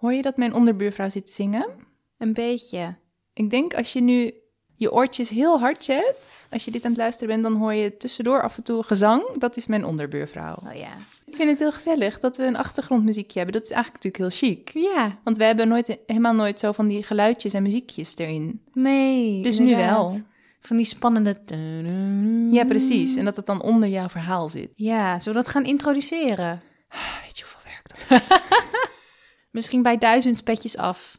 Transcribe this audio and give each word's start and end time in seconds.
Hoor 0.00 0.12
je 0.12 0.22
dat 0.22 0.36
mijn 0.36 0.54
onderbuurvrouw 0.54 1.08
zit 1.08 1.30
zingen? 1.30 1.66
Een 2.18 2.32
beetje. 2.32 2.94
Ik 3.32 3.50
denk 3.50 3.74
als 3.74 3.92
je 3.92 4.00
nu 4.00 4.32
je 4.76 4.92
oortjes 4.92 5.28
heel 5.28 5.58
hard 5.58 5.84
zet, 5.84 6.46
als 6.50 6.64
je 6.64 6.70
dit 6.70 6.84
aan 6.84 6.90
het 6.90 7.00
luisteren 7.00 7.28
bent, 7.28 7.42
dan 7.42 7.56
hoor 7.56 7.72
je 7.72 7.96
tussendoor 7.96 8.42
af 8.42 8.56
en 8.56 8.62
toe 8.62 8.82
gezang. 8.82 9.22
Dat 9.38 9.56
is 9.56 9.66
mijn 9.66 9.84
onderbuurvrouw. 9.84 10.54
Oh 10.54 10.74
ja. 10.74 10.92
Ik 11.26 11.36
vind 11.36 11.50
het 11.50 11.58
heel 11.58 11.72
gezellig 11.72 12.20
dat 12.20 12.36
we 12.36 12.44
een 12.44 12.56
achtergrondmuziekje 12.56 13.38
hebben. 13.38 13.60
Dat 13.60 13.70
is 13.70 13.74
eigenlijk 13.74 14.04
natuurlijk 14.04 14.34
heel 14.34 14.48
chic. 14.48 14.70
Ja. 14.94 15.18
Want 15.24 15.36
we 15.36 15.44
hebben 15.44 15.68
nooit, 15.68 15.98
helemaal 16.06 16.34
nooit 16.34 16.60
zo 16.60 16.72
van 16.72 16.88
die 16.88 17.02
geluidjes 17.02 17.52
en 17.52 17.62
muziekjes 17.62 18.16
erin. 18.16 18.62
Nee. 18.72 19.42
Dus 19.42 19.58
nu 19.58 19.76
wel. 19.76 20.20
Van 20.60 20.76
die 20.76 20.86
spannende... 20.86 21.36
Ja, 22.50 22.64
precies. 22.64 23.16
En 23.16 23.24
dat 23.24 23.36
het 23.36 23.46
dan 23.46 23.62
onder 23.62 23.88
jouw 23.88 24.08
verhaal 24.08 24.48
zit. 24.48 24.70
Ja, 24.74 25.18
zullen 25.18 25.38
we 25.38 25.44
dat 25.44 25.52
gaan 25.52 25.64
introduceren? 25.64 26.62
Weet 27.24 27.38
je 27.38 27.44
hoeveel 27.44 27.70
werk 27.70 27.88
dat 28.08 28.38
Misschien 29.50 29.82
bij 29.82 29.98
duizend 29.98 30.36
spetjes 30.36 30.76
af. 30.76 31.18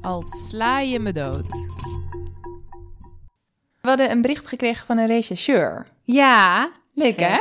Al 0.00 0.22
sla 0.22 0.78
je 0.80 0.98
me 0.98 1.12
dood. 1.12 1.48
We 3.80 3.88
hadden 3.88 4.10
een 4.10 4.20
bericht 4.20 4.46
gekregen 4.46 4.86
van 4.86 4.98
een 4.98 5.06
rechercheur. 5.06 5.86
Ja. 6.04 6.70
Leuk 6.94 7.20
hè? 7.20 7.38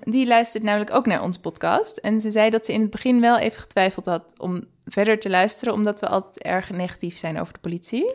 Die 0.00 0.26
luistert 0.26 0.62
namelijk 0.62 0.90
ook 0.94 1.06
naar 1.06 1.22
onze 1.22 1.40
podcast. 1.40 1.96
En 1.96 2.20
ze 2.20 2.30
zei 2.30 2.50
dat 2.50 2.64
ze 2.64 2.72
in 2.72 2.80
het 2.80 2.90
begin 2.90 3.20
wel 3.20 3.38
even 3.38 3.60
getwijfeld 3.60 4.06
had 4.06 4.34
om 4.38 4.64
verder 4.84 5.18
te 5.18 5.30
luisteren, 5.30 5.74
omdat 5.74 6.00
we 6.00 6.08
altijd 6.08 6.38
erg 6.38 6.70
negatief 6.70 7.18
zijn 7.18 7.40
over 7.40 7.52
de 7.52 7.58
politie. 7.60 8.14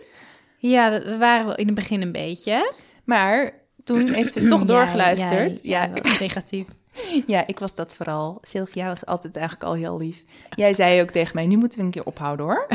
Ja, 0.58 0.90
dat- 0.90 1.04
we 1.04 1.18
waren 1.18 1.46
wel 1.46 1.56
in 1.56 1.66
het 1.66 1.76
begin 1.76 2.02
een 2.02 2.12
beetje. 2.12 2.74
Maar 3.10 3.54
toen 3.84 4.14
heeft 4.14 4.34
ze 4.34 4.46
toch 4.46 4.66
doorgeluisterd. 4.66 5.60
Ja, 5.64 5.82
Ja, 5.82 5.84
ja, 5.84 5.92
wat 5.92 6.20
negatief. 6.20 6.68
ja, 7.28 7.48
ik 7.48 7.60
was 7.60 7.76
dat 7.76 7.96
vooral. 7.96 8.38
Sylvia 8.42 8.88
was 8.88 9.06
altijd 9.06 9.36
eigenlijk 9.36 9.70
al 9.70 9.74
heel 9.74 9.98
lief. 9.98 10.24
Jij 10.56 10.74
zei 10.74 11.02
ook 11.02 11.10
tegen 11.10 11.36
mij, 11.36 11.48
nu 11.48 11.58
moeten 11.58 11.80
we 11.80 11.86
een 11.86 11.92
keer 11.92 12.06
ophouden 12.06 12.46
hoor. 12.46 12.68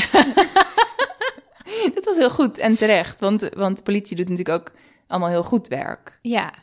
dat 1.95 2.05
was 2.05 2.17
heel 2.17 2.31
goed 2.31 2.58
en 2.58 2.77
terecht, 2.77 3.20
want, 3.20 3.48
want 3.56 3.77
de 3.77 3.83
politie 3.83 4.17
doet 4.17 4.28
natuurlijk 4.28 4.58
ook 4.58 4.73
allemaal 5.06 5.28
heel 5.28 5.42
goed 5.42 5.69
werk. 5.69 6.19
Ja. 6.23 6.55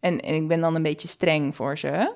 En, 0.00 0.20
en 0.20 0.34
ik 0.34 0.48
ben 0.48 0.60
dan 0.60 0.74
een 0.74 0.82
beetje 0.82 1.08
streng 1.08 1.56
voor 1.56 1.78
ze. 1.78 2.12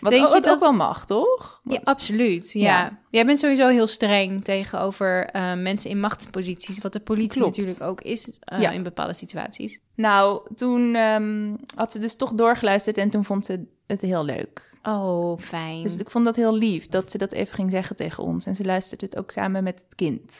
Wat, 0.00 0.10
Denk 0.10 0.26
je 0.26 0.32
wat 0.32 0.42
dat- 0.42 0.52
ook 0.54 0.60
wel 0.60 0.72
mag, 0.72 1.06
toch? 1.06 1.60
ja, 1.64 1.80
absoluut. 1.84 2.52
Ja. 2.52 2.60
Ja. 2.62 2.98
Jij 3.10 3.26
bent 3.26 3.38
sowieso 3.38 3.68
heel 3.68 3.86
streng 3.86 4.44
tegenover 4.44 5.24
eh, 5.26 5.54
mensen 5.54 5.90
in 5.90 6.00
machtsposities, 6.00 6.78
wat 6.78 6.92
de 6.92 7.00
politie 7.00 7.40
Klopt. 7.40 7.56
natuurlijk 7.56 7.84
ook 7.90 8.00
is 8.00 8.38
eh, 8.40 8.60
Ja. 8.60 8.70
in 8.70 8.82
bepaalde 8.82 9.14
situaties. 9.14 9.80
Nou, 9.94 10.40
toen 10.54 10.94
ehm, 10.94 11.54
had 11.76 11.92
ze 11.92 11.98
dus 11.98 12.16
toch 12.16 12.32
doorgeluisterd 12.34 12.98
en 12.98 13.10
toen 13.10 13.24
vond 13.24 13.44
ze 13.46 13.64
het 13.86 14.00
heel 14.00 14.24
leuk. 14.24 14.70
Oh, 14.82 15.38
fijn. 15.38 15.82
Dus 15.82 15.96
ik 15.98 16.10
vond 16.10 16.24
dat 16.24 16.36
heel 16.36 16.54
lief 16.54 16.86
dat 16.88 17.10
ze 17.10 17.18
dat 17.18 17.32
even 17.32 17.54
ging 17.54 17.70
zeggen 17.70 17.96
tegen 17.96 18.24
ons. 18.24 18.46
En 18.46 18.54
ze 18.54 18.64
luistert 18.64 19.00
het 19.00 19.16
ook 19.16 19.30
samen 19.30 19.62
met 19.64 19.80
het 19.84 19.94
kind. 19.94 20.32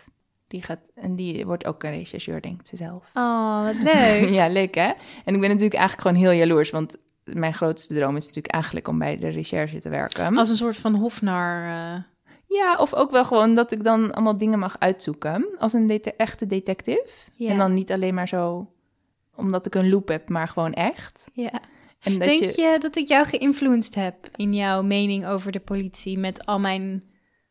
Die 0.48 0.62
gaat, 0.62 0.90
en 0.94 1.16
die 1.16 1.46
wordt 1.46 1.66
ook 1.66 1.82
een 1.82 1.90
rechercheur, 1.90 2.42
denkt 2.42 2.68
ze 2.68 2.76
zelf. 2.76 3.10
Oh, 3.14 3.64
wat 3.64 3.74
leuk. 3.94 4.28
ja, 4.38 4.48
leuk 4.48 4.74
hè? 4.74 4.92
En 5.24 5.34
ik 5.34 5.40
ben 5.40 5.48
natuurlijk 5.48 5.74
eigenlijk 5.74 6.00
gewoon 6.00 6.16
heel 6.16 6.38
jaloers, 6.40 6.70
want 6.70 6.96
mijn 7.24 7.54
grootste 7.54 7.94
droom 7.94 8.16
is 8.16 8.26
natuurlijk 8.26 8.54
eigenlijk 8.54 8.88
om 8.88 8.98
bij 8.98 9.16
de 9.18 9.28
recherche 9.28 9.78
te 9.78 9.88
werken. 9.88 10.36
Als 10.36 10.48
een 10.50 10.56
soort 10.56 10.76
van 10.76 10.94
hofnar. 10.94 11.64
eh. 11.64 12.02
Ja, 12.46 12.76
of 12.76 12.94
ook 12.94 13.10
wel 13.10 13.24
gewoon 13.24 13.54
dat 13.54 13.72
ik 13.72 13.84
dan 13.84 14.12
allemaal 14.14 14.38
dingen 14.38 14.58
mag 14.58 14.76
uitzoeken. 14.78 15.48
Als 15.58 15.72
een 15.72 16.00
echte 16.16 16.46
detective. 16.46 17.08
Ja. 17.34 17.50
En 17.50 17.56
dan 17.56 17.72
niet 17.74 17.92
alleen 17.92 18.14
maar 18.14 18.28
zo 18.28 18.70
omdat 19.36 19.66
ik 19.66 19.74
een 19.74 19.88
loop 19.88 20.08
heb, 20.08 20.28
maar 20.28 20.48
gewoon 20.48 20.72
echt. 20.72 21.24
ja. 21.32 21.52
En 22.00 22.18
dat 22.18 22.28
Denk 22.28 22.40
je, 22.40 22.60
je... 22.62 22.76
dat 22.78 22.96
ik 22.96 23.08
jou 23.08 23.26
geïnfluenced 23.26 23.94
heb 23.94 24.14
in 24.36 24.52
jouw 24.52 24.82
mening 24.82 25.26
over 25.26 25.52
de 25.52 25.60
politie 25.60 26.18
met 26.18 26.46
al 26.46 26.58
mijn 26.60 27.04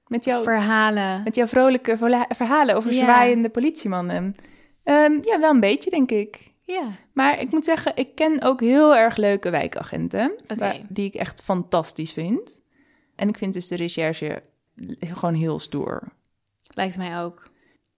met, 0.08 0.26
jou, 0.26 0.44
verhalen? 0.44 1.24
met 1.24 1.36
jouw 1.36 1.48
vrolijke 1.48 1.98
verhalen 2.30 2.76
over 2.76 2.94
Ja. 2.94 3.04
zwaaiende 3.04 3.50
politiemannen. 3.50 4.36
Ehm, 4.84 5.12
ja, 5.22 5.40
wel 5.40 5.50
een 5.54 5.60
beetje, 5.60 5.90
denk 5.90 6.12
ik. 6.12 6.52
Ja. 6.62 6.84
Maar 7.22 7.40
ik 7.40 7.52
moet 7.52 7.66
zeggen, 7.66 7.92
ik 7.96 8.16
ken 8.16 8.42
ook 8.42 8.60
heel 8.60 8.96
erg 8.96 9.16
leuke 9.16 9.50
wijkagenten. 9.50 10.36
Die 10.88 11.06
ik 11.06 11.14
echt 11.14 11.42
fantastisch 11.42 12.12
vind. 12.12 12.62
En 13.16 13.30
ik 13.30 13.38
vind 13.38 13.54
dus 13.54 13.68
de 13.68 13.76
recherche 13.76 14.44
gewoon 15.00 15.34
heel 15.34 15.60
stoer. 15.60 16.04
Lijkt 16.68 16.98
mij 16.98 17.22
ook. 17.22 17.50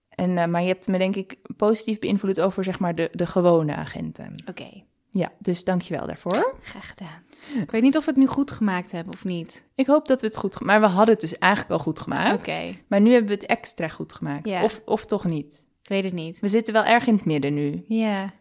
En, 0.08 0.38
eh, 0.38 0.46
maar 0.46 0.62
je 0.62 0.68
hebt 0.68 0.88
me 0.88 0.98
denk 0.98 1.16
ik 1.16 1.36
positief 1.56 1.98
beïnvloed 1.98 2.40
over 2.40 2.64
zeg 2.64 2.78
maar 2.78 2.94
de, 2.94 3.08
de 3.12 3.26
gewone 3.26 3.74
agenten. 3.74 4.42
Oké, 4.48 4.82
Ja, 5.10 5.32
dus 5.38 5.64
dank 5.64 5.82
je 5.82 5.96
wel 5.96 6.06
daarvoor. 6.06 6.54
graag 6.62 6.88
gedaan. 6.88 7.22
Ik 7.62 7.70
weet 7.70 7.82
niet 7.82 7.96
of 7.96 8.04
we 8.04 8.10
het 8.10 8.20
nu 8.20 8.26
goed 8.26 8.50
gemaakt 8.50 8.92
hebben 8.92 9.12
of 9.12 9.24
niet. 9.24 9.66
Ik 9.74 9.86
hoop 9.86 10.06
dat 10.06 10.20
we 10.20 10.26
het 10.26 10.36
goed 10.36 10.56
gemaakt 10.56 10.80
Maar 10.80 10.88
we 10.90 10.94
hadden 10.96 11.12
het 11.14 11.20
dus 11.20 11.38
eigenlijk 11.38 11.72
al 11.72 11.78
goed 11.78 12.00
gemaakt. 12.00 12.34
Oké, 12.38 12.74
Maar 12.86 13.00
nu 13.00 13.10
hebben 13.10 13.28
we 13.28 13.34
het 13.34 13.46
extra 13.46 13.88
goed 13.88 14.12
gemaakt. 14.12 14.48
Ja. 14.48 14.62
Of, 14.62 14.82
of 14.84 15.04
toch 15.04 15.24
niet? 15.24 15.64
ik 15.82 15.88
weet 15.88 16.04
het 16.04 16.12
niet. 16.12 16.40
We 16.40 16.48
zitten 16.48 16.72
wel 16.72 16.84
erg 16.84 17.06
in 17.06 17.14
het 17.14 17.24
midden 17.24 17.54
nu. 17.54 17.84
Ja. 17.88 18.32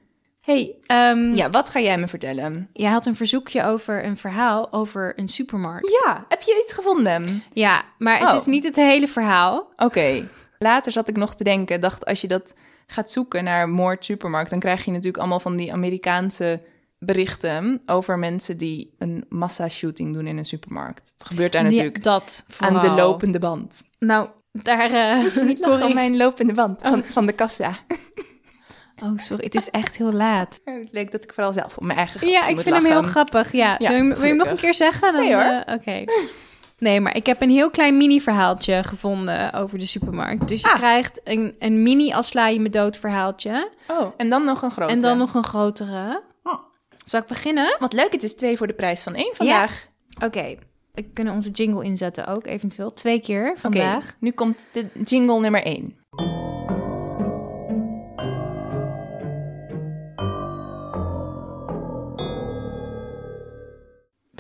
Hey, 0.44 0.76
ehm, 0.86 1.34
Ja, 1.34 1.50
wat 1.50 1.70
ga 1.70 1.80
jij 1.80 1.98
me 1.98 2.08
vertellen? 2.08 2.70
jij 2.74 2.90
had 2.92 3.06
een 3.06 3.16
verzoekje 3.16 3.64
over 3.66 4.06
een 4.06 4.18
verhaal 4.18 4.72
over 4.74 5.14
een 5.20 5.28
supermarkt. 5.28 5.90
Ja, 6.04 6.26
heb 6.30 6.42
je 6.42 6.62
iets 6.64 6.74
gevonden? 6.74 7.44
Ja, 7.54 7.84
maar 7.98 8.20
het 8.20 8.30
Oh. 8.30 8.36
is 8.36 8.46
niet 8.46 8.64
het 8.64 8.76
hele 8.76 9.08
verhaal. 9.08 9.70
Oké. 9.78 10.28
Later 10.60 10.92
zat 10.92 11.08
ik 11.10 11.16
nog 11.18 11.36
te 11.36 11.44
denken, 11.44 11.82
dacht 11.82 12.06
als 12.06 12.22
je 12.22 12.28
dat 12.28 12.54
gaat 12.88 13.12
zoeken 13.12 13.44
naar 13.44 13.70
moord 13.70 14.06
supermarkt, 14.06 14.50
dan 14.50 14.60
krijg 14.60 14.86
je 14.86 14.92
natuurlijk 14.92 15.18
allemaal 15.18 15.40
van 15.40 15.56
die 15.56 15.74
Amerikaanse 15.74 16.62
berichten 17.00 17.82
over 17.86 18.20
mensen 18.20 18.58
die 18.58 18.94
een 18.98 19.26
massa-shooting 19.30 20.14
doen 20.14 20.28
in 20.28 20.38
een 20.38 20.46
supermarkt. 20.46 21.14
Het 21.18 21.28
gebeurt 21.28 21.52
daar 21.52 21.64
natuurlijk 21.64 22.04
dat 22.04 22.46
aan 22.60 22.80
de 22.82 22.90
lopende 22.90 23.40
band. 23.40 23.84
Nou, 24.00 24.28
daar... 24.52 24.92
eh 24.92 25.44
Niet 25.44 25.60
lachen 25.60 25.86
om 25.88 25.94
mijn 25.94 26.18
lopende 26.18 26.54
band 26.54 26.82
van, 26.82 27.04
van 27.04 27.26
de 27.26 27.34
kassa. 27.34 27.74
Oh, 29.04 29.18
sorry, 29.18 29.44
het 29.44 29.56
is 29.56 29.70
echt 29.70 29.98
heel 29.98 30.12
laat. 30.12 30.60
Het 30.66 30.92
leek 30.92 31.12
dat 31.12 31.24
ik 31.24 31.34
vooral 31.34 31.54
zelf 31.54 31.78
op 31.78 31.84
mijn 31.84 31.98
eigen 31.98 32.28
Ja, 32.28 32.48
ik 32.48 32.60
vind 32.60 32.76
hem 32.76 32.86
heel 32.86 33.02
grappig. 33.02 33.52
Ja, 33.52 33.76
Ja, 33.80 33.90
wil 33.90 33.98
je 34.22 34.26
hem 34.28 34.38
nog 34.38 34.50
een 34.50 34.56
keer 34.58 34.74
zeggen? 34.74 35.14
Dan, 35.14 35.22
Nee, 35.22 35.34
hoor. 35.34 35.44
eh, 35.44 35.74
Oké. 35.76 36.04
Nee, 36.78 37.00
maar 37.02 37.16
ik 37.16 37.26
heb 37.26 37.42
een 37.42 37.50
heel 37.50 37.70
klein 37.70 37.98
mini-verhaaltje 37.98 38.84
gevonden 38.84 39.54
over 39.54 39.80
de 39.80 39.86
supermarkt. 39.86 40.48
Dus 40.48 40.62
je 40.62 40.68
Ah. 40.70 40.76
krijgt 40.76 41.22
een, 41.24 41.56
een 41.60 41.84
mini 41.84 42.14
als 42.14 42.28
sla 42.28 42.48
je 42.48 42.60
me 42.60 42.70
dood 42.70 42.98
verhaaltje. 42.98 43.70
Oh, 43.88 44.14
en 44.18 44.30
dan 44.30 44.44
nog 44.44 44.62
een 44.62 44.72
grote. 44.72 44.94
En 44.94 45.02
dan 45.02 45.18
nog 45.18 45.34
een 45.34 45.44
grotere. 45.44 46.22
Oh. 46.44 46.54
Zal 47.04 47.20
ik 47.22 47.28
beginnen? 47.28 47.76
Wat 47.80 47.94
leuk, 47.94 48.12
het 48.12 48.24
is 48.24 48.36
twee 48.36 48.58
voor 48.58 48.68
de 48.68 48.74
prijs 48.74 49.04
van 49.04 49.16
één 49.16 49.34
vandaag. 49.36 49.88
Oké. 50.24 50.56
We 50.94 51.04
kunnen 51.14 51.34
onze 51.34 51.50
jingle 51.50 51.84
inzetten 51.84 52.28
ook, 52.28 52.46
eventueel. 52.48 52.94
Twee 52.94 53.20
keer 53.20 53.50
Oké, 53.50 53.60
vandaag. 53.60 54.16
nu 54.20 54.32
komt 54.32 54.66
de 54.72 54.86
jingle 55.04 55.40
nummer 55.40 55.64
één. 55.64 55.98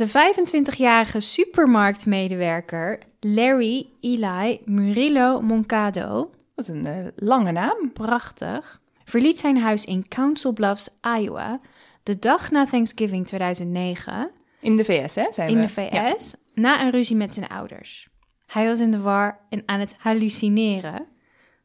De 0.03 0.09
25-jarige 0.09 1.19
supermarktmedewerker 1.19 2.99
Larry 3.19 3.89
Eli 4.01 4.61
Murillo 4.65 5.41
Moncado 5.41 6.31
Wat 6.55 6.67
een 6.67 6.85
eh, 6.85 7.07
lange 7.15 7.51
naam. 7.51 7.91
prachtig, 7.93 8.81
verliet 9.03 9.39
zijn 9.39 9.57
huis 9.57 9.85
in 9.85 10.07
Council 10.07 10.53
Bluffs, 10.53 10.89
Iowa, 11.19 11.59
de 12.03 12.19
dag 12.19 12.51
na 12.51 12.65
Thanksgiving 12.65 13.27
2009 13.27 14.31
In 14.61 14.75
de 14.75 14.83
VS, 14.83 15.15
hè? 15.15 15.25
Zijn 15.29 15.49
in 15.49 15.55
we. 15.55 15.61
de 15.61 15.67
VS, 15.69 16.31
Ja. 16.31 16.61
na 16.61 16.81
een 16.81 16.91
ruzie 16.91 17.15
met 17.15 17.33
zijn 17.33 17.47
ouders. 17.47 18.07
Hij 18.47 18.67
was 18.67 18.79
in 18.79 18.91
de 18.91 18.99
war 19.01 19.39
en 19.49 19.63
aan 19.65 19.79
het 19.79 19.95
hallucineren. 19.97 21.05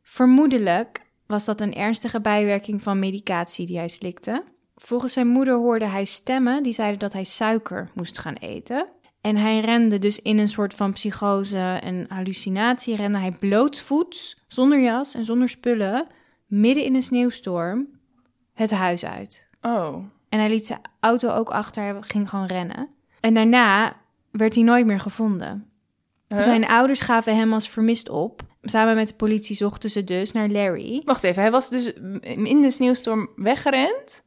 Vermoedelijk 0.02 1.00
was 1.26 1.44
dat 1.44 1.60
een 1.60 1.74
ernstige 1.74 2.20
bijwerking 2.20 2.82
van 2.82 2.98
medicatie 2.98 3.66
die 3.66 3.76
hij 3.78 3.88
slikte. 3.88 4.44
Volgens 4.80 5.12
zijn 5.12 5.26
moeder 5.26 5.54
hoorde 5.54 5.84
hij 5.84 6.04
stemmen 6.04 6.62
die 6.62 6.72
zeiden 6.72 6.98
dat 6.98 7.12
hij 7.12 7.24
suiker 7.24 7.88
moest 7.94 8.18
gaan 8.18 8.34
eten. 8.34 8.86
En 9.20 9.36
hij 9.36 9.60
rende 9.60 9.98
dus 9.98 10.20
in 10.20 10.38
een 10.38 10.48
soort 10.48 10.74
van 10.74 10.92
psychose 10.92 11.78
en 11.82 12.06
hallucinatie. 12.08 12.96
Rende 12.96 13.18
hij 13.18 13.36
blootsvoets, 13.40 14.44
zonder 14.48 14.80
jas 14.80 15.14
en 15.14 15.24
zonder 15.24 15.48
spullen, 15.48 16.06
midden 16.46 16.84
in 16.84 16.94
een 16.94 17.02
sneeuwstorm, 17.02 17.88
het 18.54 18.70
huis 18.70 19.04
uit. 19.04 19.46
Oh. 19.62 19.96
En 20.28 20.38
hij 20.38 20.48
liet 20.48 20.66
zijn 20.66 20.80
auto 21.00 21.30
ook 21.30 21.50
achter, 21.50 21.82
hij 21.82 21.96
ging 22.00 22.28
gewoon 22.28 22.46
rennen. 22.46 22.88
En 23.20 23.34
daarna 23.34 23.96
werd 24.30 24.54
hij 24.54 24.64
nooit 24.64 24.86
meer 24.86 25.00
gevonden. 25.00 25.70
Huh? 26.28 26.40
Zijn 26.40 26.66
ouders 26.66 27.00
gaven 27.00 27.36
hem 27.36 27.52
als 27.52 27.68
vermist 27.68 28.08
op. 28.08 28.42
Samen 28.62 28.94
met 28.94 29.08
de 29.08 29.14
politie 29.14 29.56
zochten 29.56 29.90
ze 29.90 30.04
dus 30.04 30.32
naar 30.32 30.48
Larry. 30.48 31.02
Wacht 31.04 31.24
even, 31.24 31.42
hij 31.42 31.50
was 31.50 31.70
dus 31.70 31.92
in 32.22 32.60
de 32.60 32.70
sneeuwstorm 32.70 33.28
weggerend? 33.36 34.22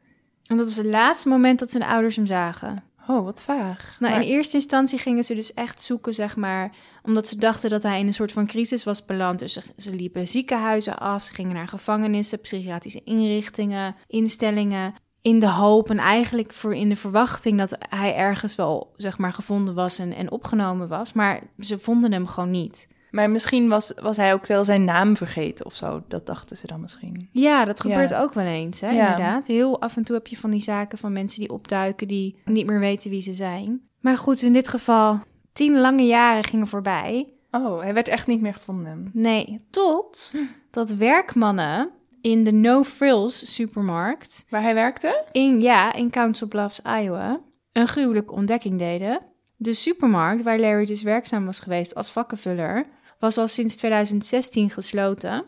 En 0.51 0.57
dat 0.57 0.65
was 0.67 0.75
het 0.75 0.85
laatste 0.85 1.29
moment 1.29 1.59
dat 1.59 1.71
zijn 1.71 1.83
ouders 1.83 2.15
hem 2.15 2.25
zagen. 2.25 2.83
Oh, 3.07 3.23
wat 3.23 3.41
vaag. 3.41 3.95
Nou, 3.99 4.13
Maar- 4.13 4.21
in 4.21 4.27
eerste 4.27 4.55
instantie 4.55 4.97
gingen 4.99 5.23
ze 5.23 5.35
dus 5.35 5.53
echt 5.53 5.81
zoeken, 5.81 6.13
zeg 6.13 6.35
maar, 6.35 6.71
omdat 7.03 7.27
ze 7.27 7.37
dachten 7.37 7.69
dat 7.69 7.83
hij 7.83 7.99
in 7.99 8.07
een 8.07 8.13
soort 8.13 8.31
van 8.31 8.47
crisis 8.47 8.83
was 8.83 9.05
beland. 9.05 9.39
Dus 9.39 9.53
ze, 9.53 9.61
ze 9.77 9.93
liepen 9.95 10.27
ziekenhuizen 10.27 10.97
af, 10.97 11.23
ze 11.23 11.33
gingen 11.33 11.53
naar 11.53 11.67
gevangenissen, 11.67 12.41
psychiatrische 12.41 13.03
inrichtingen, 13.03 13.95
instellingen. 14.07 14.93
in 15.21 15.39
de 15.39 15.49
hoop 15.49 15.89
en 15.89 15.97
eigenlijk 15.97 16.53
voor 16.53 16.75
in 16.75 16.89
de 16.89 16.95
verwachting 16.95 17.57
dat 17.57 17.77
hij 17.89 18.15
ergens 18.15 18.55
wel 18.55 18.93
zeg 18.95 19.17
maar 19.17 19.33
gevonden 19.33 19.73
was 19.73 19.99
en, 19.99 20.13
en 20.13 20.31
opgenomen 20.31 20.87
was. 20.87 21.13
Maar 21.13 21.41
ze 21.59 21.77
vonden 21.79 22.11
hem 22.11 22.27
gewoon 22.27 22.51
niet. 22.51 22.87
Maar 23.11 23.29
misschien 23.29 23.69
was, 23.69 23.93
was 24.01 24.17
hij 24.17 24.33
ook 24.33 24.45
wel 24.47 24.63
zijn 24.63 24.83
naam 24.85 25.17
vergeten 25.17 25.65
of 25.65 25.73
zo. 25.73 26.03
Dat 26.07 26.25
dachten 26.25 26.57
ze 26.57 26.67
dan 26.67 26.81
misschien. 26.81 27.29
Ja, 27.31 27.65
dat 27.65 27.79
gebeurt 27.79 28.09
Ja. 28.09 28.21
ook 28.21 28.33
wel 28.33 28.45
eens, 28.45 28.81
hè, 28.81 28.89
Ja. 28.89 28.99
inderdaad. 29.01 29.47
Heel 29.47 29.81
af 29.81 29.97
en 29.97 30.03
toe 30.03 30.15
heb 30.15 30.27
je 30.27 30.37
van 30.37 30.49
die 30.51 30.61
zaken 30.61 30.97
van 30.97 31.11
mensen 31.11 31.39
die 31.39 31.51
opduiken... 31.51 32.07
die 32.07 32.41
niet 32.45 32.65
meer 32.65 32.79
weten 32.79 33.09
wie 33.09 33.21
ze 33.21 33.33
zijn. 33.33 33.81
Maar 33.99 34.17
goed, 34.17 34.41
in 34.41 34.53
dit 34.53 34.67
geval, 34.67 35.19
tien 35.53 35.79
lange 35.79 36.05
jaren 36.05 36.43
gingen 36.43 36.67
voorbij. 36.67 37.27
Oh, 37.51 37.81
hij 37.81 37.93
werd 37.93 38.07
echt 38.07 38.27
niet 38.27 38.41
meer 38.41 38.53
gevonden. 38.53 39.09
Nee, 39.13 39.59
tot 39.69 40.33
dat 40.71 40.91
werkmannen 40.93 41.89
in 42.21 42.43
de 42.43 42.51
No 42.51 42.83
Frills 42.83 43.53
supermarkt... 43.53 44.45
Waar 44.49 44.61
hij 44.61 44.73
werkte? 44.73 45.23
in, 45.31 45.61
ja, 45.61 45.93
in 45.93 46.09
Council 46.09 46.47
Bluffs, 46.47 46.81
Iowa... 47.01 47.39
een 47.71 47.87
gruwelijke 47.87 48.33
ontdekking 48.33 48.77
deden. 48.77 49.19
De 49.55 49.73
supermarkt 49.73 50.43
waar 50.43 50.59
Larry 50.59 50.85
dus 50.85 51.01
werkzaam 51.03 51.45
was 51.45 51.59
geweest 51.59 51.95
als 51.95 52.11
vakkenvuller... 52.11 52.85
was 53.21 53.37
al 53.37 53.47
sinds 53.47 53.75
2016 53.75 54.69
gesloten... 54.69 55.45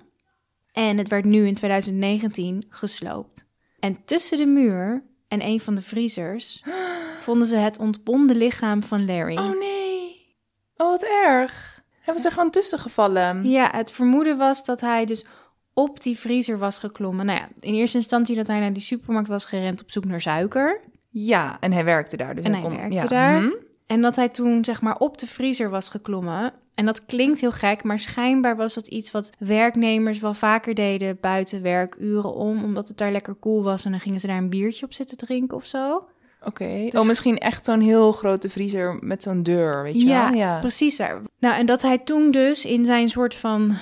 En 0.72 0.98
het 0.98 1.08
werd 1.08 1.26
nu 1.26 1.48
in 1.48 1.54
2019 1.56 2.64
gesloopt. 2.70 3.48
En 3.80 4.06
tussen 4.06 4.38
de 4.38 4.46
muur 4.46 5.04
en 5.28 5.46
een 5.46 5.60
van 5.60 5.76
de 5.76 5.82
vriezers 5.82 6.64
vonden 7.26 7.48
ze 7.48 7.56
het 7.56 7.80
ontbonden 7.80 8.36
lichaam 8.36 8.84
van 8.84 9.06
Larry. 9.06 9.38
Oh 9.38 9.60
nee. 9.60 10.36
Oh, 10.78 10.90
wat 10.90 11.04
erg. 11.04 11.84
Hij 12.02 12.14
was 12.14 12.26
er 12.26 12.32
gewoon 12.32 12.50
tussen 12.52 12.80
gevallen. 12.80 13.50
Ja, 13.50 13.70
het 13.72 13.92
vermoeden 13.92 14.38
was 14.38 14.66
dat 14.66 14.82
hij 14.82 15.06
dus 15.06 15.26
op 15.74 16.02
die 16.02 16.20
vriezer 16.20 16.58
was 16.58 16.80
geklommen. 16.80 17.26
Nou 17.26 17.40
ja, 17.40 17.48
in 17.60 17.74
eerste 17.74 17.98
instantie 17.98 18.36
dat 18.36 18.48
hij 18.48 18.60
naar 18.60 18.74
die 18.74 18.82
supermarkt 18.84 19.28
was 19.30 19.46
gerend 19.46 19.82
op 19.82 19.92
zoek 19.92 20.06
naar 20.06 20.22
suiker. 20.22 20.80
Ja, 21.10 21.58
en 21.60 21.72
hij 21.72 21.84
werkte 21.86 22.18
daar. 22.18 22.36
Dus 22.36 22.44
En 22.46 22.54
hij 22.54 22.62
kon- 22.62 22.76
werkte 22.78 22.96
ja. 22.96 23.08
daar. 23.08 23.42
Mhm. 23.42 23.52
En 23.88 24.02
dat 24.02 24.16
hij 24.16 24.30
toen 24.30 24.66
zeg 24.66 24.82
maar 24.82 24.98
op 24.98 25.18
de 25.18 25.28
vriezer 25.28 25.70
was 25.70 25.90
geklommen. 25.90 26.54
En 26.76 26.86
dat 26.86 27.06
klinkt 27.06 27.40
heel 27.42 27.52
gek, 27.52 27.84
maar 27.84 28.00
schijnbaar 28.00 28.56
was 28.56 28.74
dat 28.74 28.88
iets 28.88 29.12
wat 29.12 29.30
werknemers 29.40 30.20
wel 30.20 30.34
vaker 30.34 30.74
deden 30.74 31.18
buiten 31.22 31.62
werkuren 31.62 32.34
om. 32.34 32.64
Omdat 32.64 32.88
het 32.88 32.98
daar 32.98 33.12
lekker 33.12 33.34
koel 33.34 33.64
was 33.64 33.86
en 33.86 33.92
dan 33.92 34.00
gingen 34.00 34.20
ze 34.20 34.28
daar 34.28 34.38
een 34.38 34.50
biertje 34.50 34.86
op 34.86 34.94
zitten 34.94 35.18
drinken 35.18 35.58
of 35.58 35.66
zo. 35.66 36.08
Oké. 36.44 36.88
Dus- 36.90 37.02
Oh, 37.02 37.08
misschien 37.08 37.38
echt 37.38 37.66
zo'n 37.66 37.82
heel 37.82 38.12
grote 38.12 38.50
vriezer 38.50 38.98
met 39.02 39.24
zo'n 39.24 39.44
deur, 39.44 39.84
weet 39.84 40.02
je 40.02 40.08
Ja, 40.08 40.30
wel? 40.30 40.38
Ja. 40.40 40.60
precies 40.60 40.98
daar. 40.98 41.22
Nou, 41.40 41.56
en 41.56 41.66
dat 41.66 41.82
hij 41.82 41.98
toen 41.98 42.32
dus 42.32 42.66
in 42.66 42.86
zijn 42.86 43.10
soort 43.10 43.36
van, 43.36 43.76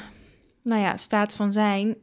nou 0.63 0.81
ja, 0.81 0.95
staat 0.97 1.35
van 1.35 1.51
zijn, 1.51 1.95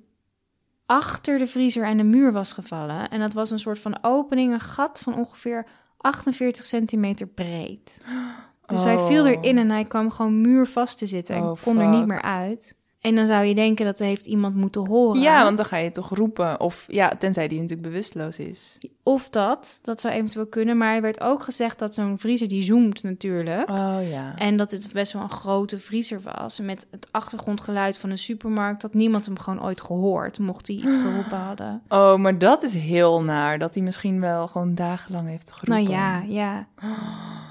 achter 0.87 1.39
de 1.39 1.47
vriezer 1.47 1.85
en 1.85 1.97
de 1.97 2.03
muur 2.05 2.33
was 2.33 2.53
gevallen. 2.53 3.09
En 3.11 3.21
dat 3.21 3.33
was 3.33 3.51
een 3.51 3.59
soort 3.59 3.79
van 3.79 3.99
opening, 4.03 4.53
een 4.53 4.61
gat 4.61 4.99
van 4.99 5.17
ongeveer 5.17 5.67
48 5.99 6.65
centimeter 6.65 7.27
breed. 7.27 7.99
Dus 8.67 8.85
hij 8.85 8.99
viel 8.99 9.25
Oh. 9.25 9.31
erin 9.31 9.59
en 9.59 9.71
hij 9.71 9.85
kwam 9.85 10.11
gewoon 10.11 10.41
muurvast 10.41 10.99
te 10.99 11.07
zitten 11.07 11.37
en 11.37 11.43
Oh, 11.43 11.57
kon 11.63 11.79
er 11.79 11.89
niet 11.89 12.07
meer 12.07 12.23
uit. 12.23 12.77
En 13.01 13.15
dan 13.15 13.27
zou 13.27 13.45
je 13.45 13.55
denken 13.55 13.85
dat 13.85 13.99
heeft 13.99 14.27
iemand 14.27 14.55
moeten 14.55 14.87
horen. 14.87 15.21
Ja, 15.21 15.43
want 15.43 15.57
dan 15.57 15.67
ga 15.67 15.77
je 15.77 15.91
toch 15.91 16.09
roepen. 16.09 16.61
Of 16.61 16.85
ja, 16.89 17.13
tenzij 17.19 17.49
die 17.49 17.61
natuurlijk 17.61 17.89
bewusteloos 17.89 18.39
is. 18.39 18.79
Of 19.03 19.29
dat, 19.29 19.79
dat 19.83 20.01
zou 20.01 20.15
eventueel 20.15 20.47
kunnen. 20.47 20.77
Maar 20.77 20.95
er 20.95 21.03
werd 21.03 21.21
ook 21.21 21.43
gezegd 21.43 21.79
dat 21.79 21.95
zo'n 21.95 22.19
vriezer 22.19 22.49
die 22.49 22.63
zoomt 22.63 23.03
natuurlijk. 23.03 23.71
Oh 23.71 23.99
ja. 24.11 24.37
En 24.37 24.57
dat 24.57 24.71
het 24.71 24.93
best 24.93 25.13
wel 25.13 25.23
een 25.23 25.31
grote 25.31 25.79
vriezer 25.79 26.21
was. 26.35 26.61
Met 26.61 26.87
het 26.91 27.09
achtergrondgeluid 27.11 27.99
van 27.99 28.11
een 28.11 28.19
supermarkt 28.19 28.83
had 28.83 28.95
niemand 28.95 29.27
hem 29.27 29.39
gewoon 29.39 29.63
ooit 29.63 29.81
gehoord, 29.81 30.39
mocht 30.39 30.67
hij 30.67 30.77
iets 30.77 30.97
geroepen 30.97 31.39
hadden. 31.39 31.83
Oh, 31.89 32.17
maar 32.17 32.39
dat 32.39 32.63
is 32.63 32.75
heel 32.75 33.23
naar. 33.23 33.59
Dat 33.59 33.75
hij 33.75 33.83
misschien 33.83 34.21
wel 34.21 34.47
gewoon 34.47 34.75
dagenlang 34.75 35.29
heeft 35.29 35.53
geroepen. 35.53 35.85
Nou 35.85 35.99
ja, 35.99 36.23
ja. 36.27 36.67
Oh, 36.83 37.48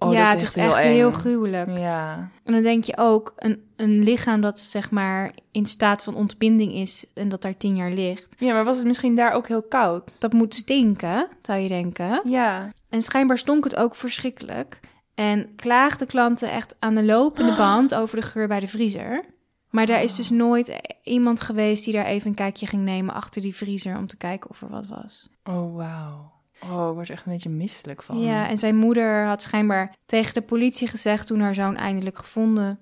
ja, 0.00 0.32
dat 0.32 0.40
het 0.40 0.42
is 0.42 0.54
echt 0.54 0.76
heel 0.76 1.10
gruwelijk. 1.10 1.78
Ja. 1.78 2.30
En 2.44 2.52
dan 2.52 2.62
denk 2.62 2.84
je 2.84 2.96
ook, 2.96 3.32
een, 3.36 3.62
een 3.76 4.02
lichaam 4.02 4.40
dat 4.40 4.60
zeg 4.60 4.90
maar 4.90 5.32
in 5.50 5.66
staat 5.66 6.04
van 6.04 6.14
ontbinding 6.14 6.72
is 6.72 7.06
en 7.14 7.28
dat 7.28 7.42
daar 7.42 7.56
tien 7.56 7.76
jaar 7.76 7.90
ligt, 7.90 8.34
Ja, 8.38 8.52
maar 8.52 8.64
was 8.64 8.76
het 8.78 8.86
misschien 8.86 9.14
daar 9.14 9.32
ook 9.32 9.48
heel 9.48 9.62
koud? 9.62 10.20
dat 10.20 10.32
moet 10.32 10.54
stinken, 10.54 11.28
zou 11.42 11.58
je 11.58 11.68
denken. 11.68 12.20
Ja. 12.24 12.72
En 12.88 13.02
schijnbaar 13.02 13.38
stonk 13.38 13.64
het 13.64 13.76
ook 13.76 13.94
verschrikkelijk. 13.94 14.80
En 15.14 15.54
klaagden 15.56 16.06
klanten 16.06 16.50
echt 16.50 16.74
aan 16.78 16.94
de 16.94 17.04
lopende 17.04 17.54
band 17.62 17.94
over 17.94 18.16
de 18.16 18.26
geur 18.26 18.48
bij 18.48 18.60
de 18.60 18.66
vriezer. 18.66 19.24
Maar 19.70 19.86
daar 19.86 20.02
is 20.02 20.14
dus 20.14 20.30
nooit 20.30 20.80
iemand 21.02 21.40
geweest 21.40 21.84
die 21.84 21.94
daar 21.94 22.04
even 22.04 22.28
een 22.28 22.34
kijkje 22.34 22.66
ging 22.66 22.82
nemen 22.82 23.14
achter 23.14 23.42
die 23.42 23.54
vriezer 23.56 23.96
om 23.96 24.06
te 24.06 24.16
kijken 24.16 24.50
of 24.50 24.62
er 24.62 24.68
wat 24.68 24.86
was. 24.86 25.28
Oh, 25.44 25.76
wauw. 25.76 26.32
Oh, 26.64 26.88
ik 26.88 26.94
word 26.94 27.10
echt 27.10 27.26
een 27.26 27.32
beetje 27.32 27.48
misselijk 27.48 28.02
van. 28.02 28.18
Ja, 28.20 28.48
en 28.48 28.58
zijn 28.58 28.76
moeder 28.76 29.24
had 29.26 29.42
schijnbaar 29.42 29.96
tegen 30.06 30.34
de 30.34 30.42
politie 30.42 30.88
gezegd 30.88 31.26
toen 31.26 31.40
haar 31.40 31.54
zoon 31.54 31.76
eindelijk 31.76 32.18
gevonden 32.18 32.78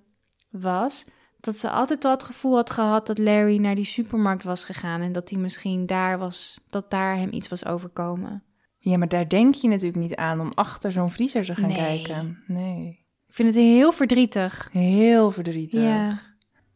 was, 0.51 1.07
dat 1.41 1.57
ze 1.59 1.71
altijd 1.71 2.05
al 2.05 2.11
het 2.11 2.23
gevoel 2.23 2.55
had 2.55 2.71
gehad 2.71 3.07
dat 3.07 3.19
Larry 3.19 3.59
naar 3.59 3.75
die 3.75 3.85
supermarkt 3.85 4.45
was 4.45 4.65
gegaan 4.65 5.01
en 5.01 5.13
dat 5.13 5.31
hij 5.31 5.39
misschien 5.39 5.87
daar 5.87 6.19
was, 6.19 6.61
dat 6.71 6.91
daar 6.91 7.17
hem 7.17 7.33
iets 7.33 7.49
was 7.49 7.67
overkomen. 7.67 8.43
Ja, 8.79 8.97
maar 8.99 9.09
daar 9.09 9.29
denk 9.29 9.55
je 9.55 9.69
natuurlijk 9.69 10.03
niet 10.03 10.17
aan 10.17 10.41
om 10.41 10.51
achter 10.55 10.93
zo'n 10.93 11.09
vriezer 11.11 11.45
te 11.45 11.55
gaan 11.55 11.67
Nee. 11.67 11.77
kijken. 11.77 12.43
Nee. 12.47 13.07
Ik 13.29 13.35
vind 13.35 13.49
het 13.55 13.65
heel 13.65 13.93
verdrietig. 13.93 14.69
Heel 14.73 15.31
verdrietig. 15.31 15.83
Ja. 15.83 16.19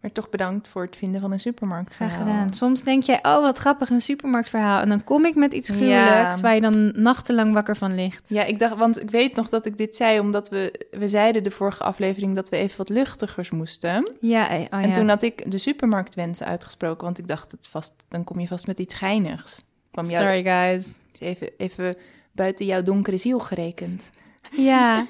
Maar 0.03 0.13
toch 0.13 0.29
bedankt 0.29 0.69
voor 0.69 0.83
het 0.83 0.97
vinden 0.97 1.21
van 1.21 1.33
een 1.33 1.41
supermarkt. 1.41 1.95
Graag 1.95 2.17
gedaan. 2.17 2.53
Soms 2.55 2.83
denk 2.83 3.03
jij, 3.03 3.19
oh 3.23 3.41
wat 3.41 3.59
grappig, 3.59 3.91
een 3.91 4.01
supermarktverhaal. 4.01 4.81
En 4.81 4.89
dan 4.89 5.05
kom 5.05 5.25
ik 5.25 5.35
met 5.35 5.53
iets 5.53 5.69
Ja. 5.69 5.75
gruwelijks 5.75 6.41
waar 6.41 6.55
je 6.55 6.61
dan 6.61 6.93
nachtenlang 7.03 7.53
wakker 7.53 7.77
van 7.77 7.95
ligt. 7.95 8.29
Ja, 8.29 8.45
ik 8.45 8.59
dacht, 8.59 8.79
want 8.79 9.03
ik 9.03 9.11
weet 9.11 9.35
nog 9.37 9.49
dat 9.49 9.65
ik 9.67 9.77
dit 9.77 9.97
zei 9.97 10.21
omdat 10.21 10.49
we, 10.49 10.87
we 10.91 11.09
zeiden 11.09 11.43
de 11.43 11.51
vorige 11.51 11.83
aflevering 11.83 12.35
dat 12.35 12.49
we 12.49 12.57
even 12.57 12.77
wat 12.77 12.89
luchtigers 12.89 13.51
moesten. 13.51 14.11
Ja, 14.21 14.49
eh, 14.49 14.61
oh 14.61 14.83
En 14.83 14.89
ja. 14.89 14.95
toen 14.95 15.09
had 15.09 15.23
ik 15.23 15.51
de 15.51 15.59
supermarktwensen 15.59 16.47
uitgesproken, 16.47 17.05
want 17.05 17.19
ik 17.19 17.29
dacht, 17.29 17.51
het 17.51 17.69
vast, 17.69 17.95
dan 18.09 18.25
kom 18.25 18.41
je 18.41 18.47
vast 18.47 18.67
met 18.67 18.79
iets 18.79 18.95
geinigs. 18.95 19.63
Kwam 19.91 20.05
jou, 20.05 20.23
Sorry 20.23 20.43
guys. 20.43 20.95
Even, 21.19 21.51
even 21.57 21.97
buiten 22.33 22.67
jouw 22.67 22.83
donkere 22.83 23.17
ziel 23.19 23.39
gerekend. 23.39 24.11
Ja. 24.57 25.07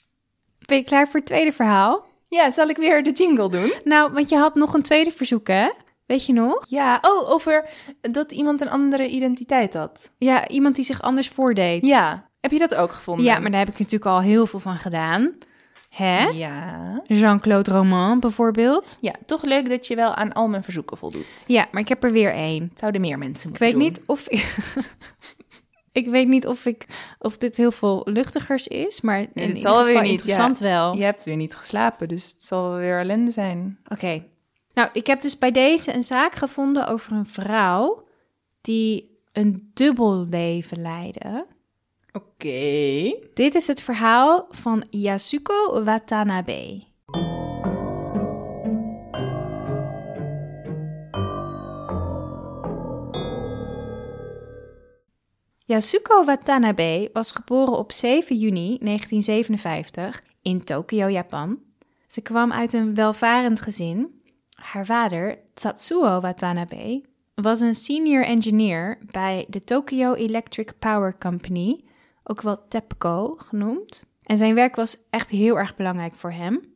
ben 0.66 0.76
je 0.76 0.84
klaar 0.84 1.08
voor 1.08 1.20
het 1.20 1.28
tweede 1.28 1.52
verhaal? 1.52 2.08
Ja, 2.30 2.50
zal 2.50 2.68
ik 2.68 2.76
weer 2.76 3.02
de 3.02 3.12
jingle 3.12 3.48
doen? 3.50 3.72
Nou, 3.84 4.12
want 4.12 4.28
je 4.28 4.36
had 4.36 4.54
nog 4.54 4.74
een 4.74 4.82
tweede 4.82 5.10
verzoek, 5.10 5.46
hè? 5.48 5.68
Weet 6.06 6.26
je 6.26 6.32
nog? 6.32 6.64
Ja, 6.68 6.98
oh, 7.02 7.30
over 7.30 7.64
dat 8.00 8.32
iemand 8.32 8.60
een 8.60 8.70
andere 8.70 9.08
identiteit 9.08 9.74
had. 9.74 10.10
Ja, 10.16 10.48
iemand 10.48 10.74
die 10.76 10.84
zich 10.84 11.02
anders 11.02 11.28
voordeed. 11.28 11.86
Ja, 11.86 12.28
heb 12.40 12.50
je 12.50 12.58
dat 12.58 12.74
ook 12.74 12.92
gevonden? 12.92 13.24
Ja, 13.24 13.38
maar 13.38 13.50
daar 13.50 13.60
heb 13.60 13.68
ik 13.68 13.78
natuurlijk 13.78 14.10
al 14.10 14.20
heel 14.20 14.46
veel 14.46 14.60
van 14.60 14.76
gedaan. 14.76 15.32
Hè? 15.88 16.24
Ja. 16.28 17.00
Jean-Claude 17.06 17.70
Roman 17.70 18.20
bijvoorbeeld. 18.20 18.96
Ja, 19.00 19.12
toch 19.26 19.42
leuk 19.42 19.68
dat 19.68 19.86
je 19.86 19.94
wel 19.96 20.14
aan 20.14 20.32
al 20.32 20.48
mijn 20.48 20.62
verzoeken 20.62 20.96
voldoet. 20.98 21.44
Ja, 21.46 21.66
maar 21.72 21.82
ik 21.82 21.88
heb 21.88 22.04
er 22.04 22.10
weer 22.10 22.32
één. 22.34 22.62
Het 22.70 22.78
zouden 22.78 23.00
meer 23.00 23.18
mensen 23.18 23.50
Ik 23.52 23.60
moeten 23.60 23.64
weet 23.64 23.72
doen. 23.72 23.82
niet 23.82 24.02
of 24.06 24.26
ik... 25.92 26.08
weet 26.08 26.28
niet 26.28 26.46
of, 26.46 26.66
ik, 26.66 26.86
of 27.18 27.38
dit 27.38 27.56
heel 27.56 27.72
veel 27.72 28.00
luchtigers 28.04 28.68
is, 28.68 29.00
maar 29.00 29.20
in 29.20 29.46
ieder 29.46 29.60
zal 29.60 29.84
weer 29.84 30.02
niet, 30.02 30.10
interessant 30.10 30.58
wel. 30.58 30.96
Je 30.96 31.04
hebt 31.04 31.24
weer 31.24 31.36
niet 31.36 31.54
geslapen, 31.54 32.08
dus 32.08 32.32
het 32.32 32.42
zal 32.42 32.74
weer 32.74 32.98
ellende 32.98 33.30
zijn. 33.30 33.78
Oké. 33.88 34.24
Nou, 34.74 34.88
ik 34.92 35.06
heb 35.06 35.20
dus 35.20 35.38
bij 35.38 35.50
deze 35.50 35.94
een 35.94 36.02
zaak 36.02 36.34
gevonden 36.34 36.86
over 36.86 37.12
een 37.12 37.26
vrouw 37.26 38.06
die 38.60 39.18
een 39.32 39.70
dubbel 39.74 40.26
leven 40.30 40.80
leidde. 40.80 41.46
Oké. 42.12 43.14
Dit 43.34 43.54
is 43.54 43.66
het 43.66 43.82
verhaal 43.82 44.46
van 44.50 44.84
Yasuko 44.90 45.84
Watanabe. 45.84 46.82
Yasuko 55.70 56.24
Watanabe 56.24 57.10
was 57.12 57.30
geboren 57.30 57.78
op 57.78 57.92
7 57.92 58.36
juni 58.36 58.78
1957 58.80 60.22
in 60.42 60.64
Tokio, 60.64 61.08
Japan. 61.08 61.58
Ze 62.06 62.20
kwam 62.20 62.52
uit 62.52 62.72
een 62.72 62.94
welvarend 62.94 63.60
gezin. 63.60 64.22
Haar 64.50 64.86
vader, 64.86 65.38
Tatsuo 65.54 66.20
Watanabe, 66.20 67.04
was 67.34 67.60
een 67.60 67.74
senior 67.74 68.24
engineer 68.24 68.98
bij 69.10 69.46
de 69.48 69.60
Tokyo 69.60 70.14
Electric 70.14 70.72
Power 70.78 71.18
Company, 71.18 71.84
ook 72.22 72.42
wel 72.42 72.68
TEPCO 72.68 73.34
genoemd. 73.38 74.04
En 74.22 74.38
zijn 74.38 74.54
werk 74.54 74.76
was 74.76 74.96
echt 75.10 75.30
heel 75.30 75.58
erg 75.58 75.76
belangrijk 75.76 76.14
voor 76.14 76.32
hem. 76.32 76.74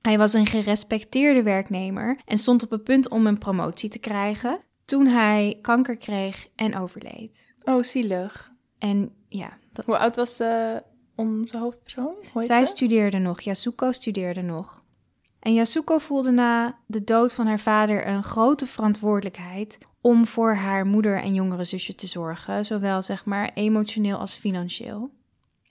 Hij 0.00 0.18
was 0.18 0.32
een 0.32 0.46
gerespecteerde 0.46 1.42
werknemer 1.42 2.18
en 2.24 2.38
stond 2.38 2.62
op 2.62 2.70
het 2.70 2.84
punt 2.84 3.08
om 3.08 3.26
een 3.26 3.38
promotie 3.38 3.90
te 3.90 3.98
krijgen 3.98 4.60
toen 4.90 5.06
hij 5.06 5.58
kanker 5.60 5.96
kreeg 5.96 6.46
en 6.54 6.76
overleed. 6.76 7.54
Oh, 7.64 7.82
zielig. 7.82 8.52
En 8.78 9.12
ja, 9.28 9.58
dat, 9.72 9.84
Hoe 9.84 9.98
oud 9.98 10.16
was 10.16 10.40
eh, 10.40 10.76
onze 11.14 11.58
hoofdpersoon? 11.58 12.16
Hoe 12.32 12.42
zij 12.42 12.64
ze? 12.64 12.70
studeerde 12.70 13.18
nog, 13.18 13.40
Yasuko 13.40 13.92
studeerde 13.92 14.42
nog. 14.42 14.84
En 15.40 15.54
Yasuko 15.54 15.98
voelde 15.98 16.30
na 16.30 16.78
de 16.86 17.04
dood 17.04 17.32
van 17.32 17.46
haar 17.46 17.60
vader 17.60 18.06
een 18.06 18.22
grote 18.22 18.66
verantwoordelijkheid 18.66 19.78
om 20.00 20.26
voor 20.26 20.54
haar 20.54 20.86
moeder 20.86 21.22
en 21.22 21.34
jongere 21.34 21.64
zusje 21.64 21.94
te 21.94 22.06
zorgen, 22.06 22.64
zowel 22.64 23.02
zeg 23.02 23.24
maar 23.24 23.50
emotioneel 23.54 24.18
als 24.18 24.36
financieel. 24.36 25.10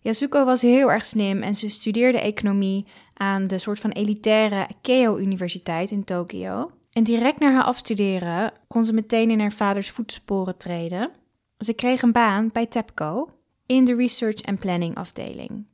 Yasuko 0.01 0.45
was 0.45 0.61
heel 0.61 0.91
erg 0.91 1.05
slim 1.05 1.41
en 1.41 1.55
ze 1.55 1.69
studeerde 1.69 2.19
economie 2.19 2.85
aan 3.13 3.47
de 3.47 3.57
soort 3.57 3.79
van 3.79 3.91
elitaire 3.91 4.67
Keio-universiteit 4.81 5.91
in 5.91 6.03
Tokio. 6.03 6.71
En 6.91 7.03
direct 7.03 7.39
na 7.39 7.51
haar 7.51 7.63
afstuderen 7.63 8.51
kon 8.67 8.85
ze 8.85 8.93
meteen 8.93 9.31
in 9.31 9.39
haar 9.39 9.51
vaders 9.51 9.89
voetsporen 9.89 10.57
treden. 10.57 11.09
Ze 11.57 11.73
kreeg 11.73 12.01
een 12.01 12.11
baan 12.11 12.49
bij 12.53 12.65
TEPCO 12.65 13.29
in 13.65 13.85
de 13.85 13.95
Research 13.95 14.41
and 14.41 14.59
Planning 14.59 14.95
afdeling. 14.95 15.65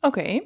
Oké. 0.00 0.40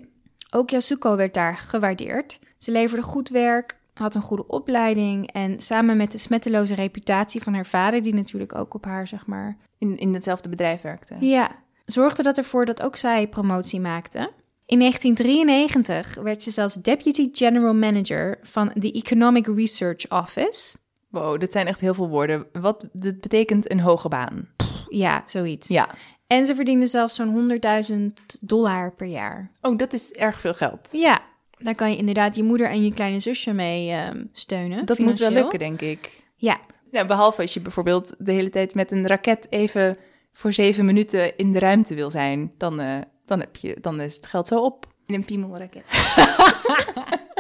Ook 0.51 0.71
Yasuko 0.71 1.17
werd 1.17 1.35
daar 1.35 1.57
gewaardeerd. 1.57 2.39
Ze 2.59 2.71
leverde 2.71 3.03
goed 3.03 3.29
werk, 3.29 3.79
had 3.95 4.15
een 4.15 4.23
goede 4.23 4.47
opleiding 4.47 5.33
en 5.33 5.61
samen 5.61 5.97
met 5.97 6.13
de 6.13 6.19
smetteloze 6.19 6.75
reputatie 6.75 7.43
van 7.43 7.55
haar 7.55 7.67
vader, 7.67 8.03
die 8.03 8.15
natuurlijk 8.15 8.55
ook 8.55 8.75
op 8.75 8.85
haar, 8.85 9.07
zeg 9.07 9.27
maar, 9.27 9.57
In, 9.79 9.97
in 9.99 10.15
hetzelfde 10.15 10.49
bedrijf 10.49 10.81
werkte. 10.81 11.17
ja, 11.21 11.51
zorgde 11.85 12.23
dat 12.23 12.39
ervoor 12.39 12.65
dat 12.65 12.83
ook 12.83 12.97
zij 12.97 13.29
promotie 13.29 13.81
maakte. 13.81 14.31
In 14.71 14.79
1993 14.79 16.23
werd 16.23 16.43
ze 16.43 16.51
zelfs 16.51 16.75
Deputy 16.75 17.29
General 17.33 17.75
Manager 17.75 18.39
van 18.43 18.71
de 18.75 18.93
Economic 18.93 19.47
Research 19.47 20.11
Office. 20.11 20.77
Wow, 21.09 21.41
dit 21.41 21.53
zijn 21.53 21.67
echt 21.67 21.81
heel 21.81 21.95
veel 21.95 22.09
woorden. 22.09 22.47
Wat 22.53 22.89
dit 22.93 23.21
betekent 23.21 23.71
een 23.71 23.81
hoge 23.81 24.09
baan. 24.09 24.49
Ja, 24.89 25.23
zoiets. 25.27 25.69
Ja. 25.69 25.89
En 26.27 26.47
ze 26.47 26.55
verdiende 26.55 26.87
zelfs 26.87 27.15
zo'n 27.15 27.61
100.000 27.91 27.97
dollar 28.41 28.93
per 28.93 29.07
jaar. 29.07 29.51
Oh, 29.61 29.79
dat 29.79 29.93
is 29.93 30.13
erg 30.13 30.41
veel 30.41 30.55
geld. 30.55 30.89
Ja, 30.93 31.21
daar 31.59 31.75
kan 31.75 31.91
je 31.91 31.97
inderdaad 31.97 32.37
je 32.37 32.43
moeder 32.43 32.67
en 32.67 32.85
je 32.85 32.93
kleine 32.93 33.21
zusje 33.21 33.53
mee 33.53 33.91
ehm, 33.91 34.25
steunen. 34.33 34.85
dat 34.85 34.99
moet 34.99 35.19
wel 35.19 35.31
lukken, 35.31 35.59
denk 35.59 35.81
ik. 35.81 36.23
Ja, 36.37 36.61
Ja, 36.91 37.05
behalve 37.05 37.43
als 37.43 37.55
je 37.55 37.61
bijvoorbeeld 37.61 38.15
de 38.19 38.33
hele 38.33 38.51
tijd 38.51 38.75
met 38.75 38.93
een 38.93 39.07
raket 39.07 39.47
even 39.49 39.97
voor 40.33 40.53
zeven 40.53 40.85
minuten 40.85 41.37
in 41.37 41.53
de 41.53 41.59
ruimte 41.59 41.95
wil 41.95 42.11
zijn. 42.11 42.53
Dan, 42.59 42.81
eh, 42.81 42.99
dan, 43.31 43.41
heb 43.41 43.57
je, 43.57 43.77
dan 43.81 44.01
is 44.01 44.17
het 44.17 44.27
geld 44.27 44.49
zo 44.49 44.61
op. 44.61 44.87
In 45.07 45.15
een 45.15 45.25
piemelraket. 45.25 45.85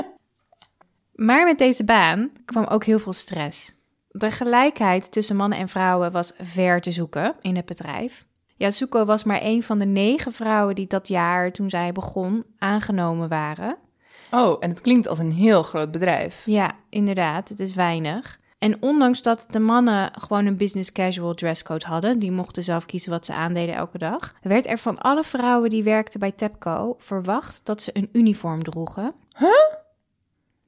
Maar 1.20 1.44
met 1.44 1.58
deze 1.58 1.84
baan 1.84 2.30
kwam 2.44 2.64
ook 2.64 2.84
heel 2.84 2.98
veel 2.98 3.12
stress. 3.12 3.74
De 4.08 4.30
gelijkheid 4.30 5.12
tussen 5.12 5.36
mannen 5.36 5.58
en 5.58 5.68
vrouwen 5.68 6.10
was 6.10 6.32
ver 6.38 6.80
te 6.80 6.90
zoeken 6.90 7.34
in 7.40 7.56
het 7.56 7.64
bedrijf. 7.64 8.26
Yasuko 8.56 9.04
was 9.04 9.24
maar 9.24 9.42
een 9.42 9.62
van 9.62 9.78
de 9.78 9.86
negen 9.86 10.32
vrouwen 10.32 10.74
die 10.74 10.86
dat 10.86 11.08
jaar, 11.08 11.52
toen 11.52 11.70
zij 11.70 11.92
begon, 11.92 12.44
aangenomen 12.58 13.28
waren. 13.28 13.76
Oh, 14.30 14.56
en 14.60 14.70
het 14.70 14.80
klinkt 14.80 15.08
als 15.08 15.18
een 15.18 15.32
heel 15.32 15.62
groot 15.62 15.90
bedrijf. 15.90 16.42
Ja, 16.44 16.70
inderdaad, 16.90 17.48
het 17.48 17.60
is 17.60 17.74
weinig. 17.74 18.38
En 18.60 18.82
ondanks 18.82 19.22
dat 19.22 19.46
de 19.50 19.58
mannen 19.58 20.10
gewoon 20.18 20.46
een 20.46 20.56
business 20.56 20.92
casual 20.92 21.34
dresscode 21.34 21.86
hadden, 21.86 22.18
die 22.18 22.30
mochten 22.30 22.64
zelf 22.64 22.86
kiezen 22.86 23.10
wat 23.10 23.26
ze 23.26 23.32
aandeden 23.32 23.74
elke 23.74 23.98
dag, 23.98 24.34
werd 24.42 24.66
er 24.66 24.78
van 24.78 24.98
alle 24.98 25.24
vrouwen 25.24 25.70
die 25.70 25.84
werkten 25.84 26.20
bij 26.20 26.32
TEPCO 26.32 26.94
verwacht 26.98 27.60
dat 27.64 27.82
ze 27.82 27.90
een 27.92 28.08
uniform 28.12 28.62
droegen. 28.62 29.14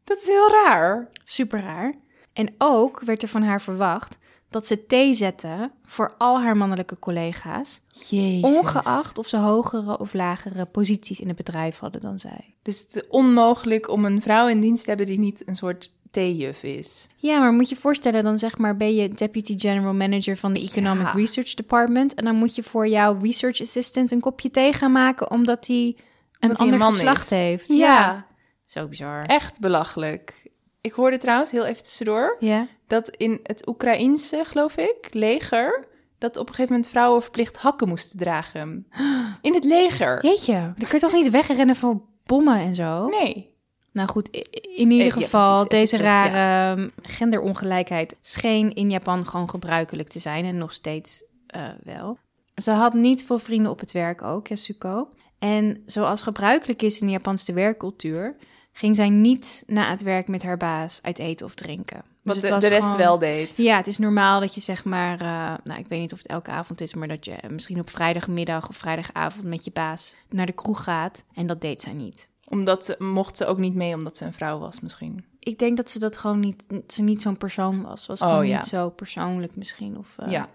Dat 0.05 0.17
is 0.17 0.27
heel 0.27 0.49
raar. 0.51 1.09
Super 1.25 1.61
raar. 1.61 1.95
En 2.33 2.55
ook 2.59 3.01
werd 3.01 3.23
er 3.23 3.29
van 3.29 3.43
haar 3.43 3.61
verwacht 3.61 4.19
dat 4.51 4.67
ze 4.67 4.87
thee 4.87 5.15
zette 5.15 5.71
voor 5.85 6.15
al 6.19 6.41
haar 6.41 6.57
mannelijke 6.57 6.99
collega's, 6.99 7.81
Jezus. 8.09 8.59
ongeacht 8.59 9.19
of 9.19 9.29
ze 9.29 9.37
hogere 9.37 9.99
of 9.99 10.13
lagere 10.13 10.65
posities 10.65 11.21
in 11.21 11.29
het 11.29 11.37
bedrijf 11.37 11.79
hadden 11.79 12.01
dan 12.01 12.19
zij. 12.19 12.55
Dus 12.63 12.81
het 12.81 12.97
is 12.97 13.09
onmogelijk 13.09 13.89
om 13.89 14.05
een 14.05 14.23
vrouw 14.23 14.49
in 14.49 14.61
dienst 14.61 14.83
te 14.83 14.89
hebben 14.89 15.07
die 15.07 15.19
niet 15.19 15.49
een 15.49 15.57
soort 15.57 15.93
theejuf 16.13 16.63
is. 16.63 17.09
Ja, 17.17 17.39
maar 17.39 17.53
moet 17.53 17.69
je 17.69 17.75
je 17.75 17.81
voorstellen, 17.81 18.25
dan 18.25 18.39
zeg 18.39 18.59
maar 18.59 18.77
ben 18.77 18.95
je 18.95 19.09
Deputy 19.09 19.59
General 19.59 19.95
Manager 19.95 20.37
van 20.37 20.53
de 20.53 20.61
Economic 20.61 21.07
Ja. 21.07 21.13
Research 21.13 21.55
Department 21.55 22.15
en 22.15 22.25
dan 22.25 22.37
moet 22.37 22.55
je 22.55 22.63
voor 22.63 22.89
jouw 22.89 23.19
research 23.23 23.61
assistant 23.61 24.11
een 24.11 24.21
kopje 24.21 24.51
thee 24.51 24.73
gaan 24.73 24.93
maken 24.93 25.31
omdat 25.31 25.67
hij 25.67 25.97
een 26.39 26.57
ander 26.57 26.79
man 26.79 26.93
geslacht 26.93 27.23
is. 27.31 27.39
heeft. 27.39 27.69
Ja. 27.73 28.27
Zo 28.65 28.89
bizar. 28.89 29.25
Echt 29.27 29.61
belachelijk. 29.61 30.51
Ik 30.81 30.93
hoorde 30.93 31.19
trouwens, 31.19 31.51
heel 31.51 31.65
even 31.65 31.83
tussendoor, 31.83 32.37
Ja. 32.41 32.67
dat 32.87 33.09
in 33.17 33.41
het 33.43 33.69
Oekraïense, 33.69 34.41
geloof 34.45 34.77
ik, 34.77 35.09
leger, 35.11 35.87
dat 36.19 36.37
op 36.37 36.49
een 36.49 36.55
gegeven 36.55 36.73
moment 36.75 36.91
vrouwen 36.91 37.23
verplicht 37.23 37.57
hakken 37.57 37.89
moesten 37.89 38.19
dragen. 38.19 38.87
In 39.43 39.55
het 39.55 39.65
leger. 39.65 40.25
Jeetje, 40.27 40.53
dan 40.53 40.75
kun 40.89 40.89
je 40.91 40.99
toch 40.99 41.13
niet 41.13 41.31
wegrennen 41.31 41.77
voor 41.77 42.01
bommen 42.27 42.59
en 42.59 42.75
zo? 42.75 43.09
Nee. 43.09 43.52
Nou 43.93 44.09
goed, 44.09 44.29
in 44.77 44.91
ieder 44.91 45.07
Eh, 45.07 45.13
geval, 45.13 45.67
precies, 45.67 45.91
deze 45.91 46.03
rare 46.05 46.77
ehm, 46.77 46.89
genderongelijkheid 47.03 48.17
scheen 48.21 48.75
in 48.75 48.91
Japan 48.91 49.27
gewoon 49.27 49.51
gebruikelijk 49.51 50.09
te 50.09 50.19
zijn 50.19 50.45
en 50.45 50.59
nog 50.59 50.73
steeds 50.73 51.23
eh, 51.47 51.69
wel. 51.85 52.19
Ze 52.55 52.71
had 52.71 52.95
niet 52.95 53.25
veel 53.27 53.39
vrienden 53.39 53.71
op 53.71 53.81
het 53.81 53.93
werk 53.93 54.23
ook, 54.23 54.47
Yasuko. 54.47 55.09
En 55.39 55.83
zoals 55.87 56.23
gebruikelijk 56.23 56.83
is 56.83 57.01
in 57.01 57.07
de 57.07 57.13
Japanse 57.13 57.53
werkcultuur, 57.53 58.37
ging 58.73 58.97
zij 58.97 59.09
niet 59.09 59.63
na 59.67 59.91
het 59.91 60.03
werk 60.03 60.29
met 60.29 60.43
haar 60.43 60.57
baas 60.57 60.99
uit 61.03 61.19
eten 61.19 61.47
of 61.47 61.55
drinken. 61.55 62.03
Dus 62.25 62.41
Wat 62.41 62.51
de, 62.51 62.59
de 62.59 62.75
rest 62.75 62.83
gewoon- 62.83 62.97
wel 62.97 63.19
deed. 63.19 63.57
Ja, 63.57 63.77
het 63.77 63.87
is 63.87 63.99
normaal 63.99 64.41
dat 64.41 64.55
je 64.55 64.61
zeg 64.61 64.85
maar, 64.85 65.21
eh, 65.21 65.55
nou 65.65 65.81
ik 65.81 65.87
weet 65.89 66.01
niet 66.01 66.13
of 66.13 66.19
het 66.19 66.27
elke 66.27 66.51
avond 66.51 66.81
is, 66.81 66.95
maar 66.95 67.09
dat 67.09 67.25
je 67.25 67.35
misschien 67.51 67.81
op 67.81 67.91
vrijdagmiddag 67.91 68.69
of 68.69 68.77
vrijdagavond 68.77 69.45
met 69.45 69.65
je 69.65 69.71
baas 69.71 70.17
naar 70.29 70.47
de 70.47 70.53
kroeg 70.53 70.83
gaat. 70.83 71.25
En 71.35 71.47
dat 71.47 71.61
deed 71.61 71.83
zij 71.83 71.93
niet. 71.93 72.31
Omdat 72.53 72.85
ze, 72.85 72.95
mocht 72.99 73.37
ze 73.37 73.47
ook 73.47 73.59
niet 73.59 73.75
mee 73.75 73.95
omdat 73.95 74.17
ze 74.17 74.25
een 74.25 74.33
vrouw 74.33 74.59
was 74.59 74.81
misschien. 74.81 75.25
Ik 75.39 75.59
denk 75.59 75.77
dat 75.77 75.91
ze 75.91 75.99
dat 75.99 76.17
gewoon 76.17 76.41
niet, 76.41 76.65
ze 76.87 77.03
niet 77.03 77.23
zo'n 77.23 77.37
persoon 77.37 77.83
was. 77.83 78.07
Was 78.07 78.23
Oh, 78.23 78.29
gewoon 78.29 78.47
ja. 78.47 78.57
niet 78.57 78.67
zo 78.67 78.91
persoonlijk 78.91 79.57
misschien. 79.57 79.99
Of, 79.99 80.15
eh, 80.19 80.31
ja. 80.31 80.49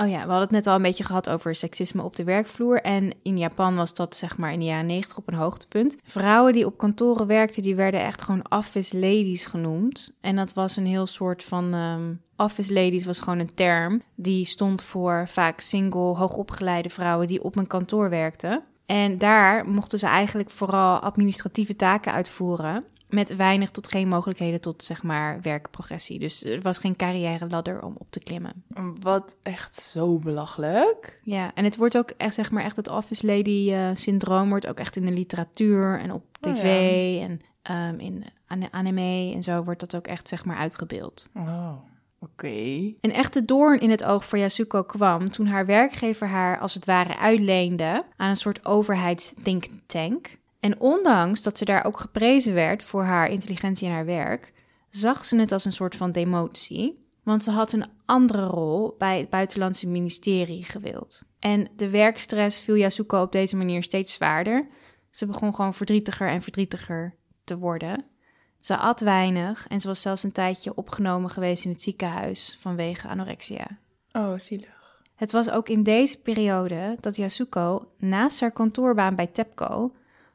Oh 0.00 0.08
ja, 0.08 0.12
we 0.12 0.18
hadden 0.18 0.40
het 0.40 0.50
net 0.50 0.66
al 0.66 0.74
een 0.74 0.82
beetje 0.82 1.04
gehad 1.04 1.28
over 1.28 1.54
seksisme 1.54 2.02
op 2.02 2.16
de 2.16 2.24
werkvloer. 2.24 2.80
En 2.80 3.12
in 3.22 3.38
Japan 3.38 3.76
was 3.76 3.94
dat 3.94 4.16
zeg 4.16 4.36
maar 4.36 4.52
in 4.52 4.58
de 4.58 4.64
jaren 4.64 4.86
90 4.86 5.16
op 5.16 5.28
een 5.28 5.34
hoogtepunt. 5.34 5.96
Vrouwen 6.04 6.52
die 6.52 6.66
op 6.66 6.78
kantoren 6.78 7.26
werkten, 7.26 7.62
die 7.62 7.76
werden 7.76 8.00
echt 8.00 8.22
gewoon 8.22 8.50
office 8.50 8.94
ladies 8.98 9.44
genoemd. 9.44 10.12
En 10.20 10.36
dat 10.36 10.52
was 10.52 10.76
een 10.76 10.86
heel 10.86 11.06
soort 11.06 11.42
van... 11.42 11.74
ehm, 11.74 12.14
office 12.36 12.72
ladies 12.72 13.04
was 13.04 13.20
gewoon 13.20 13.38
een 13.38 13.54
term. 13.54 14.02
Die 14.14 14.44
stond 14.44 14.82
voor 14.82 15.28
vaak 15.28 15.60
single, 15.60 16.00
hoogopgeleide 16.16 16.88
vrouwen 16.90 17.26
die 17.26 17.42
op 17.42 17.56
een 17.56 17.66
kantoor 17.66 18.10
werkten. 18.10 18.62
En 18.86 19.18
daar 19.18 19.68
mochten 19.68 19.98
ze 19.98 20.06
eigenlijk 20.06 20.50
vooral 20.50 20.98
administratieve 20.98 21.76
taken 21.76 22.12
uitvoeren. 22.12 22.84
Met 23.08 23.36
weinig 23.36 23.70
tot 23.70 23.88
geen 23.88 24.08
mogelijkheden 24.08 24.60
tot 24.60 24.82
zeg 24.82 25.02
maar 25.02 25.38
werkprogressie. 25.42 26.18
Dus 26.18 26.44
er 26.44 26.60
was 26.62 26.78
geen 26.78 26.96
carrière 26.96 27.48
ladder 27.48 27.82
om 27.82 27.94
op 27.98 28.06
te 28.10 28.20
klimmen. 28.20 28.64
Wat 29.00 29.36
echt 29.42 29.74
zo 29.82 30.18
belachelijk. 30.18 31.20
Ja, 31.22 31.50
en 31.54 31.64
het 31.64 31.76
wordt 31.76 31.96
ook 31.96 32.10
echt, 32.16 32.34
zeg 32.34 32.50
maar, 32.50 32.62
echt 32.64 32.76
het 32.76 32.88
office 32.88 33.26
lady 33.26 33.70
eh, 33.72 33.90
syndroom 33.94 34.48
wordt 34.48 34.66
ook 34.66 34.78
echt 34.78 34.96
in 34.96 35.06
de 35.06 35.12
literatuur 35.12 35.98
en 36.00 36.12
op 36.12 36.22
Oh, 36.40 36.52
tv 36.52 36.62
en 37.22 37.40
ehm, 37.62 37.98
in 37.98 38.24
an- 38.46 38.72
anime 38.72 39.32
en 39.34 39.42
zo 39.42 39.62
wordt 39.64 39.80
dat 39.80 39.96
ook 39.96 40.06
echt, 40.06 40.28
zeg 40.28 40.44
maar, 40.44 40.56
uitgebeeld. 40.56 41.30
Oh, 41.36 41.72
oké. 42.24 42.94
Een 43.00 43.12
echte 43.12 43.40
doorn 43.40 43.80
in 43.80 43.90
het 43.90 44.04
oog 44.04 44.24
voor 44.24 44.38
Yasuko 44.38 44.82
kwam 44.82 45.30
toen 45.30 45.46
haar 45.46 45.66
werkgever 45.66 46.28
haar 46.28 46.58
als 46.58 46.74
het 46.74 46.84
ware 46.84 47.18
uitleende 47.18 48.04
aan 48.16 48.28
een 48.28 48.36
soort 48.36 48.66
overheids-think 48.66 49.64
tank. 49.86 50.38
En 50.60 50.80
ondanks 50.80 51.42
dat 51.42 51.58
ze 51.58 51.64
daar 51.64 51.84
ook 51.84 51.98
geprezen 51.98 52.54
werd 52.54 52.82
voor 52.82 53.02
haar 53.02 53.30
intelligentie 53.30 53.88
en 53.88 53.94
haar 53.94 54.04
werk, 54.04 54.52
zag 54.90 55.24
ze 55.24 55.36
het 55.36 55.52
als 55.52 55.64
een 55.64 55.72
soort 55.72 55.96
van 55.96 56.12
demotie. 56.12 57.02
Want 57.22 57.44
ze 57.44 57.50
had 57.50 57.72
een 57.72 57.84
andere 58.04 58.46
rol 58.46 58.94
bij 58.98 59.18
het 59.18 59.30
buitenlandse 59.30 59.88
ministerie 59.88 60.64
gewild. 60.64 61.22
En 61.38 61.68
de 61.76 61.90
werkstress 61.90 62.60
viel 62.60 62.76
Yasuko 62.76 63.22
op 63.22 63.32
deze 63.32 63.56
manier 63.56 63.82
steeds 63.82 64.12
zwaarder. 64.12 64.66
Ze 65.10 65.26
begon 65.26 65.54
gewoon 65.54 65.74
verdrietiger 65.74 66.28
en 66.28 66.42
verdrietiger 66.42 67.14
te 67.44 67.58
worden. 67.58 68.04
Ze 68.64 68.76
at 68.76 69.00
weinig 69.00 69.68
en 69.68 69.80
ze 69.80 69.86
was 69.86 70.00
zelfs 70.00 70.22
een 70.22 70.32
tijdje 70.32 70.74
opgenomen 70.74 71.30
geweest 71.30 71.64
in 71.64 71.70
het 71.70 71.82
ziekenhuis 71.82 72.56
vanwege 72.60 73.08
anorexia. 73.08 73.66
Oh, 74.12 74.38
zielig. 74.38 75.02
Het 75.14 75.32
was 75.32 75.50
ook 75.50 75.68
in 75.68 75.82
deze 75.82 76.20
periode 76.20 76.96
dat 77.00 77.16
Yasuko 77.16 77.88
naast 77.98 78.40
haar 78.40 78.50
kantoorbaan 78.50 79.14
bij 79.14 79.26
TEPCO 79.26 79.94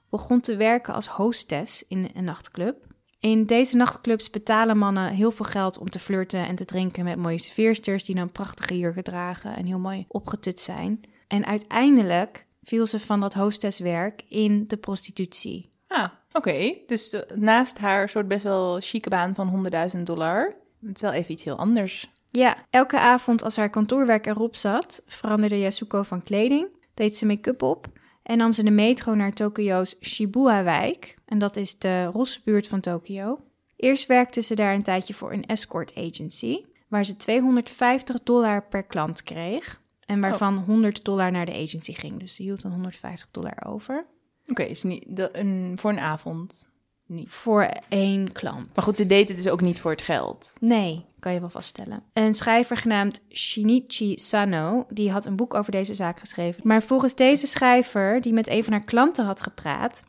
begon 0.09 0.39
te 0.39 0.55
werken 0.55 0.93
als 0.93 1.07
hostess 1.07 1.87
in 1.87 2.11
een 2.13 2.23
nachtclub. 2.23 2.85
In 3.19 3.45
deze 3.45 3.77
nachtclubs 3.77 4.29
betalen 4.29 4.77
mannen 4.77 5.11
heel 5.11 5.31
veel 5.31 5.45
geld 5.45 5.77
om 5.77 5.89
te 5.89 5.99
flirten 5.99 6.47
en 6.47 6.55
te 6.55 6.65
drinken 6.65 7.03
met 7.03 7.17
mooie 7.17 7.39
serveersters 7.39 8.03
die 8.03 8.15
dan 8.15 8.31
prachtige 8.31 8.77
jurken 8.77 9.03
dragen 9.03 9.55
en 9.55 9.65
heel 9.65 9.79
mooi 9.79 10.05
opgetut 10.07 10.59
zijn. 10.59 11.01
En 11.27 11.45
uiteindelijk 11.45 12.45
viel 12.63 12.85
ze 12.85 12.99
van 12.99 13.19
dat 13.19 13.33
hostesswerk 13.33 14.23
in 14.27 14.67
de 14.67 14.77
prostitutie. 14.77 15.69
Ah, 15.87 16.09
oké. 16.31 16.75
Dus 16.85 17.13
eh, 17.13 17.37
naast 17.37 17.77
haar 17.77 18.09
soort 18.09 18.27
best 18.27 18.43
wel 18.43 18.79
chique 18.79 19.09
baan 19.09 19.35
van 19.35 19.71
100.000 19.95 20.03
dollar, 20.03 20.55
het 20.85 20.95
is 20.95 21.01
wel 21.01 21.11
even 21.11 21.31
iets 21.31 21.43
heel 21.43 21.57
anders. 21.57 22.09
Ja, 22.31 22.57
elke 22.69 22.99
avond 22.99 23.43
als 23.43 23.55
haar 23.55 23.69
kantoorwerk 23.69 24.25
erop 24.25 24.55
zat, 24.55 25.03
veranderde 25.07 25.59
Yasuko 25.59 26.03
van 26.03 26.23
kleding, 26.23 26.67
deed 26.93 27.15
ze 27.15 27.25
make-up 27.25 27.61
op 27.61 27.87
en 28.23 28.37
nam 28.37 28.53
ze 28.53 28.63
de 28.63 28.71
metro 28.71 29.15
naar 29.15 29.33
Tokio's 29.33 29.95
Shibuya-wijk. 30.01 31.15
En 31.25 31.39
dat 31.39 31.55
is 31.55 31.77
de 31.77 32.05
rosse 32.05 32.41
buurt 32.43 32.67
van 32.67 32.79
Tokio. 32.79 33.39
Eerst 33.75 34.05
werkte 34.05 34.41
ze 34.41 34.55
daar 34.55 34.73
een 34.73 34.83
tijdje 34.83 35.13
voor 35.13 35.33
een 35.33 35.45
escort 35.45 35.95
agency, 35.95 36.61
waar 36.87 37.05
ze 37.05 37.17
250 37.17 38.23
dollar 38.23 38.67
per 38.67 38.83
klant 38.83 39.23
kreeg. 39.23 39.81
En 40.05 40.21
waarvan 40.21 40.57
Oh. 40.57 40.65
100 40.65 41.05
dollar 41.05 41.31
naar 41.31 41.45
de 41.45 41.53
agency 41.53 41.93
ging. 41.93 42.19
Dus 42.19 42.35
ze 42.35 42.43
hield 42.43 42.61
dan 42.61 42.71
150 42.71 43.31
dollar 43.31 43.65
over. 43.65 44.05
Oké, 44.49 44.63
is 44.63 44.83
niet 44.83 45.15
dat, 45.15 45.29
een, 45.33 45.73
voor 45.79 45.91
een 45.91 45.99
avond 45.99 46.71
niet. 47.09 47.29
Voor 47.29 47.69
één 47.89 48.31
klant. 48.31 48.75
Maar 48.75 48.83
goed, 48.83 48.95
ze 48.95 49.05
deed 49.05 49.27
het 49.27 49.37
dus 49.37 49.49
ook 49.49 49.61
niet 49.61 49.79
voor 49.79 49.91
het 49.91 50.01
geld. 50.01 50.53
Nee, 50.59 51.05
kan 51.19 51.33
je 51.33 51.39
wel 51.39 51.49
vaststellen. 51.49 52.03
Een 52.13 52.35
schrijver 52.35 52.77
genaamd 52.77 53.21
Shinichi 53.29 54.17
Sano, 54.17 54.85
die 54.89 55.11
had 55.11 55.25
een 55.25 55.35
boek 55.35 55.53
over 55.53 55.71
deze 55.71 55.93
zaak 55.93 56.19
geschreven. 56.19 56.61
Maar 56.65 56.83
volgens 56.83 57.15
deze 57.15 57.47
schrijver, 57.47 58.21
die 58.21 58.33
met 58.33 58.47
een 58.47 58.63
van 58.63 58.73
haar 58.73 58.85
klanten 58.85 59.25
had 59.25 59.41
gepraat, 59.41 60.03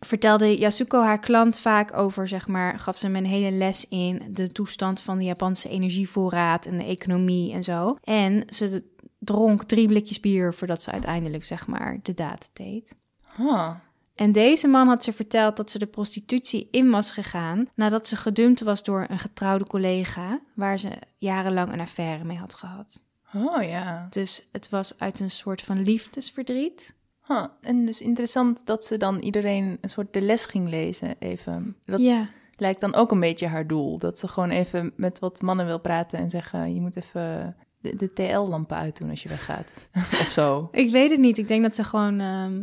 vertelde 0.00 0.58
Yasuko 0.58 1.00
haar 1.00 1.18
klant 1.18 1.58
vaak 1.58 1.96
over, 1.96 2.28
zeg 2.28 2.48
maar, 2.48 2.78
gaf 2.78 2.96
ze 2.96 3.06
hem 3.06 3.16
een 3.16 3.26
hele 3.26 3.56
les 3.56 3.88
in 3.88 4.22
de 4.30 4.52
toestand 4.52 5.00
van 5.00 5.18
de 5.18 5.24
Japanse 5.24 5.68
energievoorraad 5.68 6.66
en 6.66 6.78
de 6.78 6.84
economie 6.84 7.52
en 7.52 7.64
zo. 7.64 7.96
En 8.02 8.44
ze 8.48 8.84
dronk 9.18 9.64
drie 9.64 9.86
blikjes 9.86 10.20
bier 10.20 10.54
voordat 10.54 10.82
ze 10.82 10.90
uiteindelijk, 10.90 11.44
zeg 11.44 11.66
maar, 11.66 11.98
de 12.02 12.14
daad 12.14 12.50
deed. 12.52 12.96
Huh. 13.36 13.70
En 14.14 14.32
deze 14.32 14.68
man 14.68 14.88
had 14.88 15.04
ze 15.04 15.12
verteld 15.12 15.56
dat 15.56 15.70
ze 15.70 15.78
de 15.78 15.86
prostitutie 15.86 16.68
in 16.70 16.90
was 16.90 17.10
gegaan 17.10 17.66
nadat 17.74 18.08
ze 18.08 18.16
gedumpt 18.16 18.60
was 18.60 18.82
door 18.82 19.06
een 19.08 19.18
getrouwde 19.18 19.66
collega 19.66 20.40
waar 20.54 20.78
ze 20.78 20.90
jarenlang 21.18 21.72
een 21.72 21.80
affaire 21.80 22.24
mee 22.24 22.36
had 22.36 22.54
gehad. 22.54 23.02
Oh 23.34 23.62
ja. 23.62 24.06
Dus 24.10 24.48
het 24.52 24.68
was 24.68 24.98
uit 24.98 25.20
een 25.20 25.30
soort 25.30 25.62
van 25.62 25.82
liefdesverdriet. 25.82 26.94
Huh. 27.26 27.44
En 27.60 27.86
dus 27.86 28.00
interessant 28.00 28.66
dat 28.66 28.84
ze 28.84 28.96
dan 28.96 29.18
iedereen 29.18 29.78
een 29.80 29.90
soort 29.90 30.12
de 30.12 30.20
les 30.20 30.44
ging 30.44 30.68
lezen 30.68 31.14
even. 31.18 31.76
Dat 31.84 32.00
Ja, 32.00 32.28
lijkt 32.56 32.80
dan 32.80 32.94
ook 32.94 33.10
een 33.10 33.20
beetje 33.20 33.46
haar 33.46 33.66
doel. 33.66 33.98
Dat 33.98 34.18
ze 34.18 34.28
gewoon 34.28 34.50
even 34.50 34.92
met 34.96 35.18
wat 35.18 35.42
mannen 35.42 35.66
wil 35.66 35.80
praten 35.80 36.18
en 36.18 36.30
zeggen... 36.30 36.74
je 36.74 36.80
moet 36.80 36.96
even 36.96 37.56
de, 37.80 37.96
de 37.96 38.12
TL-lampen 38.12 38.76
uitdoen 38.76 39.10
als 39.10 39.22
je 39.22 39.28
weggaat. 39.28 39.66
of 40.22 40.28
zo. 40.30 40.68
ik 40.72 40.90
weet 40.90 41.10
het 41.10 41.20
niet. 41.20 41.38
Ik 41.38 41.48
denk 41.48 41.62
dat 41.62 41.74
ze 41.74 41.84
gewoon 41.84 42.20
ehm, 42.20 42.62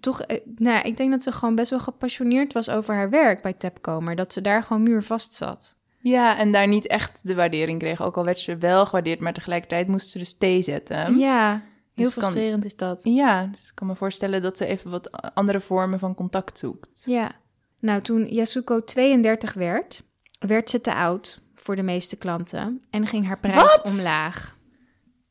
toch, 0.00 0.20
eh, 0.20 0.40
nou, 0.56 0.86
ik 0.88 0.96
denk 0.96 1.10
dat 1.10 1.22
ze 1.22 1.32
gewoon 1.32 1.54
best 1.54 1.70
wel 1.70 1.80
gepassioneerd 1.80 2.52
was 2.52 2.68
over 2.70 2.94
haar 2.94 3.10
werk 3.10 3.42
bij 3.42 3.52
Tapco, 3.52 4.00
maar 4.00 4.16
dat 4.16 4.32
ze 4.32 4.40
daar 4.40 4.62
gewoon 4.62 4.82
muurvast 4.82 5.34
zat. 5.34 5.76
Ja, 6.02 6.38
en 6.38 6.52
daar 6.52 6.68
niet 6.68 6.86
echt 6.86 7.18
de 7.22 7.34
waardering 7.34 7.78
kreeg. 7.78 8.02
Ook 8.02 8.16
al 8.16 8.24
werd 8.24 8.40
ze 8.40 8.56
wel 8.56 8.84
gewaardeerd, 8.86 9.20
maar 9.20 9.32
tegelijkertijd 9.32 9.88
moest 9.88 10.10
ze 10.10 10.18
dus 10.18 10.34
thee 10.38 10.62
zetten. 10.62 11.18
Ja, 11.18 11.50
heel 11.94 12.04
Dus 12.04 12.14
kan- 12.14 12.22
frustrerend 12.22 12.64
is 12.64 12.76
dat. 12.76 13.00
Ja, 13.02 13.44
dus 13.44 13.68
ik 13.68 13.74
kan 13.74 13.86
me 13.86 13.94
voorstellen 13.94 14.42
dat 14.42 14.56
ze 14.56 14.66
even 14.66 14.90
wat 14.90 15.32
andere 15.34 15.60
vormen 15.60 15.98
van 15.98 16.14
contact 16.14 16.58
zoekt. 16.58 17.02
Ja. 17.06 17.32
Nou, 17.80 18.00
toen 18.00 18.26
Yasuko 18.26 18.84
32 18.84 19.52
werd, 19.52 20.02
werd 20.38 20.70
ze 20.70 20.80
te 20.80 20.94
oud 20.94 21.42
voor 21.54 21.76
de 21.76 21.82
meeste 21.82 22.16
klanten 22.16 22.82
en 22.90 23.06
ging 23.06 23.26
haar 23.26 23.38
prijs 23.38 23.54
Wat? 23.62 23.82
omlaag. 23.84 24.56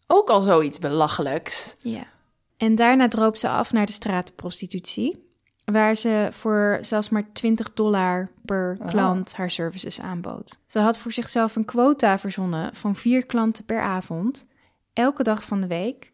Ook 0.07 0.29
al 0.29 0.41
zoiets 0.41 0.79
belachelijks. 0.79 1.75
Ja. 1.79 2.03
En 2.59 2.75
daarna 2.75 3.07
droop 3.07 3.35
ze 3.35 3.49
af 3.49 3.71
naar 3.73 3.85
de 3.85 3.91
straatprostitutie, 3.91 5.27
waar 5.65 5.95
ze 5.95 6.27
voor 6.31 6.77
zelfs 6.81 7.09
maar 7.09 7.31
20 7.33 7.73
dollar 7.73 8.31
per 8.45 8.77
Oh. 8.79 8.87
klant 8.87 9.35
haar 9.35 9.49
services 9.51 10.01
aanbood. 10.01 10.57
Ze 10.67 10.79
had 10.79 10.97
voor 10.97 11.11
zichzelf 11.11 11.55
een 11.55 11.65
quota 11.65 12.17
verzonnen 12.17 12.75
van 12.75 12.95
vier 12.95 13.25
klanten 13.25 13.65
per 13.65 13.81
avond, 13.81 14.47
elke 14.93 15.23
dag 15.23 15.43
van 15.43 15.61
de 15.61 15.67
week. 15.67 16.11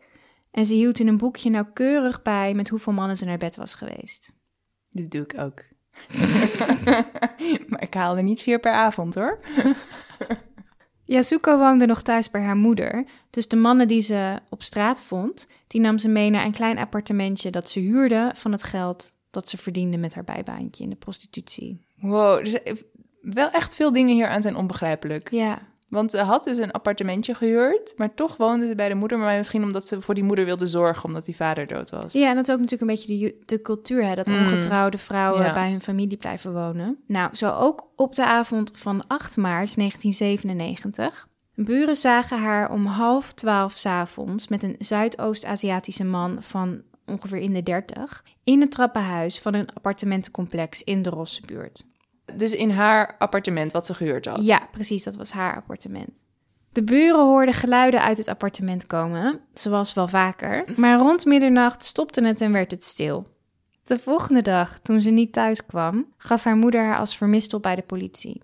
En 0.51 0.65
ze 0.65 0.73
hield 0.73 0.99
in 0.99 1.07
een 1.07 1.17
boekje 1.17 1.49
nauwkeurig 1.49 2.21
bij 2.21 2.53
met 2.53 2.69
hoeveel 2.69 2.93
mannen 2.93 3.17
ze 3.17 3.25
naar 3.25 3.37
bed 3.37 3.55
was 3.55 3.73
geweest. 3.73 4.33
Dit 4.89 5.11
doe 5.11 5.21
ik 5.21 5.39
ook. 5.39 5.63
maar 7.69 7.81
ik 7.81 7.93
haal 7.93 8.17
er 8.17 8.23
niet 8.23 8.41
vier 8.41 8.59
per 8.59 8.71
avond 8.71 9.15
hoor. 9.15 9.39
Yasuko 11.05 11.57
woonde 11.57 11.85
nog 11.85 12.01
thuis 12.01 12.29
bij 12.29 12.41
haar 12.41 12.55
moeder, 12.55 13.05
dus 13.29 13.47
de 13.47 13.55
mannen 13.55 13.87
die 13.87 14.01
ze 14.01 14.39
op 14.49 14.63
straat 14.63 15.03
vond, 15.03 15.47
die 15.67 15.81
nam 15.81 15.97
ze 15.97 16.09
mee 16.09 16.29
naar 16.29 16.45
een 16.45 16.51
klein 16.51 16.77
appartementje 16.77 17.49
dat 17.49 17.69
ze 17.69 17.79
huurde 17.79 18.31
van 18.35 18.51
het 18.51 18.63
geld 18.63 19.17
dat 19.29 19.49
ze 19.49 19.57
verdiende 19.57 19.97
met 19.97 20.13
haar 20.13 20.23
bijbaantje 20.23 20.83
in 20.83 20.89
de 20.89 20.95
prostitutie. 20.95 21.79
Wow, 21.99 22.43
dus 22.43 22.57
wel 23.21 23.49
echt 23.49 23.75
veel 23.75 23.91
dingen 23.91 24.13
hier 24.13 24.27
aan 24.27 24.41
zijn 24.41 24.55
onbegrijpelijk. 24.55 25.31
Ja, 25.31 25.59
Want 25.89 26.11
ze 26.11 26.17
had 26.17 26.43
dus 26.43 26.57
een 26.57 26.71
appartementje 26.71 27.33
gehuurd, 27.33 27.93
maar 27.97 28.13
toch 28.13 28.37
woonde 28.37 28.67
ze 28.67 28.75
bij 28.75 28.87
de 28.89 28.95
moeder. 28.95 29.17
Maar 29.17 29.37
misschien 29.37 29.63
omdat 29.63 29.85
ze 29.87 30.01
voor 30.01 30.13
die 30.13 30.23
moeder 30.23 30.45
wilde 30.45 30.65
zorgen, 30.65 31.03
omdat 31.05 31.25
die 31.25 31.35
vader 31.35 31.67
dood 31.67 31.89
was. 31.89 32.13
ja 32.13 32.29
en 32.29 32.35
dat 32.35 32.47
is 32.47 32.53
ook 32.53 32.59
natuurlijk 32.59 32.89
een 32.91 32.95
beetje 32.97 33.35
de, 33.45 33.61
cultuur, 33.61 34.03
hè, 34.05 34.15
dat 34.15 34.27
Mm. 34.27 34.37
ongetrouwde 34.39 34.97
vrouwen 34.97 35.43
Ja. 35.45 35.53
bij 35.53 35.69
hun 35.69 35.81
familie 35.81 36.17
blijven 36.17 36.53
wonen. 36.53 36.97
Nou, 37.07 37.35
zo 37.35 37.51
ook 37.51 37.87
op 37.95 38.15
de 38.15 38.25
avond 38.25 38.71
van 38.73 39.07
8 39.07 39.37
maart 39.37 39.75
1997. 39.75 41.27
Buren 41.55 41.95
zagen 41.95 42.39
haar 42.39 42.71
om 42.71 42.85
half 42.85 43.33
twaalf 43.33 43.77
's 43.77 43.85
avonds 43.85 44.47
met 44.47 44.63
een 44.63 44.75
Zuidoost-Aziatische 44.79 46.03
man 46.03 46.37
van 46.43 46.81
ongeveer 47.05 47.37
in 47.39 47.53
de 47.53 47.63
30 47.63 48.23
in 48.43 48.61
het 48.61 48.71
trappenhuis 48.71 49.39
van 49.39 49.53
een 49.53 49.67
appartementencomplex 49.73 50.83
in 50.83 51.01
de 51.01 51.09
Rossenbuurt. 51.09 51.85
Dus 52.33 52.51
in 52.51 52.69
haar 52.69 53.15
appartement 53.19 53.71
wat 53.71 53.85
ze 53.85 53.93
gehuurd 53.93 54.25
had. 54.25 54.45
Ja, 54.45 54.67
precies, 54.71 55.03
dat 55.03 55.15
was 55.15 55.31
haar 55.31 55.55
appartement. 55.55 56.21
De 56.71 56.83
buren 56.83 57.25
hoorden 57.25 57.53
geluiden 57.53 58.01
uit 58.01 58.17
het 58.17 58.27
appartement 58.27 58.87
komen, 58.87 59.39
zoals 59.53 59.93
wel 59.93 60.07
vaker. 60.07 60.63
Maar 60.75 60.97
rond 60.97 61.25
middernacht 61.25 61.83
stopte 61.83 62.25
het 62.25 62.41
en 62.41 62.51
werd 62.51 62.71
het 62.71 62.83
stil. 62.83 63.27
De 63.83 63.97
volgende 63.97 64.41
dag, 64.41 64.79
toen 64.79 65.01
ze 65.01 65.09
niet 65.09 65.33
thuis 65.33 65.65
kwam, 65.65 66.05
gaf 66.17 66.43
haar 66.43 66.55
moeder 66.55 66.83
haar 66.83 66.97
als 66.97 67.17
vermist 67.17 67.53
op 67.53 67.61
bij 67.61 67.75
de 67.75 67.81
politie. 67.81 68.41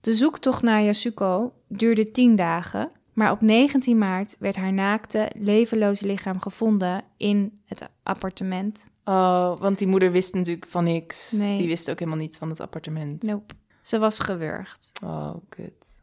De 0.00 0.12
zoektocht 0.12 0.62
naar 0.62 0.82
Yasuko 0.82 1.52
duurde 1.68 2.10
tien 2.10 2.36
dagen, 2.36 2.90
maar 3.12 3.30
op 3.30 3.40
19 3.40 3.98
maart 3.98 4.36
werd 4.38 4.56
haar 4.56 4.72
naakte, 4.72 5.30
levenloze 5.34 6.06
lichaam 6.06 6.40
gevonden 6.40 7.02
in 7.16 7.60
het 7.64 7.88
appartement. 8.02 8.90
Oh, 9.04 9.60
want 9.60 9.78
die 9.78 9.86
moeder 9.86 10.12
wist 10.12 10.34
natuurlijk 10.34 10.66
van 10.66 10.84
niks. 10.84 11.30
Nee. 11.30 11.58
Die 11.58 11.68
wist 11.68 11.90
ook 11.90 11.98
helemaal 11.98 12.20
niet 12.20 12.36
van 12.36 12.48
het 12.48 12.60
appartement. 12.60 13.22
Nope. 13.22 13.54
Ze 13.82 13.98
was 13.98 14.18
gewurgd. 14.18 14.92
Oh, 15.04 15.34
kut. 15.48 15.98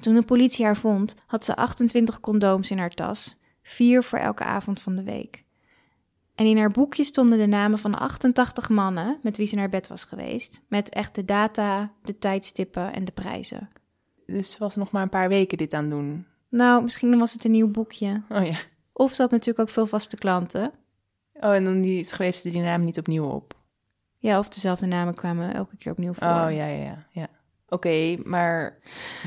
Toen 0.00 0.14
de 0.14 0.22
politie 0.22 0.64
haar 0.64 0.76
vond, 0.76 1.14
had 1.26 1.44
ze 1.44 1.56
28 1.56 2.20
condooms 2.20 2.70
in 2.70 2.78
haar 2.78 2.94
tas, 2.94 3.38
vier 3.62 4.02
voor 4.02 4.18
elke 4.18 4.44
avond 4.44 4.80
van 4.80 4.94
de 4.94 5.02
week. 5.02 5.44
En 6.34 6.46
in 6.46 6.58
haar 6.58 6.70
boekje 6.70 7.04
stonden 7.04 7.38
de 7.38 7.46
namen 7.46 7.78
van 7.78 7.98
88 7.98 8.68
mannen 8.68 9.18
met 9.22 9.36
wie 9.36 9.46
ze 9.46 9.56
naar 9.56 9.68
bed 9.68 9.88
was 9.88 10.04
geweest, 10.04 10.62
met 10.68 10.88
echt 10.88 11.14
de 11.14 11.24
data, 11.24 11.92
de 12.02 12.18
tijdstippen 12.18 12.92
en 12.92 13.04
de 13.04 13.12
prijzen. 13.12 13.68
Dus 14.26 14.50
ze 14.50 14.58
was 14.58 14.76
nog 14.76 14.90
maar 14.90 15.02
een 15.02 15.08
paar 15.08 15.28
weken 15.28 15.58
dit 15.58 15.72
aan 15.72 15.90
doen. 15.90 16.26
Nou, 16.48 16.82
misschien 16.82 17.18
was 17.18 17.32
het 17.32 17.44
een 17.44 17.50
nieuw 17.50 17.70
boekje. 17.70 18.22
Oh 18.28 18.46
ja. 18.46 18.56
Of 18.92 19.12
ze 19.12 19.22
had 19.22 19.30
natuurlijk 19.30 19.58
ook 19.58 19.74
veel 19.74 19.86
vaste 19.86 20.16
klanten. 20.16 20.72
Oh, 21.40 21.54
en 21.54 21.64
dan 21.64 21.80
die, 21.80 22.04
schreef 22.04 22.36
ze 22.36 22.50
die 22.50 22.60
naam 22.60 22.84
niet 22.84 22.98
opnieuw 22.98 23.24
op. 23.24 23.54
Ja, 24.18 24.38
of 24.38 24.48
dezelfde 24.48 24.86
namen 24.86 25.14
kwamen 25.14 25.54
elke 25.54 25.76
keer 25.76 25.92
opnieuw 25.92 26.12
voor. 26.12 26.26
Oh, 26.26 26.46
ja, 26.48 26.66
ja, 26.66 26.84
ja. 26.84 27.06
ja. 27.10 27.28
Oké, 27.68 28.16
maar 28.24 28.78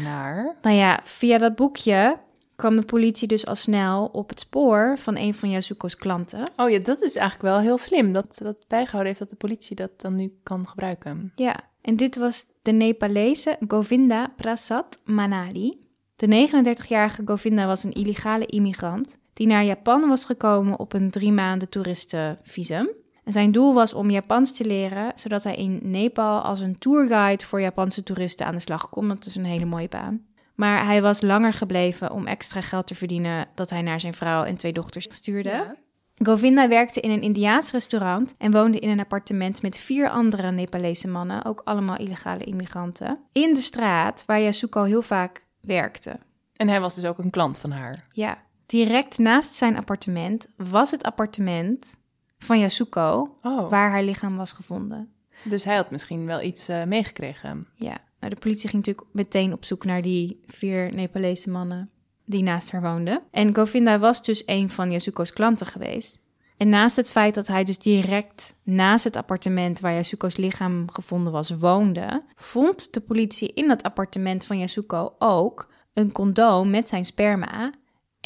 naar... 0.03 0.55
Nou 0.61 0.75
ja, 0.75 0.99
via 1.03 1.37
dat 1.37 1.55
boekje 1.55 2.17
kwam 2.55 2.75
de 2.75 2.85
politie 2.85 3.27
dus 3.27 3.45
al 3.45 3.55
snel 3.55 4.05
op 4.05 4.29
het 4.29 4.39
spoor 4.39 4.97
van 4.97 5.17
een 5.17 5.33
van 5.33 5.49
Yasuko's 5.49 5.95
klanten. 5.95 6.51
Oh 6.57 6.69
ja, 6.69 6.79
dat 6.79 7.01
is 7.01 7.15
eigenlijk 7.15 7.49
wel 7.49 7.59
heel 7.59 7.77
slim. 7.77 8.13
Dat 8.13 8.35
ze 8.35 8.43
dat 8.43 8.67
bijgehouden 8.67 9.07
heeft, 9.07 9.19
dat 9.19 9.29
de 9.29 9.35
politie 9.35 9.75
dat 9.75 10.01
dan 10.01 10.15
nu 10.15 10.39
kan 10.43 10.67
gebruiken. 10.67 11.31
Ja, 11.35 11.59
en 11.81 11.95
dit 11.95 12.15
was 12.15 12.45
de 12.61 12.71
Nepalese 12.71 13.57
Govinda 13.67 14.33
Prasad 14.35 14.99
Manali. 15.03 15.83
De 16.15 16.47
39-jarige 16.49 17.21
Govinda 17.25 17.65
was 17.65 17.83
een 17.83 17.93
illegale 17.93 18.45
immigrant 18.45 19.17
die 19.35 19.47
naar 19.47 19.63
Japan 19.63 20.07
was 20.07 20.25
gekomen 20.25 20.79
op 20.79 20.93
een 20.93 21.09
drie 21.09 21.31
maanden 21.31 21.69
toeristenvisum. 21.69 22.89
En 23.23 23.31
zijn 23.31 23.51
doel 23.51 23.73
was 23.73 23.93
om 23.93 24.09
Japans 24.09 24.51
te 24.51 24.65
leren, 24.65 25.11
zodat 25.15 25.43
hij 25.43 25.55
in 25.55 25.79
Nepal 25.83 26.39
als 26.39 26.59
een 26.59 26.77
tourguide 26.77 27.45
voor 27.45 27.61
Japanse 27.61 28.03
toeristen 28.03 28.45
aan 28.45 28.53
de 28.53 28.59
slag 28.59 28.89
kon. 28.89 29.07
Dat 29.07 29.25
is 29.25 29.35
een 29.35 29.45
hele 29.45 29.65
mooie 29.65 29.87
baan. 29.87 30.25
Maar 30.55 30.85
hij 30.85 31.01
was 31.01 31.21
langer 31.21 31.53
gebleven 31.53 32.11
om 32.11 32.27
extra 32.27 32.61
geld 32.61 32.87
te 32.87 32.95
verdienen 32.95 33.47
dat 33.55 33.69
hij 33.69 33.81
naar 33.81 33.99
zijn 33.99 34.13
vrouw 34.13 34.43
en 34.43 34.55
twee 34.55 34.73
dochters 34.73 35.07
stuurde. 35.09 35.75
Govinda 36.23 36.67
werkte 36.67 36.99
in 36.99 37.09
een 37.09 37.21
Indiaas 37.21 37.71
restaurant 37.71 38.35
en 38.37 38.51
woonde 38.51 38.79
in 38.79 38.89
een 38.89 38.99
appartement 38.99 39.61
met 39.61 39.77
vier 39.77 40.09
andere 40.09 40.51
Nepalese 40.51 41.07
mannen, 41.07 41.45
ook 41.45 41.61
allemaal 41.63 41.97
illegale 41.97 42.43
immigranten, 42.43 43.19
in 43.31 43.53
de 43.53 43.61
straat 43.61 44.23
waar 44.25 44.41
Yasuko 44.41 44.83
heel 44.83 45.01
vaak 45.01 45.43
werkte. 45.61 46.19
En 46.55 46.67
hij 46.67 46.81
was 46.81 46.95
dus 46.95 47.05
ook 47.05 47.17
een 47.17 47.29
klant 47.29 47.59
van 47.59 47.71
haar. 47.71 48.07
Ja, 48.11 48.37
direct 48.65 49.17
naast 49.17 49.53
zijn 49.53 49.77
appartement 49.77 50.47
was 50.57 50.91
het 50.91 51.03
appartement 51.03 51.95
van 52.37 52.59
Yasuko, 52.59 53.37
Oh, 53.41 53.69
waar 53.69 53.89
haar 53.89 54.03
lichaam 54.03 54.35
was 54.35 54.51
gevonden. 54.51 55.09
dus 55.43 55.63
hij 55.63 55.75
had 55.75 55.91
misschien 55.91 56.25
wel 56.25 56.41
iets 56.41 56.67
eh, 56.67 56.83
meegekregen. 56.83 57.67
Ja, 57.75 57.97
nou, 58.19 58.33
de 58.33 58.39
politie 58.39 58.69
ging 58.69 58.85
natuurlijk 58.85 59.13
meteen 59.15 59.53
op 59.53 59.65
zoek 59.65 59.85
naar 59.85 60.01
die 60.01 60.43
vier 60.45 60.93
Nepalese 60.93 61.49
mannen 61.49 61.89
die 62.25 62.43
naast 62.43 62.71
haar 62.71 62.81
woonden. 62.81 63.21
En 63.31 63.55
Govinda 63.55 63.99
was 63.99 64.23
dus 64.23 64.43
een 64.45 64.69
van 64.69 64.91
Yasuko's 64.91 65.33
klanten 65.33 65.65
geweest. 65.67 66.19
En 66.57 66.69
naast 66.69 66.95
het 66.95 67.09
feit 67.11 67.35
dat 67.35 67.47
hij 67.47 67.63
dus 67.63 67.77
direct 67.79 68.55
naast 68.63 69.03
het 69.03 69.15
appartement 69.15 69.79
waar 69.79 69.93
Yasuko's 69.93 70.35
lichaam 70.35 70.91
gevonden 70.91 71.31
was 71.31 71.49
woonde, 71.49 72.23
vond 72.35 72.93
de 72.93 73.01
politie 73.01 73.53
in 73.53 73.67
dat 73.67 73.83
appartement 73.83 74.45
van 74.45 74.59
Yasuko 74.59 75.15
ook 75.19 75.71
een 75.93 76.11
condoom 76.11 76.69
met 76.69 76.87
zijn 76.87 77.05
sperma 77.05 77.71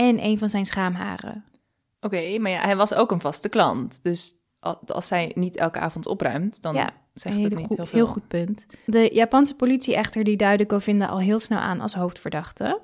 en 0.07 0.23
een 0.23 0.38
van 0.38 0.49
zijn 0.49 0.65
schaamharen. 0.65 1.43
Oké, 2.01 2.38
maar 2.39 2.51
ja, 2.51 2.59
hij 2.62 2.75
was 2.75 2.93
ook 2.93 3.12
een 3.12 3.19
vaste 3.21 3.49
klant. 3.49 3.99
Dus 4.03 4.35
al- 4.59 4.79
als 4.85 5.07
zij 5.07 5.31
niet 5.35 5.55
elke 5.57 5.79
avond 5.79 6.07
opruimt, 6.07 6.62
dan 6.62 6.75
Ja, 6.75 6.89
zegt 7.13 7.41
het 7.43 7.55
niet 7.55 7.65
goed- 7.67 7.77
heel 7.77 7.85
veel. 7.85 7.99
heel 7.99 8.07
goed 8.13 8.27
punt. 8.27 8.65
De 8.85 9.09
Japanse 9.13 9.55
politie 9.55 9.95
echter 9.95 10.23
die 10.23 10.38
duidde 10.38 10.65
Govinda 10.67 11.05
al 11.05 11.19
heel 11.19 11.39
snel 11.39 11.59
aan 11.59 11.81
als 11.81 11.93
hoofdverdachte. 11.93 12.79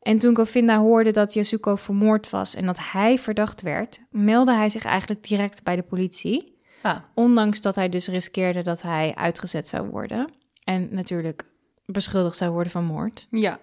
En 0.00 0.18
toen 0.18 0.36
Govinda 0.36 0.78
hoorde 0.78 1.10
dat 1.10 1.32
Yasuko 1.32 1.76
vermoord 1.76 2.30
was 2.30 2.54
en 2.54 2.66
dat 2.66 2.78
hij 2.80 3.18
verdacht 3.18 3.62
werd, 3.62 4.02
meldde 4.10 4.54
hij 4.54 4.68
zich 4.70 4.84
eigenlijk 4.84 5.22
direct 5.28 5.62
bij 5.64 5.76
de 5.76 5.82
politie. 5.82 6.58
Ah, 6.82 6.96
Ondanks 7.14 7.60
dat 7.60 7.74
hij 7.74 7.88
dus 7.88 8.08
riskeerde 8.08 8.62
dat 8.62 8.82
hij 8.82 9.14
uitgezet 9.14 9.68
zou 9.68 9.88
worden. 9.88 10.30
En 10.64 10.88
natuurlijk 10.90 11.44
beschuldigd 11.86 12.36
zou 12.36 12.50
worden 12.52 12.72
van 12.72 12.84
moord. 12.84 13.26
ja. 13.30 13.58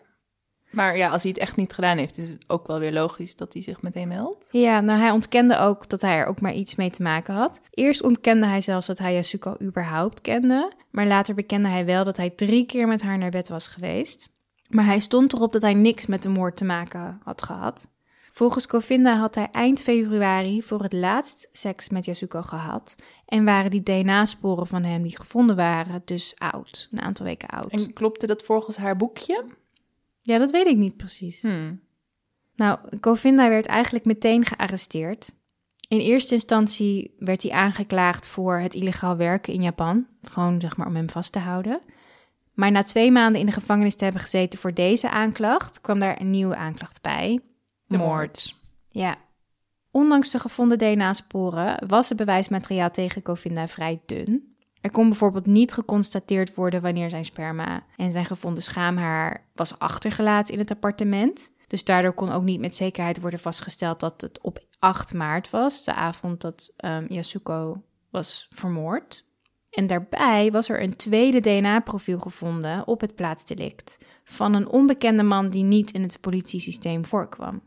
Maar 0.72 0.98
ja, 0.98 1.10
als 1.10 1.24
hij 1.24 1.32
het 1.32 1.42
echt 1.42 1.56
niet 1.56 1.74
gedaan 1.74 1.98
heeft, 1.98 2.18
is 2.18 2.30
het 2.30 2.44
ook 2.48 2.68
wel 2.68 2.80
weer 2.80 2.92
logisch 2.92 3.36
dat 3.36 3.54
hij 3.54 3.62
zich 3.62 3.82
meteen 3.82 4.08
meldt. 4.08 4.48
Ja, 4.52 4.82
nou 4.82 5.00
hij 5.00 5.12
ontkende 5.12 5.58
ook 5.58 5.90
dat 5.90 6.02
hij 6.02 6.18
er 6.18 6.26
ook 6.26 6.42
maar 6.42 6.54
iets 6.54 6.76
mee 6.76 6.92
te 6.92 7.02
maken 7.02 7.34
had. 7.34 7.62
Eerst 7.70 8.04
ontkende 8.04 8.46
hij 8.46 8.62
zelfs 8.62 8.88
dat 8.88 8.98
hij 8.98 9.14
Yasuko 9.14 9.56
überhaupt 9.62 10.22
kende. 10.22 10.72
Maar 10.92 11.06
later 11.06 11.36
bekende 11.36 11.70
hij 11.70 11.86
wel 11.86 12.04
dat 12.04 12.18
hij 12.18 12.30
drie 12.30 12.66
keer 12.66 12.88
met 12.88 13.02
haar 13.02 13.18
naar 13.18 13.30
bed 13.30 13.50
was 13.50 13.68
geweest. 13.68 14.30
Maar 14.70 14.86
hij 14.86 15.00
stond 15.00 15.34
erop 15.34 15.54
dat 15.54 15.62
hij 15.62 15.74
niks 15.74 16.06
met 16.06 16.24
de 16.24 16.30
moord 16.30 16.58
te 16.58 16.66
maken 16.66 17.20
had 17.24 17.42
gehad. 17.42 17.88
Volgens 18.32 18.66
Govinda 18.66 19.18
had 19.18 19.36
hij 19.36 19.48
eind 19.52 19.84
februari 19.84 20.62
voor 20.62 20.82
het 20.84 20.94
laatst 20.94 21.50
seks 21.52 21.90
met 21.90 22.06
Yasuko 22.06 22.42
gehad. 22.42 22.96
En 23.26 23.46
waren 23.46 23.72
die 23.72 23.84
DNA-sporen 23.84 24.68
van 24.68 24.84
hem 24.84 25.02
die 25.02 25.18
gevonden 25.18 25.56
waren 25.56 26.02
dus 26.06 26.34
oud. 26.38 26.88
Een 26.92 27.02
aantal 27.02 27.26
weken 27.26 27.48
oud. 27.48 27.72
En 27.72 27.94
klopte 27.94 28.28
dat 28.28 28.44
volgens 28.44 28.78
haar 28.78 28.98
boekje? 28.98 29.46
Ja, 30.30 30.38
dat 30.38 30.52
weet 30.52 30.68
ik 30.68 30.78
niet 30.78 30.98
precies. 30.98 31.42
Hmm. 31.42 31.80
Nou, 32.56 32.80
Govinda 33.02 33.50
werd 33.50 33.66
eigenlijk 33.66 34.06
meteen 34.06 34.46
gearresteerd. 34.46 35.34
In 35.88 36.00
eerste 36.00 36.34
instantie 36.34 37.16
werd 37.20 37.44
hij 37.44 37.52
aangeklaagd 37.52 38.28
voor 38.28 38.60
het 38.60 38.76
illegaal 38.76 39.18
werken 39.18 39.54
in 39.54 39.62
Japan. 39.62 40.08
Gewoon 40.22 40.62
zeg 40.62 40.78
maar 40.78 40.88
om 40.88 40.96
hem 40.96 41.10
vast 41.10 41.32
te 41.32 41.40
houden. 41.40 41.82
Maar 42.54 42.72
na 42.72 42.84
twee 42.84 43.12
maanden 43.12 43.40
in 43.40 43.46
de 43.46 43.52
gevangenis 43.52 43.96
te 43.96 44.04
hebben 44.04 44.22
gezeten 44.22 44.60
voor 44.60 44.74
deze 44.74 45.10
aanklacht, 45.10 45.82
kwam 45.82 46.00
daar 46.00 46.22
een 46.22 46.30
nieuwe 46.30 46.56
aanklacht 46.56 47.02
bij. 47.02 47.40
De 47.86 47.98
moord. 47.98 48.56
Ja. 48.88 49.18
Ondanks 49.92 50.32
de 50.32 50.40
gevonden 50.40 50.78
DNA-sporen 50.78 51.88
was 51.88 52.10
het 52.10 52.18
bewijsmateriaal 52.18 52.92
tegen 52.92 53.22
Govinda 53.26 53.68
vrij 53.68 54.02
dun. 54.06 54.49
Er 54.82 54.92
kon 54.92 55.10
bijvoorbeeld 55.10 55.46
niet 55.46 55.74
geconstateerd 55.74 56.56
worden 56.56 56.82
wanneer 56.82 57.10
zijn 57.10 57.26
sperma 57.26 57.84
en 57.98 58.12
zijn 58.12 58.26
gevonden 58.26 58.64
schaamhaar 58.64 59.46
was 59.54 59.80
achtergelaten 59.80 60.54
in 60.54 60.60
het 60.60 60.72
appartement. 60.72 61.52
Dus 61.68 61.84
daardoor 61.84 62.14
kon 62.14 62.32
ook 62.32 62.44
niet 62.44 62.60
met 62.60 62.76
zekerheid 62.76 63.22
worden 63.22 63.40
vastgesteld 63.40 64.00
dat 64.00 64.22
het 64.22 64.42
op 64.42 64.60
8 64.80 65.14
maart 65.14 65.50
was, 65.50 65.84
de 65.84 65.94
avond 65.94 66.42
dat 66.42 66.74
ehm, 66.78 67.06
Yasuko 67.14 67.84
was 68.10 68.48
vermoord. 68.50 69.28
En 69.70 69.88
daarbij 69.88 70.52
was 70.52 70.70
er 70.70 70.84
een 70.84 70.96
tweede 70.96 71.40
DNA-profiel 71.40 72.20
gevonden 72.20 72.88
op 72.88 73.02
het 73.02 73.16
plaatsdelict 73.16 73.98
van 74.24 74.54
een 74.54 74.68
onbekende 74.68 75.24
man 75.24 75.50
die 75.50 75.64
niet 75.64 75.92
in 75.92 76.02
het 76.02 76.22
politiesysteem 76.22 77.06
voorkwam. 77.06 77.62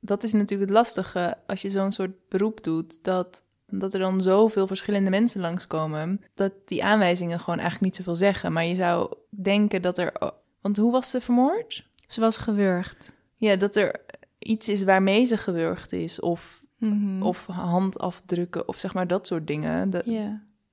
Dat 0.00 0.22
is 0.22 0.32
natuurlijk 0.32 0.70
het 0.70 0.78
lastige 0.78 1.38
als 1.46 1.62
je 1.62 1.70
zo'n 1.70 1.92
soort 1.92 2.28
beroep 2.28 2.64
doet, 2.64 3.04
dat, 3.04 3.44
dat 3.78 3.94
er 3.94 4.00
dan 4.00 4.20
zoveel 4.20 4.66
verschillende 4.66 5.10
mensen 5.10 5.40
langskomen, 5.40 6.20
dat 6.34 6.52
die 6.64 6.84
aanwijzingen 6.84 7.38
gewoon 7.38 7.58
eigenlijk 7.58 7.84
niet 7.84 7.96
zoveel 7.96 8.16
zeggen. 8.16 8.52
Maar 8.52 8.64
je 8.64 8.74
zou 8.74 9.14
denken 9.30 9.82
dat 9.82 9.98
er... 9.98 10.12
Want 10.60 10.76
hoe 10.76 10.92
was 10.92 11.10
ze 11.10 11.20
vermoord? 11.20 11.88
Ze 12.08 12.20
was 12.20 12.38
gewurgd. 12.38 13.12
Ja, 13.36 13.56
dat 13.56 13.76
er 13.76 14.00
iets 14.38 14.68
is 14.68 14.84
waarmee 14.84 15.24
ze 15.24 15.36
gewurgd 15.36 15.92
is, 15.92 16.20
of, 16.20 16.60
Mhm. 16.78 17.22
of 17.22 17.46
handafdrukken, 17.46 18.68
of 18.68 18.78
zeg 18.78 18.94
maar 18.94 19.06
dat 19.06 19.26
soort 19.26 19.46
dingen. 19.46 19.90
Dat. 19.90 20.04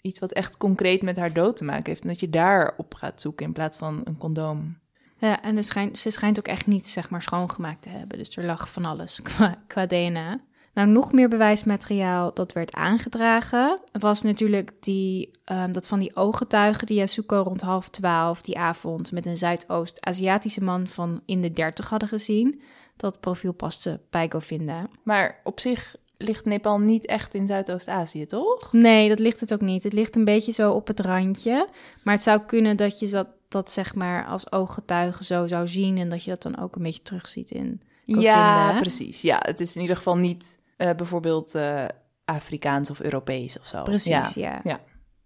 Iets 0.02 0.20
wat 0.20 0.32
echt 0.32 0.58
concreet 0.58 1.02
met 1.02 1.18
haar 1.18 1.34
dood 1.34 1.58
te 1.58 1.64
maken 1.64 1.86
heeft. 1.86 2.02
En 2.02 2.08
dat 2.08 2.20
je 2.20 2.30
daarop 2.30 2.94
gaat 2.94 3.22
zoeken 3.22 3.46
in 3.46 3.52
plaats 3.54 3.78
van 3.78 4.02
een 4.04 4.18
condoom. 4.18 4.78
ja, 5.18 5.42
en 5.42 5.64
schijnt, 5.64 5.98
ze 5.98 6.12
schijnt 6.12 6.40
ook 6.40 6.48
echt 6.48 6.68
niet 6.68 6.88
zeg 6.88 7.10
maar 7.10 7.22
schoongemaakt 7.22 7.82
te 7.82 7.90
hebben. 7.90 8.18
Dus 8.18 8.38
er 8.38 8.46
lag 8.46 8.72
van 8.72 8.86
alles 8.86 9.22
qua, 9.30 9.56
qua 9.68 9.86
DNA. 9.86 10.40
Nou, 10.80 10.92
nog 10.92 11.12
meer 11.12 11.30
bewijsmateriaal 11.30 12.34
dat 12.34 12.54
werd 12.54 12.74
aangedragen 12.74 13.80
was 13.92 14.22
natuurlijk 14.22 14.72
die, 14.80 15.32
ehm, 15.44 15.72
dat 15.72 15.88
van 15.88 16.00
die 16.00 16.16
ooggetuigen 16.16 16.88
die 16.88 16.98
Yasuko 16.98 17.42
rond 17.42 17.62
half 17.62 17.90
twaalf 17.90 18.42
die 18.42 18.58
avond 18.58 19.12
met 19.12 19.26
een 19.26 19.38
Zuidoost-Aziatische 19.38 20.64
man 20.64 20.88
van 20.88 21.22
in 21.26 21.42
de 21.42 21.52
dertig 21.52 21.90
hadden 21.90 22.10
gezien. 22.10 22.62
Dat 22.96 23.20
profiel 23.20 23.52
paste 23.52 24.00
bij 24.10 24.30
Govinda. 24.30 24.88
Maar 25.04 25.40
op 25.44 25.60
zich 25.60 25.96
ligt 26.18 26.46
Nepal 26.46 26.80
niet 26.80 27.06
echt 27.06 27.34
in 27.34 27.48
Zuidoost-Azië, 27.48 28.26
toch? 28.26 28.74
Nee, 28.74 29.10
dat 29.10 29.20
ligt 29.20 29.40
het 29.40 29.54
ook 29.54 29.62
niet. 29.62 29.84
Het 29.84 29.94
ligt 29.94 30.16
een 30.16 30.26
beetje 30.26 30.52
zo 30.52 30.72
op 30.72 30.88
het 30.88 31.00
randje. 31.00 31.68
Maar 32.04 32.14
het 32.14 32.24
zou 32.24 32.42
kunnen 32.46 32.78
dat 32.78 33.00
je 33.00 33.10
dat, 33.10 33.28
dat 33.48 33.72
zeg 33.72 33.96
maar 33.96 34.26
als 34.26 34.52
ooggetuige 34.52 35.24
zo 35.24 35.48
zou 35.48 35.68
zien... 35.68 35.98
en 35.98 36.10
dat 36.10 36.24
je 36.24 36.30
dat 36.30 36.42
dan 36.42 36.60
ook 36.60 36.76
een 36.76 36.84
beetje 36.84 37.02
terugziet 37.02 37.52
in 37.52 37.82
Govinda. 38.06 38.72
Ja, 38.72 38.80
precies. 38.80 39.22
Ja, 39.22 39.40
het 39.42 39.60
is 39.60 39.76
in 39.76 39.82
ieder 39.82 39.96
geval 39.96 40.18
niet 40.18 40.58
eh, 40.80 40.96
bijvoorbeeld 40.96 41.56
eh, 41.56 41.86
Afrikaans 42.26 42.90
of 42.90 43.00
Europees 43.00 43.60
of 43.60 43.66
zo. 43.66 43.84
Precies, 43.84 44.34
Ja. 44.34 44.60
ja. 44.64 44.80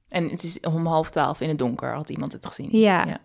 En 0.08 0.30
het 0.30 0.44
is 0.44 0.60
om 0.60 0.86
half 0.86 1.10
twaalf 1.10 1.42
in 1.42 1.50
het 1.50 1.58
donker, 1.58 1.94
had 1.94 2.10
iemand 2.10 2.34
het 2.34 2.46
gezien. 2.46 2.70
Ja. 2.72 3.18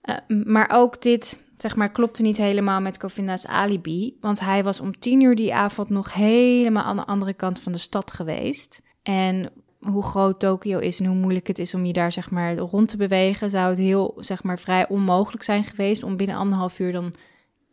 Eh, 0.00 0.16
maar 0.44 0.70
ook 0.72 1.02
dit, 1.02 1.40
zeg 1.56 1.76
maar, 1.76 1.92
klopte 1.92 2.22
niet 2.22 2.36
helemaal 2.36 2.80
met 2.80 3.00
Govinda's 3.00 3.46
alibi. 3.46 4.16
Want 4.20 4.40
hij 4.40 4.64
was 4.64 4.80
om 4.80 4.98
tien 4.98 5.20
uur 5.20 5.36
die 5.36 5.54
avond 5.54 5.88
nog 5.88 6.12
helemaal 6.12 6.84
aan 6.84 6.96
de 6.96 7.06
andere 7.06 7.34
kant 7.34 7.60
van 7.60 7.72
de 7.72 7.78
stad 7.78 8.12
geweest. 8.12 8.82
En 9.02 9.50
hoe 9.78 10.02
groot 10.02 10.40
Tokio 10.40 10.78
is 10.78 11.00
en 11.00 11.06
hoe 11.06 11.16
moeilijk 11.16 11.46
het 11.46 11.58
is 11.58 11.74
om 11.74 11.84
je 11.84 11.92
daar, 11.92 12.12
zeg 12.12 12.30
maar, 12.30 12.56
rond 12.56 12.88
te 12.88 12.96
bewegen... 12.96 13.50
zou 13.50 13.68
het 13.68 13.78
heel, 13.78 14.14
zeg 14.16 14.42
maar, 14.42 14.58
vrij 14.58 14.88
onmogelijk 14.88 15.42
zijn 15.42 15.64
geweest... 15.64 16.02
om 16.02 16.16
binnen 16.16 16.36
anderhalf 16.36 16.78
uur 16.78 16.92
dan 16.92 17.14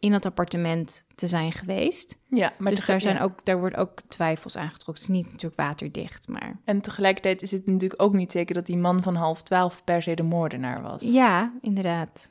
in 0.01 0.11
dat 0.11 0.25
appartement 0.25 1.05
te 1.15 1.27
zijn 1.27 1.51
geweest. 1.51 2.19
Ja, 2.29 2.53
maar 2.57 2.71
dus 2.71 2.85
daar, 2.85 3.01
zijn 3.01 3.15
ja. 3.15 3.21
ook, 3.21 3.45
daar 3.45 3.59
wordt 3.59 3.75
ook 3.75 4.01
twijfels 4.07 4.55
aangetrokken. 4.57 5.03
Het 5.03 5.11
is 5.13 5.21
niet 5.21 5.31
natuurlijk 5.31 5.61
waterdicht, 5.61 6.27
maar... 6.27 6.59
En 6.65 6.81
tegelijkertijd 6.81 7.41
is 7.41 7.51
het 7.51 7.67
natuurlijk 7.67 8.01
ook 8.01 8.13
niet 8.13 8.31
zeker 8.31 8.55
dat 8.55 8.65
die 8.65 8.77
man 8.77 9.03
van 9.03 9.15
half 9.15 9.43
twaalf 9.43 9.83
per 9.83 10.01
se 10.01 10.13
de 10.13 10.23
moordenaar 10.23 10.81
was. 10.81 11.03
Ja, 11.03 11.53
inderdaad. 11.61 12.29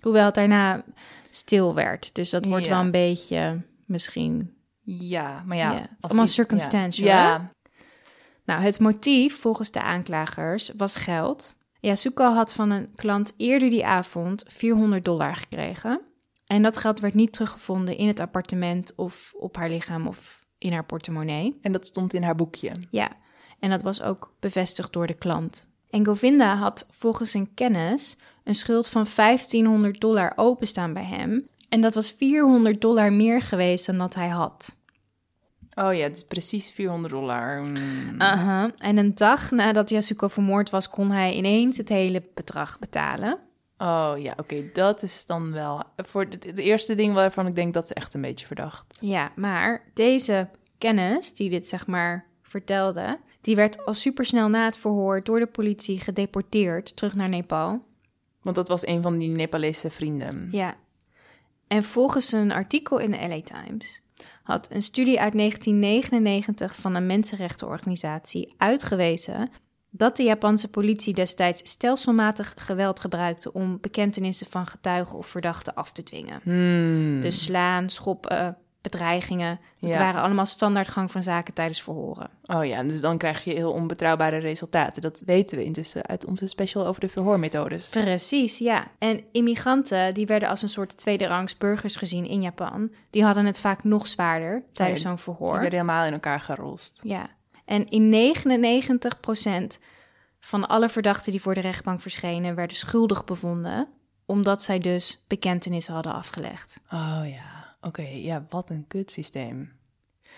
Hoewel 0.00 0.24
het 0.24 0.34
daarna 0.34 0.84
stil 1.28 1.74
werd. 1.74 2.14
Dus 2.14 2.30
dat 2.30 2.44
wordt 2.44 2.64
Ja. 2.64 2.70
wel 2.70 2.80
een 2.80 2.90
beetje 2.90 3.62
misschien. 3.86 4.54
Ja, 4.82 5.42
maar 5.46 5.56
ja. 5.56 5.88
Allemaal 6.00 6.24
i- 6.24 6.28
circumstantial, 6.28 7.06
Ja, 7.08 7.22
ja. 7.22 7.50
Nou, 8.44 8.60
het 8.60 8.80
motief 8.80 9.38
volgens 9.38 9.70
de 9.70 9.82
aanklagers 9.82 10.70
was 10.76 10.96
geld. 10.96 11.56
Yasuko 11.80 12.24
had 12.32 12.52
van 12.54 12.70
een 12.70 12.92
klant 12.94 13.34
eerder 13.36 13.70
die 13.70 13.86
avond 13.86 14.44
400 14.46 15.04
dollar 15.04 15.36
gekregen. 15.36 16.00
En 16.46 16.62
dat 16.62 16.76
geld 16.76 17.00
werd 17.00 17.14
niet 17.14 17.32
teruggevonden 17.32 17.96
in 17.96 18.06
het 18.06 18.20
appartement 18.20 18.94
of 18.94 19.34
op 19.36 19.56
haar 19.56 19.70
lichaam 19.70 20.06
of 20.06 20.46
in 20.58 20.72
haar 20.72 20.84
portemonnee. 20.84 21.58
En 21.62 21.72
dat 21.72 21.86
stond 21.86 22.14
in 22.14 22.22
haar 22.22 22.34
boekje. 22.34 22.72
Ja, 22.90 23.10
en 23.58 23.70
dat 23.70 23.82
was 23.82 24.02
ook 24.02 24.34
bevestigd 24.40 24.92
door 24.92 25.06
de 25.06 25.14
klant. 25.14 25.68
En 25.90 26.06
Govinda 26.06 26.54
had 26.54 26.86
volgens 26.90 27.30
zijn 27.30 27.54
kennis 27.54 28.16
een 28.44 28.54
schuld 28.54 28.88
van 28.88 29.06
1500 29.14 30.00
dollar 30.00 30.32
openstaan 30.36 30.92
bij 30.92 31.04
hem. 31.04 31.48
En 31.68 31.80
dat 31.80 31.94
was 31.94 32.10
400 32.10 32.80
dollar 32.80 33.12
meer 33.12 33.42
geweest 33.42 33.86
dan 33.86 33.98
dat 33.98 34.14
hij 34.14 34.28
had. 34.28 34.76
Oh 35.74 35.94
ja, 35.94 36.02
het 36.02 36.16
is 36.16 36.24
precies 36.24 36.72
400 36.72 37.12
dollar. 37.12 37.64
Mm. 37.64 38.20
En 38.76 38.96
een 38.96 39.14
dag 39.14 39.50
nadat 39.50 39.90
Yasuko 39.90 40.28
vermoord 40.28 40.70
was, 40.70 40.88
kon 40.88 41.10
hij 41.10 41.34
ineens 41.34 41.76
het 41.76 41.88
hele 41.88 42.22
bedrag 42.34 42.78
betalen. 42.78 43.38
Oh 43.78 44.14
ja, 44.16 44.34
oké, 44.36 44.70
dat 44.72 45.02
is 45.02 45.26
dan 45.26 45.52
wel... 45.52 45.82
Voor 45.96 46.26
het, 46.30 46.44
het 46.44 46.58
eerste 46.58 46.94
ding 46.94 47.14
waarvan 47.14 47.46
ik 47.46 47.54
denk 47.54 47.74
dat 47.74 47.84
is 47.84 47.92
echt 47.92 48.14
een 48.14 48.20
beetje 48.20 48.46
verdacht. 48.46 48.98
Ja, 49.00 49.32
maar 49.36 49.90
deze 49.94 50.48
kennis, 50.78 51.34
die 51.34 51.50
dit 51.50 51.66
zeg 51.66 51.86
maar 51.86 52.26
vertelde, 52.42 53.18
die 53.40 53.56
werd 53.56 53.86
al 53.86 53.94
supersnel 53.94 54.48
na 54.48 54.64
het 54.64 54.78
verhoor 54.78 55.22
door 55.22 55.38
de 55.38 55.46
politie 55.46 56.00
gedeporteerd 56.00 56.96
terug 56.96 57.14
naar 57.14 57.28
Nepal. 57.28 57.84
Want 58.42 58.56
dat 58.56 58.68
was 58.68 58.86
een 58.86 59.02
van 59.02 59.18
die 59.18 59.28
Nepalese 59.28 59.90
vrienden. 59.90 60.48
Ja. 60.50 60.74
En 61.66 61.82
volgens 61.82 62.32
een 62.32 62.52
artikel 62.52 62.98
in 62.98 63.10
de 63.10 63.28
LA 63.28 63.42
Times 63.42 64.02
had 64.42 64.70
een 64.70 64.82
studie 64.82 65.20
uit 65.20 65.32
1999 65.32 66.76
van 66.76 66.94
een 66.94 67.06
mensenrechtenorganisatie 67.06 68.54
uitgewezen 68.56 69.50
dat 69.96 70.16
de 70.16 70.22
Japanse 70.22 70.70
politie 70.70 71.14
destijds 71.14 71.70
stelselmatig 71.70 72.54
geweld 72.56 73.00
gebruikte 73.00 73.52
om 73.52 73.78
bekentenissen 73.80 74.46
van 74.50 74.66
getuigen 74.66 75.18
of 75.18 75.26
verdachten 75.26 75.74
af 75.74 75.92
te 75.92 76.02
dwingen. 76.02 76.40
Hmm. 76.42 77.20
Dus 77.20 77.44
slaan, 77.44 77.88
schoppen, 77.90 78.56
bedreigingen. 78.80 79.60
Het 79.80 79.94
Ja. 79.94 79.98
waren 79.98 80.22
allemaal 80.22 80.46
standaardgang 80.46 81.10
van 81.10 81.22
zaken 81.22 81.54
tijdens 81.54 81.82
verhoren. 81.82 82.30
Oh 82.46 82.64
ja, 82.64 82.82
dus 82.82 83.00
dan 83.00 83.18
krijg 83.18 83.44
je 83.44 83.54
heel 83.54 83.72
onbetrouwbare 83.72 84.38
resultaten. 84.38 85.02
Dat 85.02 85.22
weten 85.26 85.58
we 85.58 85.64
intussen 85.64 86.06
uit 86.06 86.24
onze 86.26 86.46
special 86.46 86.86
over 86.86 87.00
de 87.00 87.08
verhoormethodes. 87.08 87.88
Precies, 87.88 88.58
ja. 88.58 88.86
En 88.98 89.24
immigranten, 89.32 90.14
die 90.14 90.26
werden 90.26 90.48
als 90.48 90.62
een 90.62 90.68
soort 90.68 90.96
tweederangs 90.96 91.58
burgers 91.58 91.96
gezien 91.96 92.26
in 92.26 92.42
Japan. 92.42 92.90
Die 93.10 93.24
hadden 93.24 93.44
het 93.46 93.60
vaak 93.60 93.84
nog 93.84 94.06
zwaarder 94.06 94.62
tijdens 94.72 95.00
Ja, 95.00 95.06
zo'n 95.06 95.14
Die 95.14 95.24
verhoor. 95.24 95.52
werden 95.60 95.78
helemaal 95.78 96.06
in 96.06 96.12
elkaar 96.12 96.40
gerost. 96.40 97.00
Ja. 97.02 97.26
En 97.64 97.88
in 97.88 98.34
99% 99.74 99.78
van 100.40 100.66
alle 100.68 100.88
verdachten 100.88 101.32
die 101.32 101.40
voor 101.40 101.54
de 101.54 101.60
rechtbank 101.60 102.00
verschenen, 102.00 102.54
werden 102.54 102.76
schuldig 102.76 103.24
bevonden, 103.24 103.88
omdat 104.26 104.62
zij 104.62 104.78
dus 104.78 105.24
bekentenissen 105.26 105.94
hadden 105.94 106.12
afgelegd. 106.14 106.80
Oh 106.92 107.22
ja, 107.24 107.76
oké. 107.80 108.02
Ja, 108.02 108.46
wat 108.48 108.70
een 108.70 108.84
kutsysteem. 108.88 109.72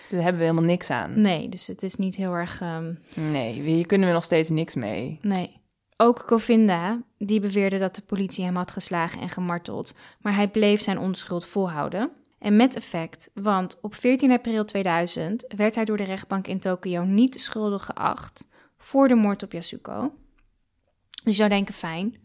Daar 0.09 0.21
hebben 0.23 0.39
we 0.41 0.47
helemaal 0.47 0.69
niks 0.71 0.91
aan. 0.91 1.21
Nee, 1.21 1.49
dus 1.49 1.67
het 1.67 1.83
is 1.83 1.97
niet 1.97 2.17
heel 2.17 2.33
erg. 2.33 2.61
ehm, 2.61 2.95
Nee, 3.15 3.53
hier 3.53 3.87
kunnen 3.87 4.09
we 4.09 4.15
nog 4.15 4.25
steeds 4.25 4.49
niks 4.49 4.75
mee. 4.75 5.19
nee. 5.23 5.65
Ook 5.99 6.23
Govinda, 6.27 7.03
die 7.19 7.41
beweerde 7.41 7.79
dat 7.79 7.95
de 7.95 8.03
politie 8.03 8.45
hem 8.45 8.57
had 8.57 8.71
geslagen 8.71 9.21
en 9.21 9.29
gemarteld, 9.29 9.95
maar 10.21 10.35
hij 10.35 10.49
bleef 10.49 10.81
zijn 10.81 10.99
onschuld 10.99 11.45
volhouden. 11.47 12.11
En 12.39 12.57
met 12.57 12.77
effect, 12.77 13.31
want 13.35 13.79
op 13.81 13.95
14 13.95 14.31
april 14.31 14.65
2000 14.65 15.45
werd 15.57 15.75
hij 15.75 15.85
door 15.85 15.97
de 15.97 16.05
rechtbank 16.05 16.47
in 16.47 16.59
Tokio 16.59 17.05
niet 17.05 17.41
schuldig 17.41 17.85
geacht 17.85 18.49
voor 18.79 19.09
de 19.09 19.15
moord 19.15 19.43
op 19.43 19.53
Yasuko. 19.53 20.13
Dus 21.25 21.33
je 21.33 21.33
zou 21.33 21.49
denken, 21.49 21.75
fijn. 21.75 22.17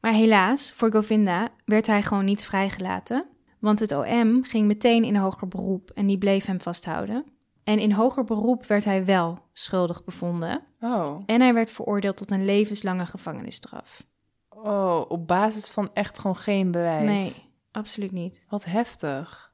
Maar 0.00 0.12
helaas, 0.12 0.72
voor 0.72 0.92
Govinda 0.92 1.48
werd 1.64 1.86
hij 1.86 2.02
gewoon 2.02 2.24
niet 2.24 2.44
vrijgelaten, 2.44 3.26
want 3.58 3.80
het 3.80 3.92
OM 3.92 4.44
ging 4.44 4.66
meteen 4.66 5.04
in 5.04 5.16
hoger 5.16 5.48
beroep 5.48 5.90
en 5.90 6.06
die 6.06 6.18
bleef 6.18 6.46
hem 6.46 6.60
vasthouden. 6.60 7.24
En 7.64 7.78
in 7.78 7.92
hoger 7.92 8.24
beroep 8.24 8.66
werd 8.66 8.84
hij 8.84 9.04
wel 9.04 9.38
schuldig 9.52 10.04
bevonden 10.04 10.62
Oh. 10.80 11.20
en 11.26 11.40
hij 11.40 11.54
werd 11.54 11.72
veroordeeld 11.72 12.16
tot 12.16 12.30
een 12.30 12.44
levenslange 12.44 13.06
gevangenisstraf. 13.06 14.06
Oh, 14.48 15.04
op 15.08 15.26
basis 15.26 15.68
van 15.68 15.90
echt 15.94 16.18
gewoon 16.18 16.36
geen 16.36 16.70
bewijs. 16.70 17.08
Nee, 17.08 17.50
absoluut 17.72 18.12
niet. 18.12 18.44
Wat 18.48 18.64
heftig. 18.64 19.49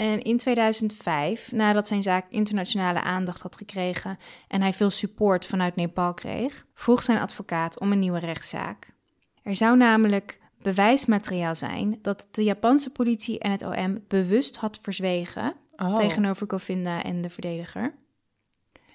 En 0.00 0.22
in 0.22 0.36
2005, 0.36 1.52
nadat 1.52 1.88
zijn 1.88 2.02
zaak 2.02 2.26
internationale 2.28 3.02
aandacht 3.02 3.42
had 3.42 3.56
gekregen 3.56 4.18
en 4.48 4.60
hij 4.60 4.72
veel 4.72 4.90
support 4.90 5.46
vanuit 5.46 5.76
Nepal 5.76 6.14
kreeg, 6.14 6.66
vroeg 6.74 7.02
zijn 7.02 7.18
advocaat 7.18 7.80
om 7.80 7.92
een 7.92 7.98
nieuwe 7.98 8.18
rechtszaak. 8.18 8.92
Er 9.42 9.56
zou 9.56 9.76
namelijk 9.76 10.40
bewijsmateriaal 10.62 11.54
zijn 11.54 11.98
dat 12.02 12.28
de 12.30 12.44
Japanse 12.44 12.92
politie 12.92 13.38
en 13.38 13.50
het 13.50 13.62
OM 13.62 14.04
bewust 14.08 14.56
had 14.56 14.78
verzwegen 14.82 15.54
Oh. 15.76 15.96
tegenover 15.96 16.50
Govinda 16.50 17.02
en 17.02 17.20
de 17.20 17.30
verdediger. 17.30 17.94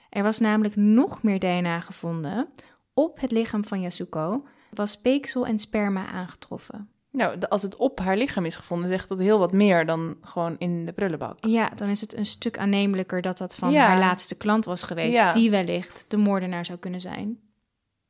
Er 0.10 0.24
was 0.24 0.40
namelijk 0.40 0.76
nog 0.76 1.24
meer 1.24 1.40
DNA 1.40 1.80
gevonden. 1.80 2.50
Op 2.94 3.20
het 3.20 3.32
lichaam 3.32 3.66
van 3.66 3.82
Yasuko 3.82 4.46
was 4.72 4.92
speeksel 4.92 5.46
en 5.46 5.60
sperma 5.60 6.08
aangetroffen. 6.08 6.90
Nou, 7.16 7.38
de- 7.38 7.50
als 7.50 7.62
het 7.62 7.76
op 7.76 8.00
haar 8.00 8.18
lichaam 8.18 8.46
is 8.46 8.56
gevonden, 8.56 8.90
zegt 8.90 9.08
dat 9.10 9.18
heel 9.18 9.40
wat 9.40 9.52
meer 9.52 9.86
dan 9.86 10.18
gewoon 10.22 10.56
in 10.58 10.86
de 10.86 10.94
prullenbak. 10.94 11.46
Ja, 11.46 11.70
dan 11.76 11.88
is 11.90 12.02
het 12.02 12.16
een 12.18 12.26
stuk 12.26 12.58
aannemelijker 12.58 13.22
dat 13.22 13.38
dat 13.38 13.56
van 13.56 13.72
Ja. 13.72 13.88
haar 13.88 14.00
laatste 14.00 14.36
klant 14.36 14.66
was 14.66 14.84
geweest, 14.84 15.18
Ja. 15.18 15.32
die 15.34 15.50
wellicht 15.52 16.06
de 16.08 16.18
moordenaar 16.18 16.66
zou 16.66 16.80
kunnen 16.80 17.02
zijn. 17.02 17.40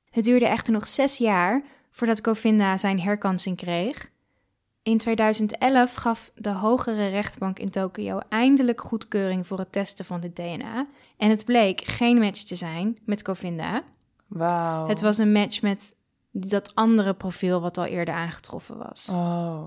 Het 0.10 0.24
duurde 0.24 0.48
echter 0.48 0.74
nog 0.74 0.88
zes 0.88 1.18
jaar 1.18 1.64
voordat 1.92 2.20
Govinda 2.26 2.78
zijn 2.78 3.00
herkansing 3.00 3.58
kreeg. 3.58 4.12
In 4.84 4.98
2011 4.98 5.94
gaf 5.96 6.32
de 6.36 6.50
hogere 6.50 7.08
rechtbank 7.08 7.60
in 7.60 7.70
Tokio 7.70 8.20
eindelijk 8.30 8.82
goedkeuring 8.82 9.48
voor 9.48 9.58
het 9.60 9.72
testen 9.72 10.06
van 10.06 10.20
dit 10.20 10.36
DNA. 10.36 10.88
En 11.18 11.30
het 11.30 11.46
bleek 11.46 11.82
geen 11.86 12.18
match 12.20 12.42
te 12.44 12.56
zijn 12.56 12.98
met 13.06 13.26
Govinda. 13.26 13.84
Wauw. 14.28 14.88
Het 14.88 15.02
was 15.02 15.18
een 15.18 15.32
match 15.32 15.62
met 15.62 15.96
dat 16.38 16.76
andere 16.76 17.14
profiel 17.14 17.62
wat 17.62 17.78
al 17.78 17.86
eerder 17.86 18.14
aangetroffen 18.14 18.78
was. 18.78 19.08
Oh. 19.12 19.66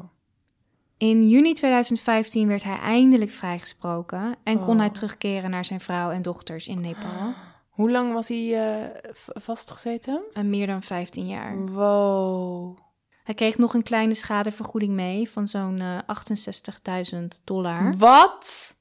In 0.97 1.29
juni 1.29 1.53
2015 1.55 2.49
werd 2.49 2.63
hij 2.63 2.79
eindelijk 2.79 3.31
vrijgesproken 3.31 4.37
en 4.45 4.61
kon 4.61 4.75
Oh. 4.75 4.79
hij 4.79 4.91
terugkeren 4.91 5.51
naar 5.51 5.65
zijn 5.65 5.81
vrouw 5.81 6.11
en 6.11 6.23
dochters 6.23 6.69
in 6.69 6.81
Nepal. 6.81 7.33
Hoe 7.69 7.91
lang 7.91 8.13
was 8.13 8.29
hij 8.29 8.79
eh, 8.81 9.13
vastgezeten? 9.43 10.23
En 10.33 10.51
meer 10.51 10.67
dan 10.67 10.83
15 10.83 11.27
jaar. 11.27 11.67
Wow. 11.67 12.79
Hij 13.25 13.35
kreeg 13.35 13.59
nog 13.59 13.75
een 13.75 13.83
kleine 13.83 14.15
schadevergoeding 14.15 14.93
mee 14.93 15.31
van 15.31 15.47
zo'n 15.47 15.79
eh, 15.79 15.99
68.000 17.15 17.25
dollar. 17.45 17.93
Wat? 17.99 18.77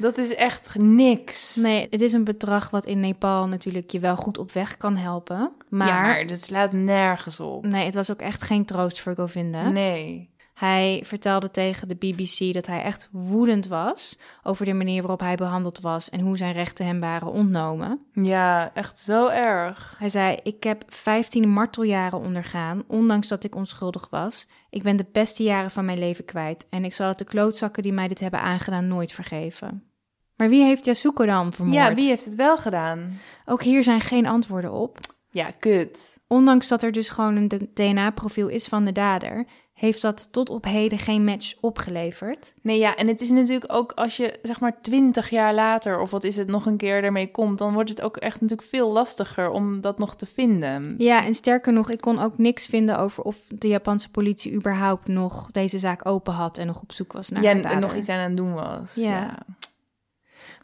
Dat 0.00 0.18
is 0.18 0.34
echt 0.34 0.78
niks. 0.78 1.56
Nee, 1.56 1.86
het 1.90 2.00
is 2.00 2.12
een 2.12 2.24
bedrag 2.24 2.70
wat 2.70 2.86
in 2.86 3.00
Nepal 3.00 3.46
natuurlijk 3.46 3.90
je 3.90 3.98
wel 3.98 4.16
goed 4.16 4.38
op 4.38 4.52
weg 4.52 4.76
kan 4.76 4.96
helpen. 4.96 5.52
Maar, 5.68 5.88
Ja, 5.88 6.00
maar 6.02 6.26
dat 6.26 6.42
slaat 6.42 6.72
nergens 6.72 7.40
op. 7.40 7.66
nee, 7.66 7.84
het 7.84 7.94
was 7.94 8.10
ook 8.10 8.20
echt 8.20 8.42
geen 8.42 8.64
troost 8.64 9.00
voor 9.00 9.14
Govinda. 9.14 9.68
Nee. 9.68 10.28
Hij 10.54 11.02
vertelde 11.04 11.50
tegen 11.50 11.88
de 11.88 11.94
BBC 11.94 12.52
dat 12.54 12.66
hij 12.66 12.82
echt 12.82 13.08
woedend 13.12 13.66
was 13.66 14.18
over 14.42 14.64
de 14.64 14.72
manier 14.74 15.00
waarop 15.00 15.20
hij 15.20 15.34
behandeld 15.34 15.80
was 15.80 16.10
en 16.10 16.20
hoe 16.20 16.36
zijn 16.36 16.52
rechten 16.52 16.86
hem 16.86 16.98
waren 16.98 17.32
ontnomen. 17.32 18.00
Ja, 18.12 18.70
echt 18.74 18.98
zo 18.98 19.28
erg. 19.28 19.94
Hij 19.98 20.08
zei: 20.08 20.38
Ik 20.42 20.62
heb 20.62 20.82
15 20.88 21.48
marteljaren 21.48 22.18
ondergaan, 22.18 22.82
ondanks 22.86 23.28
dat 23.28 23.44
ik 23.44 23.54
onschuldig 23.54 24.06
was. 24.10 24.46
Ik 24.70 24.82
ben 24.82 24.96
de 24.96 25.06
beste 25.12 25.42
jaren 25.42 25.70
van 25.70 25.84
mijn 25.84 25.98
leven 25.98 26.24
kwijt 26.24 26.66
en 26.70 26.84
ik 26.84 26.92
zal 26.94 27.08
het 27.08 27.18
de 27.18 27.24
klootzakken 27.24 27.82
die 27.82 27.92
mij 27.92 28.08
dit 28.08 28.20
hebben 28.20 28.40
aangedaan 28.40 28.88
nooit 28.88 29.12
vergeven. 29.12 29.84
Maar 30.40 30.48
wie 30.48 30.62
heeft 30.62 30.84
Yasuko 30.84 31.26
dan 31.26 31.52
vermoord? 31.52 31.76
Ja, 31.76 31.94
wie 31.94 32.08
heeft 32.08 32.24
het 32.24 32.34
wel 32.34 32.58
gedaan? 32.58 33.18
Ook 33.46 33.62
hier 33.62 33.82
zijn 33.82 34.00
geen 34.00 34.26
antwoorden 34.26 34.72
op. 34.72 34.98
Ja, 35.30 35.50
kut. 35.58 36.18
Ondanks 36.26 36.68
dat 36.68 36.82
er 36.82 36.92
dus 36.92 37.08
gewoon 37.08 37.36
een 37.36 37.70
DNA-profiel 37.74 38.48
is 38.48 38.68
van 38.68 38.84
de 38.84 38.92
dader, 38.92 39.44
heeft 39.72 40.02
dat 40.02 40.32
tot 40.32 40.50
op 40.50 40.64
heden 40.64 40.98
geen 40.98 41.24
match 41.24 41.54
opgeleverd. 41.60 42.54
Nee, 42.62 42.78
ja, 42.78 42.96
en 42.96 43.08
het 43.08 43.20
is 43.20 43.30
natuurlijk 43.30 43.72
ook 43.72 43.92
als 43.92 44.16
je 44.16 44.38
zeg 44.42 44.60
maar 44.60 44.80
twintig 44.80 45.30
jaar 45.30 45.54
later 45.54 46.00
of 46.00 46.10
wat 46.10 46.24
is 46.24 46.36
het 46.36 46.48
nog 46.48 46.66
een 46.66 46.76
keer 46.76 47.04
ermee 47.04 47.30
komt, 47.30 47.58
dan 47.58 47.72
wordt 47.72 47.90
het 47.90 48.02
ook 48.02 48.16
echt 48.16 48.40
natuurlijk 48.40 48.68
veel 48.68 48.92
lastiger 48.92 49.50
om 49.50 49.80
dat 49.80 49.98
nog 49.98 50.16
te 50.16 50.26
vinden. 50.26 50.94
Ja, 50.98 51.24
en 51.24 51.34
sterker 51.34 51.72
nog, 51.72 51.90
ik 51.90 52.00
kon 52.00 52.18
ook 52.18 52.38
niks 52.38 52.66
vinden 52.66 52.98
over 52.98 53.22
of 53.22 53.36
de 53.48 53.68
Japanse 53.68 54.10
politie 54.10 54.52
überhaupt 54.52 55.08
nog 55.08 55.50
deze 55.50 55.78
zaak 55.78 56.06
open 56.06 56.32
had 56.32 56.58
en 56.58 56.66
nog 56.66 56.82
op 56.82 56.92
zoek 56.92 57.12
was 57.12 57.28
naar 57.28 57.42
ja, 57.42 57.62
en 57.62 57.80
nog 57.80 57.94
iets 57.94 58.08
aan 58.08 58.18
het 58.18 58.36
doen 58.36 58.52
was. 58.52 58.94
Ja. 58.94 59.10
Ja. 59.10 59.38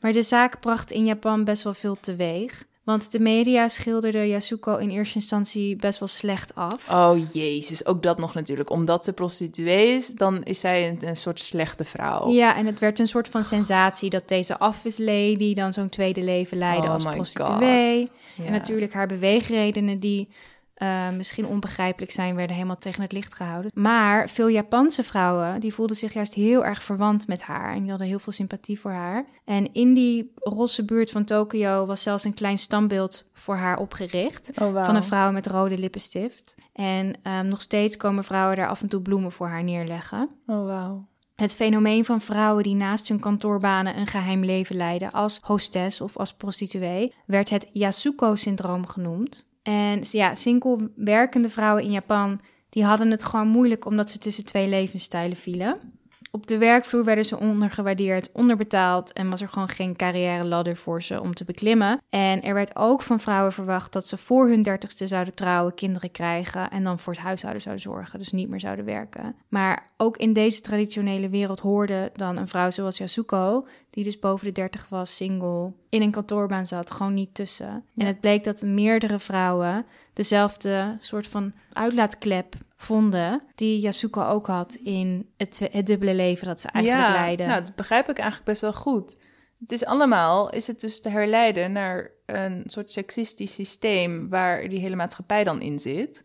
Maar 0.06 0.14
de 0.14 0.22
zaak 0.22 0.60
bracht 0.60 0.90
in 0.90 1.04
Japan 1.04 1.44
best 1.44 1.62
wel 1.62 1.74
veel 1.74 1.96
teweeg. 2.00 2.64
Want 2.84 3.10
de 3.12 3.20
media 3.20 3.68
schilderden 3.68 4.28
Yasuko 4.28 4.76
in 4.76 4.90
eerste 4.90 5.14
instantie 5.14 5.76
best 5.76 5.98
wel 5.98 6.08
slecht 6.08 6.54
af. 6.54 6.90
Oh 6.90 7.32
jezus, 7.32 7.86
ook 7.86 8.02
dat 8.02 8.18
nog 8.18 8.34
natuurlijk. 8.34 8.70
Omdat 8.70 9.04
ze 9.04 9.12
prostituee 9.12 9.94
is, 9.94 10.08
dan 10.08 10.42
is 10.42 10.60
zij 10.60 10.88
een, 10.88 11.08
een 11.08 11.16
soort 11.16 11.40
slechte 11.40 11.84
vrouw. 11.84 12.28
Ja, 12.28 12.56
en 12.56 12.66
het 12.66 12.78
werd 12.78 12.98
een 12.98 13.06
soort 13.06 13.28
van 13.28 13.44
sensatie 13.44 14.10
dat 14.10 14.28
deze 14.28 14.56
office 14.58 15.04
lady 15.04 15.54
dan 15.54 15.72
zo'n 15.72 15.88
tweede 15.88 16.22
leven 16.22 16.58
leidde 16.58 16.86
Oh 16.86 16.92
als 16.92 17.04
prostituee. 17.04 18.10
Ja. 18.36 18.44
En 18.44 18.52
natuurlijk 18.52 18.92
haar 18.92 19.06
beweegredenen 19.06 19.98
die 19.98 20.28
eh, 20.76 21.10
misschien 21.10 21.46
onbegrijpelijk 21.46 22.12
zijn, 22.12 22.34
werden 22.34 22.56
helemaal 22.56 22.78
tegen 22.78 23.02
het 23.02 23.12
licht 23.12 23.34
gehouden. 23.34 23.70
Maar 23.74 24.28
veel 24.28 24.48
Japanse 24.48 25.02
vrouwen, 25.02 25.60
die 25.60 25.74
voelden 25.74 25.96
zich 25.96 26.12
juist 26.12 26.34
heel 26.34 26.64
erg 26.64 26.82
verwant 26.82 27.26
met 27.26 27.42
haar. 27.42 27.74
En 27.74 27.80
die 27.80 27.90
hadden 27.90 28.06
heel 28.06 28.18
veel 28.18 28.32
sympathie 28.32 28.80
voor 28.80 28.90
haar. 28.90 29.26
En 29.44 29.72
in 29.72 29.94
die 29.94 30.32
rosse 30.34 30.84
buurt 30.84 31.10
van 31.10 31.24
Tokio 31.24 31.86
was 31.86 32.02
zelfs 32.02 32.24
een 32.24 32.34
klein 32.34 32.58
standbeeld 32.58 33.30
voor 33.32 33.56
haar 33.56 33.78
opgericht. 33.78 34.50
Oh. 34.62 34.84
Van 34.84 34.94
een 34.94 35.02
vrouw 35.02 35.32
met 35.32 35.46
rode 35.46 35.78
lippenstift. 35.78 36.54
En 36.72 37.14
ehm, 37.22 37.48
nog 37.48 37.62
steeds 37.62 37.96
komen 37.96 38.24
vrouwen 38.24 38.56
daar 38.56 38.68
af 38.68 38.82
en 38.82 38.88
toe 38.88 39.00
bloemen 39.00 39.32
voor 39.32 39.48
haar 39.48 39.64
neerleggen. 39.64 40.28
Oh, 40.46 40.66
wauw. 40.66 41.06
Het 41.34 41.54
fenomeen 41.54 42.04
van 42.04 42.20
vrouwen 42.20 42.62
die 42.62 42.74
naast 42.74 43.08
hun 43.08 43.20
kantoorbanen 43.20 43.98
een 43.98 44.06
geheim 44.06 44.44
leven 44.44 44.76
leiden 44.76 45.12
als 45.12 45.38
hostess 45.42 46.00
of 46.00 46.16
als 46.16 46.34
prostituee 46.34 47.14
werd 47.26 47.50
het 47.50 47.68
Yasuko-syndroom 47.72 48.86
genoemd. 48.86 49.54
En 49.66 50.00
ja, 50.10 50.34
single 50.34 50.90
werkende 50.96 51.48
vrouwen 51.48 51.82
in 51.82 51.90
Japan 51.90 52.40
die 52.68 52.84
hadden 52.84 53.10
het 53.10 53.24
gewoon 53.24 53.48
moeilijk 53.48 53.84
omdat 53.84 54.10
ze 54.10 54.18
tussen 54.18 54.44
twee 54.44 54.68
levensstijlen 54.68 55.36
vielen. 55.36 55.95
Op 56.30 56.46
de 56.46 56.58
werkvloer 56.58 57.04
werden 57.04 57.24
ze 57.24 57.38
ondergewaardeerd, 57.38 58.32
onderbetaald 58.32 59.12
en 59.12 59.30
was 59.30 59.40
er 59.40 59.48
gewoon 59.48 59.68
geen 59.68 59.96
carrière 59.96 60.44
ladder 60.44 60.76
voor 60.76 61.02
ze 61.02 61.20
om 61.20 61.34
te 61.34 61.44
beklimmen. 61.44 62.00
En 62.08 62.42
er 62.42 62.54
werd 62.54 62.76
ook 62.76 63.02
van 63.02 63.20
vrouwen 63.20 63.52
verwacht 63.52 63.92
dat 63.92 64.06
ze 64.06 64.16
voor 64.16 64.48
hun 64.48 64.62
dertigste 64.62 65.06
zouden 65.06 65.34
trouwen, 65.34 65.74
kinderen 65.74 66.10
krijgen 66.10 66.70
en 66.70 66.84
dan 66.84 66.98
voor 66.98 67.12
het 67.12 67.22
huishouden 67.22 67.62
zouden 67.62 67.84
zorgen, 67.84 68.18
dus 68.18 68.32
niet 68.32 68.48
meer 68.48 68.60
zouden 68.60 68.84
werken. 68.84 69.34
Maar 69.48 69.90
ook 69.96 70.16
in 70.16 70.32
deze 70.32 70.60
traditionele 70.60 71.28
wereld 71.28 71.60
hoorde 71.60 72.10
dan 72.14 72.36
een 72.36 72.48
vrouw 72.48 72.70
zoals 72.70 72.98
Yasuko, 72.98 73.66
die 73.90 74.04
dus 74.04 74.18
boven 74.18 74.46
de 74.46 74.52
dertig 74.52 74.88
was, 74.88 75.16
single, 75.16 75.72
in 75.88 76.02
een 76.02 76.10
kantoorbaan 76.10 76.66
zat, 76.66 76.90
gewoon 76.90 77.14
niet 77.14 77.34
tussen. 77.34 77.84
En 77.94 78.06
het 78.06 78.20
bleek 78.20 78.44
dat 78.44 78.62
meerdere 78.62 79.18
vrouwen 79.18 79.86
dezelfde 80.12 80.96
soort 81.00 81.26
van 81.26 81.52
uitlaatklep 81.72 82.54
vonden 82.76 83.42
die 83.54 83.80
Yasuko 83.80 84.22
ook 84.22 84.46
had 84.46 84.74
in 84.74 85.30
het, 85.36 85.68
dubbele 85.84 86.14
leven 86.14 86.46
dat 86.46 86.60
ze 86.60 86.68
eigenlijk 86.68 87.08
leidde. 87.08 87.46
nou, 87.46 87.64
dat 87.64 87.74
begrijp 87.74 88.08
ik 88.08 88.16
eigenlijk 88.18 88.48
best 88.48 88.60
wel 88.60 88.72
goed. 88.72 89.18
Het 89.60 89.72
is 89.72 89.84
allemaal, 89.84 90.50
is 90.50 90.66
het 90.66 90.80
dus 90.80 91.00
te 91.00 91.08
herleiden 91.08 91.72
naar 91.72 92.10
een 92.26 92.62
soort 92.66 92.92
seksistisch 92.92 93.54
systeem 93.54 94.28
waar 94.28 94.68
die 94.68 94.78
hele 94.78 94.96
maatschappij 94.96 95.44
dan 95.44 95.60
in 95.60 95.78
zit. 95.78 96.24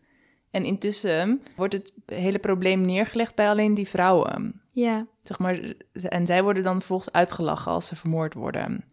En 0.50 0.64
intussen 0.64 1.42
wordt 1.56 1.72
het 1.74 1.92
hele 2.06 2.38
probleem 2.38 2.80
neergelegd 2.84 3.34
bij 3.34 3.48
alleen 3.48 3.74
die 3.74 3.88
vrouwen. 3.88 4.62
ja. 4.70 5.06
Zeg 5.22 5.38
maar, 5.38 5.74
en 5.92 6.26
zij 6.26 6.42
worden 6.42 6.62
dan 6.62 6.78
vervolgens 6.78 7.12
uitgelachen 7.12 7.72
als 7.72 7.86
ze 7.86 7.96
vermoord 7.96 8.34
worden. 8.34 8.84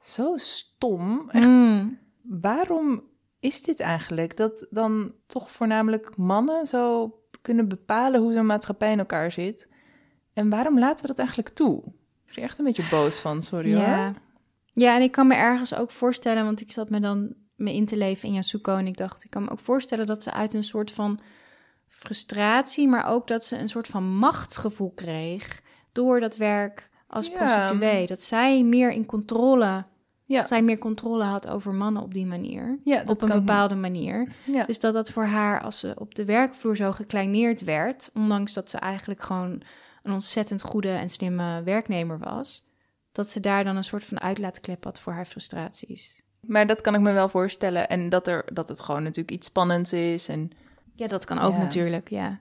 Zo 0.00 0.36
stom. 0.36 1.30
Echt, 1.30 1.46
Mm. 1.46 1.98
waarom 2.22 3.02
is 3.40 3.62
dit 3.62 3.80
eigenlijk? 3.80 4.36
Dat 4.36 4.66
dan 4.70 5.12
toch 5.26 5.50
voornamelijk 5.50 6.16
mannen 6.16 6.66
zo 6.66 7.12
kunnen 7.42 7.68
bepalen 7.68 8.20
hoe 8.20 8.32
zo'n 8.32 8.46
maatschappij 8.46 8.92
in 8.92 8.98
elkaar 8.98 9.32
zit. 9.32 9.68
En 10.32 10.48
waarom 10.50 10.78
laten 10.78 11.00
we 11.00 11.06
dat 11.06 11.18
eigenlijk 11.18 11.48
toe? 11.48 11.78
Ik 11.78 11.92
ben 12.26 12.36
er 12.36 12.42
echt 12.42 12.58
een 12.58 12.64
beetje 12.64 12.88
boos 12.90 13.18
van, 13.18 13.42
sorry 13.42 13.70
Ja. 13.76 14.04
hoor. 14.04 14.14
ja, 14.72 14.94
en 14.96 15.02
ik 15.02 15.12
kan 15.12 15.26
me 15.26 15.34
ergens 15.34 15.74
ook 15.74 15.90
voorstellen, 15.90 16.44
want 16.44 16.60
ik 16.60 16.72
zat 16.72 16.90
me 16.90 17.00
dan 17.00 17.34
me 17.56 17.74
in 17.74 17.86
te 17.86 17.96
leven 17.96 18.28
in 18.28 18.34
Yasuko 18.34 18.76
en 18.76 18.86
ik 18.86 18.96
dacht, 18.96 19.24
ik 19.24 19.30
kan 19.30 19.42
me 19.44 19.50
ook 19.50 19.60
voorstellen 19.60 20.06
dat 20.06 20.22
ze 20.22 20.32
uit 20.32 20.54
een 20.54 20.64
soort 20.64 20.90
van 20.90 21.20
frustratie, 21.86 22.88
maar 22.88 23.06
ook 23.08 23.26
dat 23.26 23.44
ze 23.44 23.58
een 23.58 23.68
soort 23.68 23.86
van 23.86 24.04
machtsgevoel 24.04 24.92
kreeg 24.94 25.62
door 25.92 26.20
dat 26.20 26.36
werk 26.36 26.90
als 27.06 27.26
Ja. 27.28 27.32
prostituee. 27.36 28.06
Dat 28.06 28.22
zij 28.22 28.62
meer 28.62 28.90
in 28.90 29.06
controle, 29.06 29.84
Ja. 30.28 30.46
zij 30.46 30.62
meer 30.62 30.78
controle 30.78 31.24
had 31.24 31.48
over 31.48 31.72
mannen 31.74 32.02
op 32.02 32.14
die 32.14 32.26
manier. 32.26 32.78
Ja, 32.84 33.02
op 33.06 33.22
een 33.22 33.28
bepaalde 33.28 33.74
manier. 33.74 34.28
Ja. 34.44 34.64
Dus 34.64 34.78
dat 34.78 34.92
dat 34.92 35.10
voor 35.10 35.24
haar, 35.24 35.60
als 35.62 35.78
ze 35.78 35.94
op 35.98 36.14
de 36.14 36.24
werkvloer 36.24 36.76
zo 36.76 36.92
gekleineerd 36.92 37.64
werd, 37.64 38.10
ondanks 38.14 38.52
dat 38.52 38.70
ze 38.70 38.78
eigenlijk 38.78 39.20
gewoon 39.20 39.62
een 40.02 40.12
ontzettend 40.12 40.62
goede 40.62 40.90
en 40.90 41.08
slimme 41.08 41.62
werknemer 41.62 42.18
was, 42.18 42.66
dat 43.12 43.30
ze 43.30 43.40
daar 43.40 43.64
dan 43.64 43.76
een 43.76 43.84
soort 43.84 44.04
van 44.04 44.20
uitlaatklep 44.20 44.84
had 44.84 45.00
voor 45.00 45.12
haar 45.12 45.24
frustraties. 45.26 46.22
Maar 46.40 46.66
dat 46.66 46.80
kan 46.80 46.94
ik 46.94 47.00
me 47.00 47.12
wel 47.12 47.28
voorstellen. 47.28 47.88
En 47.88 48.08
dat, 48.08 48.26
er, 48.26 48.44
dat 48.52 48.68
het 48.68 48.80
gewoon 48.80 49.02
natuurlijk 49.02 49.30
iets 49.30 49.46
spannends 49.46 49.92
is. 49.92 50.28
En, 50.28 50.50
Ja, 50.94 51.06
dat 51.06 51.24
kan 51.24 51.38
ook 51.38 51.52
Ja. 51.52 51.58
natuurlijk, 51.58 52.08
ja. 52.10 52.38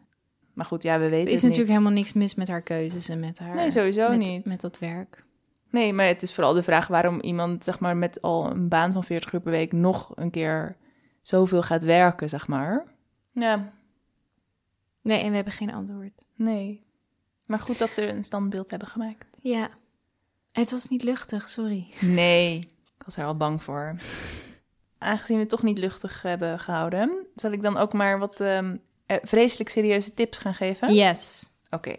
maar 0.54 0.66
goed, 0.66 0.84
ja, 0.84 1.00
we 1.00 1.10
weten 1.10 1.28
Er 1.28 1.34
is 1.34 1.42
het 1.42 1.42
natuurlijk 1.42 1.58
niet. 1.70 1.78
helemaal 1.78 1.92
niks 1.92 2.14
mis 2.14 2.36
met 2.36 2.48
haar 2.48 2.62
keuzes 2.62 3.10
en 3.10 3.20
met 3.20 3.40
haar... 3.40 3.56
Nee, 3.56 3.72
sowieso 3.72 4.10
met, 4.10 4.18
niet. 4.18 4.46
Met 4.46 4.62
dat 4.62 4.80
werk. 4.80 5.26
Nee, 5.70 5.94
maar 5.94 6.06
het 6.06 6.24
is 6.24 6.34
vooral 6.34 6.54
de 6.54 6.64
vraag 6.64 6.88
waarom 6.88 7.20
iemand 7.22 7.64
zeg 7.64 7.80
maar, 7.80 7.98
met 7.98 8.22
al 8.22 8.50
een 8.52 8.70
baan 8.70 8.92
van 8.92 9.04
40 9.04 9.34
uur 9.34 9.40
per 9.42 9.52
week 9.52 9.72
nog 9.72 10.12
een 10.16 10.32
keer 10.32 10.76
zoveel 11.22 11.64
gaat 11.64 11.84
werken, 11.84 12.30
zeg 12.30 12.48
maar. 12.48 12.86
Ja, 13.32 13.72
Nee, 15.02 15.20
en 15.20 15.30
we 15.30 15.36
hebben 15.36 15.54
geen 15.54 15.74
antwoord. 15.74 16.28
nee. 16.36 16.86
Maar 17.46 17.60
goed 17.60 17.78
dat 17.80 17.90
ze 17.90 18.08
een 18.10 18.24
standbeeld 18.24 18.70
hebben 18.70 18.88
gemaakt. 18.88 19.26
Ja. 19.42 19.70
Het 20.52 20.72
was 20.72 20.88
niet 20.88 21.04
luchtig, 21.04 21.50
sorry. 21.50 21.88
Nee, 22.02 22.60
ik 22.98 23.04
was 23.06 23.18
er 23.18 23.26
al 23.26 23.38
bang 23.38 23.64
voor. 23.64 23.96
Aangezien 24.98 25.36
we 25.36 25.42
het 25.42 25.52
toch 25.52 25.64
niet 25.64 25.78
luchtig 25.78 26.22
hebben 26.22 26.60
gehouden, 26.60 27.26
zal 27.36 27.52
ik 27.52 27.62
dan 27.62 27.78
ook 27.78 27.94
maar 27.94 28.20
wat 28.20 28.40
ehm, 28.40 28.78
eh, 29.06 29.18
vreselijk 29.22 29.70
serieuze 29.70 30.14
tips 30.14 30.38
gaan 30.38 30.54
geven? 30.54 30.94
Yes. 30.94 31.50
Oké. 31.70 31.96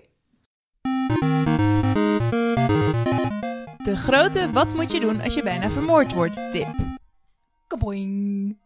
De 3.89 3.97
grote 3.97 4.51
wat 4.51 4.75
moet 4.75 4.93
je 4.93 5.01
doen 5.01 5.21
als 5.21 5.35
je 5.35 5.43
bijna 5.43 5.71
vermoord 5.71 6.15
wordt 6.15 6.53
tip. 6.53 6.69
Kaboing. 7.67 8.59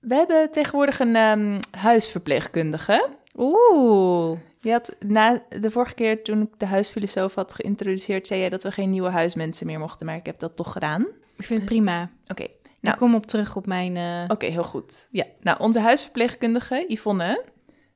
We 0.00 0.14
hebben 0.14 0.50
tegenwoordig 0.50 1.00
een 1.00 1.16
ehm, 1.16 1.60
huisverpleegkundige. 1.70 3.08
Oeh. 3.34 4.38
Je 4.60 4.70
had 4.70 4.96
na 5.06 5.42
de 5.60 5.70
vorige 5.70 5.94
keer 5.94 6.22
toen 6.22 6.42
ik 6.42 6.58
de 6.58 6.66
huisfilosoof 6.66 7.34
had 7.34 7.54
geïntroduceerd, 7.54 8.26
zei 8.26 8.40
jij 8.40 8.48
dat 8.48 8.62
we 8.62 8.70
geen 8.70 8.90
nieuwe 8.90 9.10
huismensen 9.10 9.66
meer 9.66 9.78
mochten, 9.78 10.06
maar 10.06 10.16
ik 10.16 10.26
heb 10.26 10.38
dat 10.38 10.56
toch 10.56 10.72
gedaan. 10.72 11.06
Ik 11.36 11.44
vind 11.44 11.60
het 11.60 11.68
prima. 11.68 12.10
Oké, 12.26 12.46
Nou. 12.80 12.94
Ik 12.94 13.00
kom 13.00 13.14
op 13.14 13.26
terug 13.26 13.56
op 13.56 13.66
mijn... 13.66 13.96
eh, 13.96 14.24
Oké, 14.28 14.46
heel 14.46 14.64
goed. 14.64 15.08
Ja, 15.10 15.24
nou, 15.40 15.60
onze 15.60 15.80
huisverpleegkundige, 15.80 16.84
Yvonne, 16.88 17.44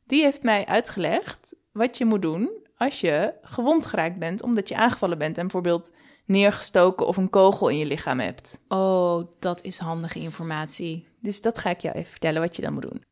die 0.07 0.23
heeft 0.23 0.43
mij 0.43 0.67
uitgelegd 0.67 1.55
wat 1.73 1.99
je 1.99 2.05
moet 2.05 2.23
doen 2.23 2.51
als 2.77 3.01
je 3.01 3.35
gewond 3.43 3.87
geraakt 3.87 4.19
bent 4.19 4.43
omdat 4.43 4.69
je 4.69 4.77
aangevallen 4.77 5.19
bent 5.19 5.37
en 5.39 5.43
bijvoorbeeld 5.43 5.91
neergestoken 6.31 7.07
of 7.07 7.17
een 7.17 7.31
kogel 7.31 7.69
in 7.69 7.79
je 7.79 7.87
lichaam 7.87 8.19
hebt. 8.21 8.61
Oh, 8.69 9.23
dat 9.39 9.63
is 9.65 9.79
handige 9.79 10.19
informatie. 10.19 11.07
Dus 11.21 11.41
dat 11.41 11.59
ga 11.59 11.71
ik 11.71 11.81
jou 11.81 11.97
even 11.97 12.11
vertellen 12.11 12.41
wat 12.41 12.57
je 12.57 12.63
dan 12.63 12.73
moet 12.73 12.83
doen. 12.83 13.03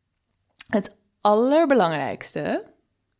Het 0.68 0.96
allerbelangrijkste 1.20 2.64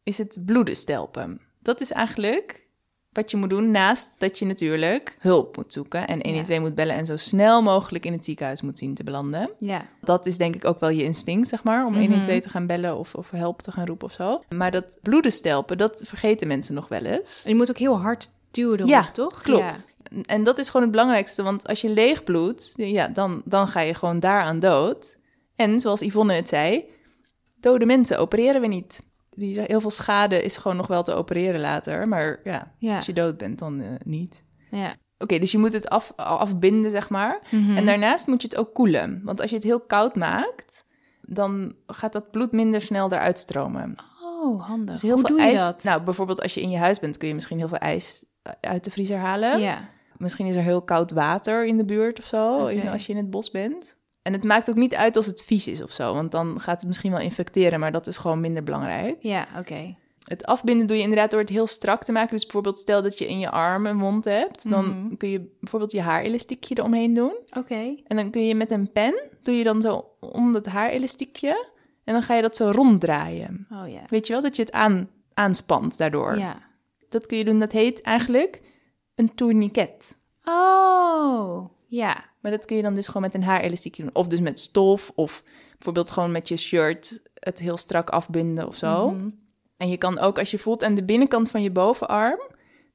is 0.03 0.19
het 0.19 0.39
bloeden 0.45 0.77
stelpen. 0.77 1.41
Dat 1.63 1.81
is 1.81 1.91
eigenlijk 1.91 2.67
wat 3.13 3.31
je 3.31 3.37
moet 3.37 3.51
doen 3.51 3.71
naast 3.71 4.15
dat 4.19 4.39
je 4.39 4.45
natuurlijk 4.45 5.17
hulp 5.19 5.57
moet 5.57 5.73
zoeken 5.73 6.07
en 6.07 6.21
112 6.23 6.61
moet 6.61 6.75
bellen 6.75 6.95
en 6.95 7.07
zo 7.07 7.17
snel 7.17 7.63
mogelijk 7.63 8.05
in 8.07 8.13
het 8.13 8.25
ziekenhuis 8.25 8.63
moet 8.63 8.79
zien 8.79 8.95
te 8.95 9.05
belanden. 9.05 9.51
Ja. 9.59 9.89
Dat 10.01 10.27
is 10.27 10.39
denk 10.39 10.55
ik 10.55 10.65
ook 10.65 10.81
wel 10.81 10.89
je 10.89 11.03
instinct, 11.05 11.49
zeg 11.49 11.65
maar, 11.65 11.87
om 11.87 11.93
Mhm. 11.93 12.01
112 12.01 12.41
te 12.41 12.49
gaan 12.49 12.67
bellen 12.67 12.97
of, 12.97 13.15
of 13.15 13.31
hulp 13.31 13.63
te 13.63 13.73
gaan 13.73 13.87
roepen 13.87 14.07
of 14.07 14.13
zo. 14.13 14.43
Maar 14.49 14.71
dat 14.71 14.99
bloeden 15.03 15.33
stelpen, 15.33 15.79
dat 15.79 16.03
vergeten 16.05 16.47
mensen 16.49 16.75
nog 16.75 16.89
wel 16.89 17.05
eens. 17.05 17.43
En 17.45 17.51
je 17.51 17.57
moet 17.57 17.71
ook 17.71 17.79
heel 17.79 18.01
hard 18.01 18.29
duwen 18.51 18.77
erop, 18.79 18.89
Ja, 18.91 19.11
toch? 19.11 19.43
Klopt. 19.43 19.87
En 20.23 20.43
dat 20.43 20.59
is 20.59 20.67
gewoon 20.67 20.83
het 20.83 20.91
belangrijkste, 20.91 21.43
want 21.43 21.67
als 21.69 21.81
je 21.81 21.89
leeg 21.91 22.25
bloedt, 22.25 22.73
ja, 22.75 23.09
dan, 23.09 23.43
dan 23.45 23.69
ga 23.69 23.81
je 23.81 23.95
gewoon 23.95 24.21
daaraan 24.21 24.59
dood. 24.61 25.17
En 25.57 25.81
zoals 25.81 26.01
Yvonne 26.01 26.33
het 26.33 26.49
zei, 26.49 26.85
dode 27.61 27.87
mensen 27.87 28.19
opereren 28.19 28.61
we 28.61 28.67
niet. 28.67 29.03
Die, 29.31 29.61
heel 29.61 29.81
veel 29.81 29.91
schade 29.91 30.43
is 30.43 30.57
gewoon 30.57 30.77
nog 30.77 30.87
wel 30.87 31.03
te 31.03 31.13
opereren 31.15 31.61
later, 31.61 32.09
maar 32.09 32.41
ja, 32.45 32.75
Ja. 32.79 32.97
als 32.97 33.07
je 33.07 33.13
dood 33.13 33.37
bent, 33.37 33.59
dan 33.59 33.81
eh, 33.81 33.89
niet. 34.05 34.45
Ja. 34.71 34.95
Oké, 35.19 35.39
dus 35.39 35.53
je 35.53 35.59
moet 35.59 35.73
het 35.73 35.89
af, 35.89 36.13
afbinden, 36.17 36.91
zeg 36.91 37.09
maar. 37.09 37.41
Mhm. 37.51 37.77
En 37.77 37.87
daarnaast 37.87 38.27
moet 38.27 38.43
je 38.43 38.49
het 38.49 38.57
ook 38.57 38.75
koelen. 38.75 39.21
Want 39.25 39.41
als 39.41 39.51
je 39.51 39.57
het 39.57 39.65
heel 39.65 39.81
koud 39.81 40.15
maakt, 40.17 40.85
dan 41.23 41.75
gaat 41.87 42.13
dat 42.13 42.31
bloed 42.31 42.53
minder 42.53 42.81
snel 42.81 43.13
eruit 43.13 43.39
stromen. 43.39 43.95
Oh, 44.23 44.63
handig. 44.63 44.91
Dus 44.95 45.03
heel 45.03 45.13
Hoe 45.13 45.21
veel 45.27 45.37
doe 45.37 45.45
je 45.45 45.51
ijs. 45.51 45.61
dat? 45.61 45.83
Nou, 45.85 46.03
bijvoorbeeld 46.03 46.43
als 46.43 46.55
je 46.55 46.61
in 46.61 46.71
je 46.71 46.77
huis 46.79 46.99
bent, 46.99 47.17
kun 47.17 47.29
je 47.29 47.35
misschien 47.35 47.59
heel 47.59 47.69
veel 47.69 47.79
ijs 47.79 48.25
uit 48.61 48.85
de 48.85 48.91
vriezer 48.91 49.19
halen. 49.19 49.61
ja. 49.61 49.89
Misschien 50.17 50.47
is 50.47 50.57
er 50.57 50.63
heel 50.63 50.83
koud 50.83 51.11
water 51.13 51.65
in 51.67 51.77
de 51.77 51.85
buurt 51.85 52.19
of 52.19 52.25
zo, 52.25 52.67
in- 52.67 52.89
als 52.89 53.07
je 53.07 53.13
in 53.13 53.19
het 53.19 53.31
bos 53.31 53.51
bent. 53.51 53.97
En 54.23 54.33
het 54.33 54.45
maakt 54.45 54.71
ook 54.71 54.77
niet 54.77 54.95
uit 54.95 55.17
als 55.17 55.27
het 55.27 55.43
vies 55.45 55.69
is 55.69 55.83
of 55.83 55.91
zo, 55.91 56.15
want 56.15 56.31
dan 56.33 56.61
gaat 56.61 56.77
het 56.79 56.87
misschien 56.87 57.11
wel 57.11 57.21
infecteren, 57.21 57.81
maar 57.81 57.93
dat 57.93 58.07
is 58.07 58.17
gewoon 58.17 58.41
minder 58.41 58.63
belangrijk. 58.63 59.17
Ja, 59.21 59.47
oké. 59.59 59.97
Het 60.25 60.45
afbinden 60.47 60.87
doe 60.87 60.97
je 60.97 61.03
inderdaad 61.03 61.31
door 61.31 61.41
het 61.41 61.49
heel 61.49 61.67
strak 61.67 62.05
te 62.05 62.13
maken. 62.13 62.31
Dus 62.31 62.43
bijvoorbeeld 62.43 62.79
stel 62.79 63.03
dat 63.03 63.19
je 63.19 63.27
in 63.29 63.39
je 63.39 63.51
arm 63.51 63.87
een 63.87 63.99
wond 63.99 64.25
hebt, 64.25 64.71
dan 64.71 64.85
Mhm. 64.89 65.17
kun 65.17 65.29
je 65.29 65.57
bijvoorbeeld 65.61 65.93
je 65.93 66.01
haarelastiekje 66.01 66.79
eromheen 66.79 67.15
doen. 67.15 67.33
Oké. 67.59 67.95
En 68.07 68.17
dan 68.17 68.31
kun 68.31 68.47
je 68.47 68.55
met 68.55 68.71
een 68.71 68.93
pen, 68.93 69.29
doe 69.43 69.55
je 69.55 69.65
dan 69.65 69.83
zo 69.83 70.05
om 70.21 70.53
dat 70.53 70.67
haarelastiekje 70.67 71.67
en 72.05 72.13
dan 72.13 72.23
ga 72.23 72.35
je 72.35 72.43
dat 72.43 72.57
zo 72.57 72.71
ronddraaien. 72.71 73.67
Oh 73.73 73.89
ja. 73.89 74.01
Weet 74.09 74.27
je 74.27 74.33
wel, 74.33 74.43
dat 74.43 74.57
je 74.57 74.63
het 74.63 74.73
aan, 74.73 75.09
aanspant 75.35 75.99
daardoor. 75.99 76.39
Ja. 76.39 76.67
Dat 77.09 77.27
kun 77.27 77.39
je 77.39 77.45
doen, 77.45 77.59
dat 77.59 77.73
heet 77.73 78.01
eigenlijk 78.01 78.63
een 79.15 79.35
tourniquet. 79.35 80.17
Oh, 80.45 81.71
ja. 81.87 82.25
Maar 82.41 82.51
dat 82.51 82.65
kun 82.65 82.77
je 82.77 82.83
dan 82.83 82.95
dus 82.95 83.07
gewoon 83.07 83.23
met 83.23 83.35
een 83.35 83.43
haarelastiekje 83.43 84.03
doen. 84.03 84.15
Of 84.15 84.27
dus 84.27 84.41
met 84.41 84.61
stof, 84.61 85.13
of 85.15 85.43
bijvoorbeeld 85.73 86.11
gewoon 86.11 86.33
met 86.33 86.49
je 86.49 86.57
shirt 86.57 87.21
het 87.35 87.59
heel 87.59 87.77
strak 87.77 88.11
afbinden 88.11 88.67
of 88.67 88.77
zo. 88.77 89.11
Mhm. 89.11 89.29
En 89.77 89.89
je 89.89 89.97
kan 89.97 90.19
ook, 90.19 90.39
als 90.39 90.51
je 90.51 90.59
voelt 90.59 90.85
aan 90.85 90.95
de 90.95 91.05
binnenkant 91.05 91.51
van 91.51 91.63
je 91.63 91.71
bovenarm, 91.71 92.41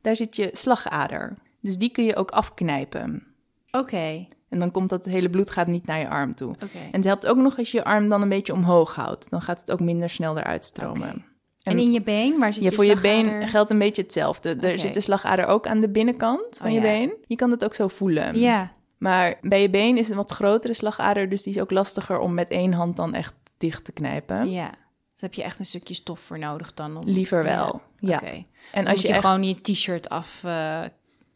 daar 0.02 0.16
zit 0.16 0.36
je 0.36 0.50
slagader. 0.52 1.38
Dus 1.60 1.78
die 1.78 1.90
kun 1.90 2.04
je 2.04 2.16
ook 2.16 2.32
afknijpen. 2.32 3.28
Oké. 3.72 4.26
En 4.50 4.60
dan 4.60 4.72
komt 4.72 4.90
dat 4.90 5.06
hele 5.06 5.30
bloed 5.30 5.52
gaat 5.52 5.68
niet 5.68 5.86
naar 5.86 6.00
je 6.00 6.10
arm 6.10 6.36
toe. 6.36 6.50
Oké. 6.50 6.78
En 6.78 6.92
het 6.92 7.04
helpt 7.04 7.28
ook 7.28 7.38
nog 7.38 7.58
als 7.58 7.72
je 7.72 7.78
je 7.78 7.84
arm 7.84 8.10
dan 8.10 8.22
een 8.22 8.30
beetje 8.30 8.54
omhoog 8.54 8.96
houdt. 8.96 9.30
Dan 9.30 9.42
gaat 9.42 9.60
het 9.60 9.72
ook 9.72 9.80
minder 9.80 10.10
snel 10.10 10.38
eruit 10.38 10.66
stromen. 10.66 11.26
En 11.64 11.80
in 11.80 11.92
je 11.92 12.02
been, 12.02 12.40
waar 12.40 12.54
zit 12.54 12.64
Ja, 12.64 12.70
je 12.70 12.76
voor 12.76 12.86
je 12.86 13.02
been 13.02 13.48
geldt 13.48 13.70
een 13.70 13.80
beetje 13.80 14.02
hetzelfde. 14.02 14.56
Er 14.56 14.80
zit 14.80 14.94
de 14.94 15.02
slagader 15.02 15.46
ook 15.46 15.68
aan 15.68 15.80
de 15.80 15.90
binnenkant 15.90 16.58
van 16.58 16.68
Oh, 16.68 16.74
je 16.74 16.80
ja. 16.82 16.86
been. 16.86 17.14
Je 17.28 17.36
kan 17.36 17.50
dat 17.50 17.66
ook 17.66 17.74
zo 17.74 17.88
voelen. 17.88 18.40
Ja. 18.40 18.74
Maar 18.98 19.38
bij 19.42 19.62
je 19.62 19.70
been 19.70 19.98
is 19.98 20.10
een 20.10 20.16
wat 20.16 20.32
grotere 20.32 20.74
slagader, 20.74 21.30
dus 21.30 21.44
die 21.44 21.54
is 21.54 21.62
ook 21.62 21.72
lastiger 21.72 22.20
om 22.20 22.34
met 22.34 22.50
één 22.50 22.74
hand 22.74 22.96
dan 22.96 23.14
echt 23.14 23.34
dicht 23.58 23.86
te 23.86 23.92
knijpen. 23.92 24.50
Ja. 24.52 24.70
Dus 25.12 25.22
heb 25.22 25.34
je 25.34 25.44
echt 25.44 25.60
een 25.60 25.66
stukje 25.66 25.94
stof 25.94 26.20
voor 26.20 26.40
nodig 26.40 26.74
dan? 26.74 26.98
Om... 26.98 27.04
Liever 27.06 27.44
wel. 27.44 27.82
Ja. 28.00 28.16
Oké. 28.16 28.26
En 28.26 28.46
En 28.72 28.88
als 28.88 29.02
je, 29.02 29.08
je 29.08 29.14
echt... 29.14 29.24
gewoon 29.24 29.44
je 29.44 29.62
t-shirt 29.62 30.10
af 30.10 30.44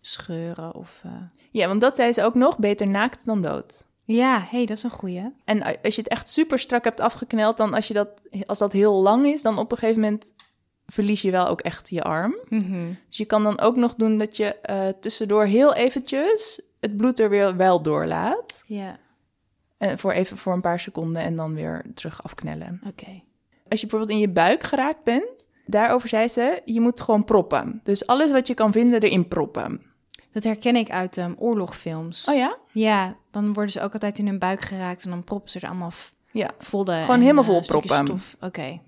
scheuren 0.01 0.75
of... 0.75 1.01
eh. 1.03 1.11
Ja, 1.51 1.67
want 1.67 1.81
dat 1.81 1.95
zei 1.95 2.11
ze 2.13 2.23
ook 2.23 2.35
nog, 2.35 2.57
beter 2.57 2.87
naakt 2.87 3.25
dan 3.25 3.41
dood. 3.41 3.83
Ja, 4.07 4.39
hé, 4.39 4.57
hey, 4.57 4.65
dat 4.65 4.77
is 4.77 4.83
een 4.83 4.89
goeie. 4.89 5.33
En 5.45 5.63
als 5.63 5.95
je 5.95 6.01
het 6.01 6.11
echt 6.11 6.29
super 6.29 6.59
strak 6.59 6.83
hebt 6.83 6.99
afgekneld, 6.99 7.57
dan 7.57 7.73
als, 7.73 7.87
je 7.87 7.93
dat, 7.93 8.21
als 8.45 8.59
dat 8.59 8.71
heel 8.71 8.93
lang 9.01 9.25
is, 9.25 9.41
dan 9.41 9.57
op 9.57 9.71
een 9.71 9.77
gegeven 9.77 10.01
moment 10.01 10.33
verlies 10.85 11.21
je 11.21 11.31
wel 11.31 11.47
ook 11.47 11.61
echt 11.61 11.89
je 11.89 12.03
arm. 12.03 12.37
Mhm. 12.49 12.93
Dus 13.07 13.17
je 13.17 13.25
kan 13.25 13.43
dan 13.43 13.59
ook 13.59 13.75
nog 13.75 13.95
doen 13.95 14.17
dat 14.17 14.37
je 14.37 14.55
eh, 14.55 14.87
tussendoor 14.99 15.45
heel 15.45 15.73
eventjes 15.73 16.61
het 16.79 16.97
bloed 16.97 17.19
er 17.19 17.29
weer 17.29 17.55
wel 17.55 17.81
doorlaat. 17.81 18.63
Ja, 18.65 18.97
En 19.77 19.99
voor 19.99 20.11
even 20.11 20.37
voor 20.37 20.53
een 20.53 20.61
paar 20.61 20.79
seconden 20.79 21.21
en 21.21 21.35
dan 21.35 21.53
weer 21.53 21.85
terug 21.93 22.23
afknellen. 22.23 22.81
oké. 22.87 23.21
Als 23.69 23.81
je 23.81 23.87
bijvoorbeeld 23.87 24.11
in 24.11 24.19
je 24.27 24.29
buik 24.29 24.63
geraakt 24.63 25.03
bent, 25.03 25.29
daarover 25.65 26.09
zei 26.09 26.27
ze, 26.27 26.61
je 26.65 26.81
moet 26.81 27.01
gewoon 27.01 27.23
proppen. 27.23 27.81
Dus 27.83 28.07
alles 28.07 28.31
wat 28.31 28.47
je 28.47 28.53
kan 28.53 28.71
vinden 28.71 29.01
erin 29.01 29.27
proppen. 29.27 29.81
Dat 30.31 30.43
herken 30.43 30.75
ik 30.75 30.89
uit 30.89 31.17
um, 31.17 31.35
oorlogfilms. 31.37 32.27
Oh 32.29 32.35
ja? 32.35 32.57
Ja, 32.71 33.15
dan 33.43 33.53
worden 33.53 33.71
ze 33.71 33.81
ook 33.81 33.93
altijd 33.93 34.19
in 34.19 34.27
hun 34.27 34.39
buik 34.39 34.59
geraakt 34.59 35.03
en 35.03 35.09
dan 35.09 35.23
proppen 35.23 35.51
ze 35.51 35.59
er 35.59 35.67
allemaal 35.67 35.91
Ja. 36.31 36.51
Gewoon 36.57 36.87
en, 36.87 37.21
helemaal 37.21 37.43
eh, 37.43 37.49
vol 37.49 37.61
proppen. 37.61 38.19
Oké. 38.39 38.79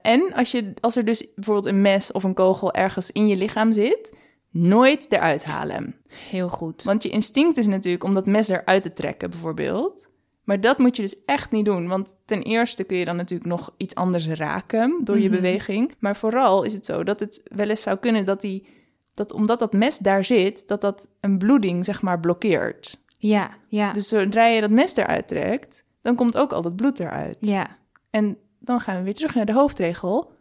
En 0.00 0.32
als, 0.34 0.50
je, 0.50 0.74
als 0.80 0.96
er 0.96 1.04
dus 1.04 1.34
bijvoorbeeld 1.34 1.66
een 1.66 1.80
mes 1.80 2.12
of 2.12 2.24
een 2.24 2.34
kogel 2.34 2.72
ergens 2.72 3.10
in 3.10 3.26
je 3.26 3.36
lichaam 3.36 3.72
zit, 3.72 4.12
nooit 4.50 5.12
eruit 5.12 5.44
halen. 5.44 5.94
Heel 6.30 6.48
goed. 6.48 6.82
Want 6.82 7.02
je 7.02 7.08
instinct 7.08 7.56
is 7.56 7.66
natuurlijk 7.66 8.04
om 8.04 8.14
dat 8.14 8.26
mes 8.26 8.48
eruit 8.48 8.82
te 8.82 8.92
trekken, 8.92 9.30
bijvoorbeeld. 9.30 10.10
Maar 10.44 10.60
dat 10.60 10.78
moet 10.78 10.96
je 10.96 11.02
dus 11.02 11.24
echt 11.24 11.50
niet 11.50 11.64
doen. 11.64 11.88
Want 11.88 12.16
ten 12.24 12.42
eerste 12.42 12.84
kun 12.84 12.96
je 12.96 13.04
dan 13.04 13.16
natuurlijk 13.16 13.50
nog 13.50 13.74
iets 13.76 13.94
anders 13.94 14.28
raken 14.28 15.00
door 15.04 15.18
je 15.18 15.28
Mhm. 15.28 15.36
beweging. 15.36 15.94
Maar 15.98 16.16
vooral 16.16 16.62
is 16.62 16.72
het 16.72 16.86
zo 16.86 17.04
dat 17.04 17.20
het 17.20 17.40
wel 17.44 17.68
eens 17.68 17.82
zou 17.82 17.98
kunnen 17.98 18.24
dat 18.24 18.40
die. 18.40 18.66
Dat 19.14 19.32
omdat 19.32 19.58
dat 19.58 19.72
mes 19.72 19.98
daar 19.98 20.24
zit, 20.24 20.68
dat 20.68 20.80
dat 20.80 21.08
een 21.20 21.38
bloeding 21.38 21.84
zeg 21.84 22.02
maar 22.02 22.20
blokkeert. 22.20 23.01
Ja, 23.28 23.50
ja, 23.68 23.92
Dus 23.92 24.08
zodra 24.08 24.46
je 24.46 24.60
dat 24.60 24.70
mes 24.70 24.96
eruit 24.96 25.28
trekt, 25.28 25.84
dan 26.02 26.14
komt 26.14 26.36
ook 26.36 26.52
al 26.52 26.62
dat 26.62 26.76
bloed 26.76 27.00
eruit. 27.00 27.36
ja. 27.40 27.80
En 28.10 28.36
dan 28.58 28.80
gaan 28.80 28.96
we 28.96 29.02
weer 29.02 29.14
terug 29.14 29.34
naar 29.34 29.46
de 29.46 29.52
hoofdregel. 29.52 30.32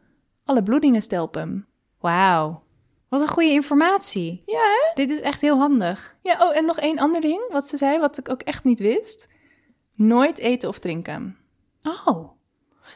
Alle 0.45 0.63
bloedingen 0.63 1.01
stelpen. 1.01 1.67
Wauw. 1.99 2.63
Wat 3.09 3.21
een 3.21 3.27
goede 3.27 3.49
informatie. 3.49 4.43
Ja, 4.45 4.59
hè? 4.59 4.91
Dit 4.93 5.09
is 5.09 5.19
echt 5.19 5.41
heel 5.41 5.57
handig. 5.57 6.17
Ja, 6.21 6.37
oh, 6.39 6.55
en 6.55 6.65
nog 6.65 6.79
één 6.79 6.97
ander 6.97 7.21
ding 7.21 7.41
wat 7.51 7.67
ze 7.67 7.77
zei, 7.77 7.99
wat 7.99 8.17
ik 8.17 8.29
ook 8.29 8.41
echt 8.41 8.63
niet 8.63 8.79
wist. 8.79 9.27
Nooit 9.95 10.37
eten 10.37 10.69
of 10.69 10.79
drinken. 10.79 11.37
Oh. 11.83 12.29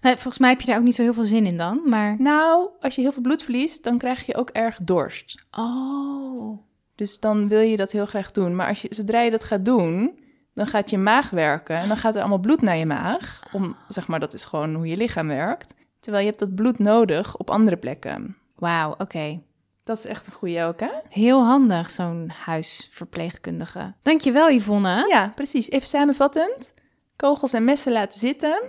Nou, 0.02 0.16
volgens 0.16 0.38
mij 0.38 0.50
heb 0.50 0.62
je 0.62 0.68
daar 0.68 0.78
ook 0.78 0.84
niet 0.84 0.96
zo 0.96 1.02
heel 1.02 1.14
veel 1.14 1.24
zin 1.24 1.46
in 1.46 1.58
dan, 1.58 1.82
maar... 1.86 2.16
Nou, 2.22 2.70
als 2.80 2.96
je 2.96 3.02
heel 3.02 3.12
veel 3.12 3.22
bloed 3.22 3.44
verliest, 3.44 3.84
dan 3.84 3.98
krijg 3.98 4.26
je 4.26 4.36
ook 4.36 4.50
erg 4.50 4.80
dorst. 4.84 5.46
Oh. 5.52 6.60
Dus 6.96 7.20
dan 7.20 7.48
wil 7.48 7.60
je 7.60 7.78
dat 7.78 7.91
heel 7.91 8.06
graag 8.06 8.32
doen. 8.32 8.56
Maar 8.56 8.68
als 8.68 8.82
je, 8.82 8.88
zodra 8.91 9.22
je 9.22 9.32
dat 9.32 9.43
gaat 9.43 9.66
doen, 9.66 10.20
dan 10.54 10.68
gaat 10.68 10.89
je 10.89 10.98
maag 10.98 11.30
werken. 11.30 11.76
En 11.76 11.88
dan 11.88 11.98
gaat 11.98 12.14
er 12.16 12.20
allemaal 12.20 12.38
bloed 12.38 12.62
naar 12.62 12.78
je 12.78 12.86
maag. 12.86 13.48
Om, 13.52 13.76
zeg 13.88 14.08
maar, 14.08 14.20
dat 14.20 14.34
is 14.34 14.46
gewoon 14.46 14.74
hoe 14.74 14.88
je 14.88 14.98
lichaam 14.98 15.28
werkt. 15.28 15.76
Terwijl 16.00 16.24
je 16.24 16.30
hebt 16.30 16.41
dat 16.41 16.56
bloed 16.56 16.80
nodig 16.80 17.38
op 17.38 17.50
andere 17.50 17.78
plekken. 17.78 18.38
Wauw, 18.56 18.96
oké. 18.98 19.41
Dat 19.84 19.98
is 19.98 20.06
echt 20.06 20.28
een 20.28 20.34
goeie 20.34 20.64
ook, 20.64 20.80
hè? 20.80 20.89
Heel 21.10 21.46
handig, 21.46 21.89
zo'n 21.91 22.32
huisverpleegkundige. 22.43 23.93
Dankjewel, 24.02 24.50
Yvonne. 24.50 25.06
Ja, 25.08 25.32
precies. 25.36 25.70
Even 25.70 25.88
samenvattend. 25.88 26.74
Kogels 27.16 27.54
en 27.54 27.64
messen 27.64 27.91
laten 27.91 28.20
zitten. 28.20 28.62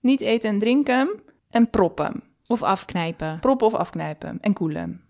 Niet 0.00 0.20
eten 0.20 0.50
en 0.50 0.58
drinken. 0.58 1.22
En 1.50 1.70
proppen. 1.70 2.22
Of 2.46 2.62
afknijpen. 2.62 3.38
Proppen 3.40 3.66
of 3.66 3.74
afknijpen. 3.74 4.38
En 4.40 4.52
koelen. 4.52 5.04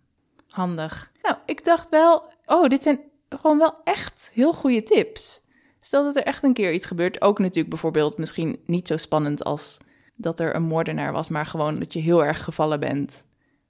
Handig. 0.48 1.12
Nou, 1.22 1.36
ik 1.46 1.64
dacht 1.64 1.90
wel... 1.90 2.32
Oh, 2.46 2.68
dit 2.68 2.82
zijn 2.82 3.00
gewoon 3.28 3.58
wel 3.58 3.74
echt 3.84 4.30
heel 4.34 4.52
goede 4.52 4.82
tips. 4.82 5.42
Stel 5.80 6.04
dat 6.04 6.16
er 6.16 6.22
echt 6.22 6.42
een 6.42 6.52
keer 6.52 6.72
iets 6.72 6.86
gebeurt. 6.86 7.20
Ook 7.22 7.38
natuurlijk 7.38 7.68
bijvoorbeeld 7.68 8.18
misschien 8.18 8.58
niet 8.66 8.86
zo 8.88 8.96
spannend 8.96 9.44
als 9.44 9.78
dat 10.14 10.40
er 10.40 10.54
een 10.54 10.62
moordenaar 10.62 11.12
was. 11.12 11.28
Maar 11.28 11.46
gewoon 11.46 11.78
dat 11.78 11.92
je 11.92 12.00
heel 12.00 12.24
erg 12.24 12.44
gevallen 12.44 12.80
bent 12.80 13.24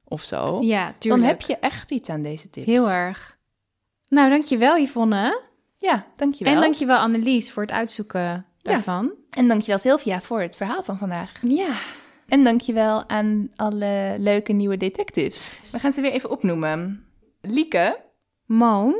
of 0.05 0.22
zo. 0.22 0.61
Ja, 0.61 0.85
Dan 0.85 0.95
tuurlijk. 0.99 1.27
heb 1.27 1.41
je 1.41 1.57
echt 1.57 1.91
iets 1.91 2.09
aan 2.09 2.22
deze 2.22 2.51
tips. 2.51 2.66
Heel 2.66 2.91
erg. 2.91 3.39
Nou, 4.09 4.31
dankjewel, 4.31 4.77
Yvonne. 4.79 5.43
Ja, 5.79 6.07
dankjewel. 6.16 6.55
En 6.55 6.61
dankjewel, 6.61 6.97
Annelies, 6.99 7.53
voor 7.53 7.62
het 7.62 7.72
uitzoeken 7.72 8.47
daarvan. 8.62 9.12
en 9.31 9.49
dankjewel 9.49 9.79
Sylvia 9.79 10.20
voor 10.20 10.41
het 10.41 10.57
verhaal 10.57 10.83
van 10.83 10.99
vandaag. 10.99 11.33
Ja. 11.43 11.68
En 12.29 12.45
dankjewel 12.45 13.09
aan 13.09 13.51
alle 13.57 14.14
leuke 14.18 14.53
nieuwe 14.53 14.77
detectives. 14.77 15.59
We 15.72 15.79
gaan 15.79 15.93
ze 15.93 16.01
weer 16.01 16.12
even 16.12 16.31
opnoemen. 16.31 17.05
Lieke, 17.41 18.01
Moon, 18.47 18.95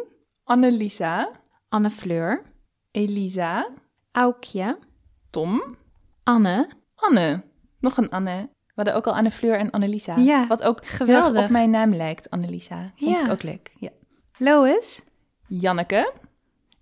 Annelisa, 0.45 1.31
Anne 1.69 1.91
Fleur, 1.91 2.43
Elisa, 2.91 3.69
Aukje, 4.13 4.79
Tom, 5.31 5.77
Anne. 6.25 6.69
Anne. 6.95 7.43
Nog 7.81 7.97
een 7.97 8.11
Anne. 8.11 8.49
We 8.67 8.73
hadden 8.75 8.95
ook 8.95 9.07
al 9.07 9.15
Anne 9.15 9.31
Fleur 9.31 9.57
en 9.59 9.71
Annelisa. 9.71 10.17
Ja, 10.17 10.47
Wat 10.47 10.63
ook 10.63 10.87
geweldig. 10.87 11.43
op 11.45 11.51
mijn 11.51 11.71
naam 11.71 11.91
lijkt, 11.95 12.31
Annelisa. 12.31 12.93
Vond 12.97 13.19
Ja. 13.19 13.25
ik 13.25 13.31
ook 13.33 13.43
leuk. 13.43 13.73
Ja. 13.79 13.91
Lois, 14.39 15.05
Janneke, 15.47 16.13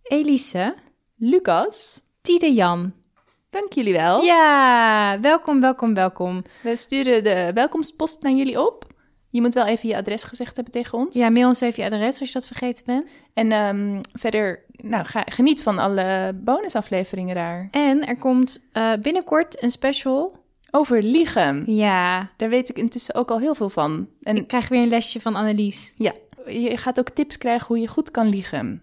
Elise, 0.02 0.74
Lucas. 1.16 2.00
Tide 2.20 2.52
Jan. 2.54 2.92
Dank 3.50 3.72
jullie 3.72 3.92
wel. 3.92 4.20
Ja, 4.22 5.20
welkom, 5.20 5.60
welkom, 5.60 5.94
welkom. 5.94 6.42
We 6.62 6.76
sturen 6.76 7.24
de 7.24 7.50
welkomstpost 7.54 8.22
naar 8.22 8.32
jullie 8.32 8.66
op. 8.66 8.91
Je 9.32 9.40
moet 9.40 9.54
wel 9.54 9.66
even 9.66 9.88
je 9.88 9.96
adres 9.96 10.24
gezegd 10.24 10.54
hebben 10.54 10.72
tegen 10.72 10.98
ons. 10.98 11.16
Ja, 11.16 11.30
mail 11.30 11.48
ons 11.48 11.60
even 11.60 11.82
je 11.84 11.90
adres 11.90 12.20
als 12.20 12.28
je 12.28 12.34
dat 12.34 12.46
vergeten 12.46 12.82
bent. 12.86 13.06
En 13.34 13.52
ehm, 13.52 14.00
verder, 14.12 14.60
nou, 14.70 15.04
ga, 15.04 15.22
geniet 15.28 15.62
van 15.62 15.78
alle 15.78 16.32
bonusafleveringen 16.44 17.34
daar. 17.34 17.68
En 17.70 18.06
er 18.06 18.16
komt 18.16 18.68
eh, 18.72 18.92
binnenkort 19.02 19.62
een 19.62 19.70
special. 19.70 20.40
Over 20.70 21.02
liegen. 21.02 21.64
Ja, 21.74 22.30
Daar 22.36 22.48
weet 22.48 22.68
ik 22.68 22.76
intussen 22.78 23.14
ook 23.14 23.30
al 23.30 23.38
heel 23.38 23.54
veel 23.54 23.68
van. 23.68 24.08
En 24.22 24.36
ik 24.36 24.46
krijg 24.46 24.68
weer 24.68 24.82
een 24.82 24.88
lesje 24.88 25.20
van 25.20 25.34
Annelies. 25.34 25.92
ja, 25.96 26.12
je 26.46 26.76
gaat 26.76 26.98
ook 26.98 27.08
tips 27.10 27.38
krijgen 27.38 27.66
hoe 27.66 27.78
je 27.80 27.88
goed 27.88 28.10
kan 28.10 28.28
liegen. 28.28 28.82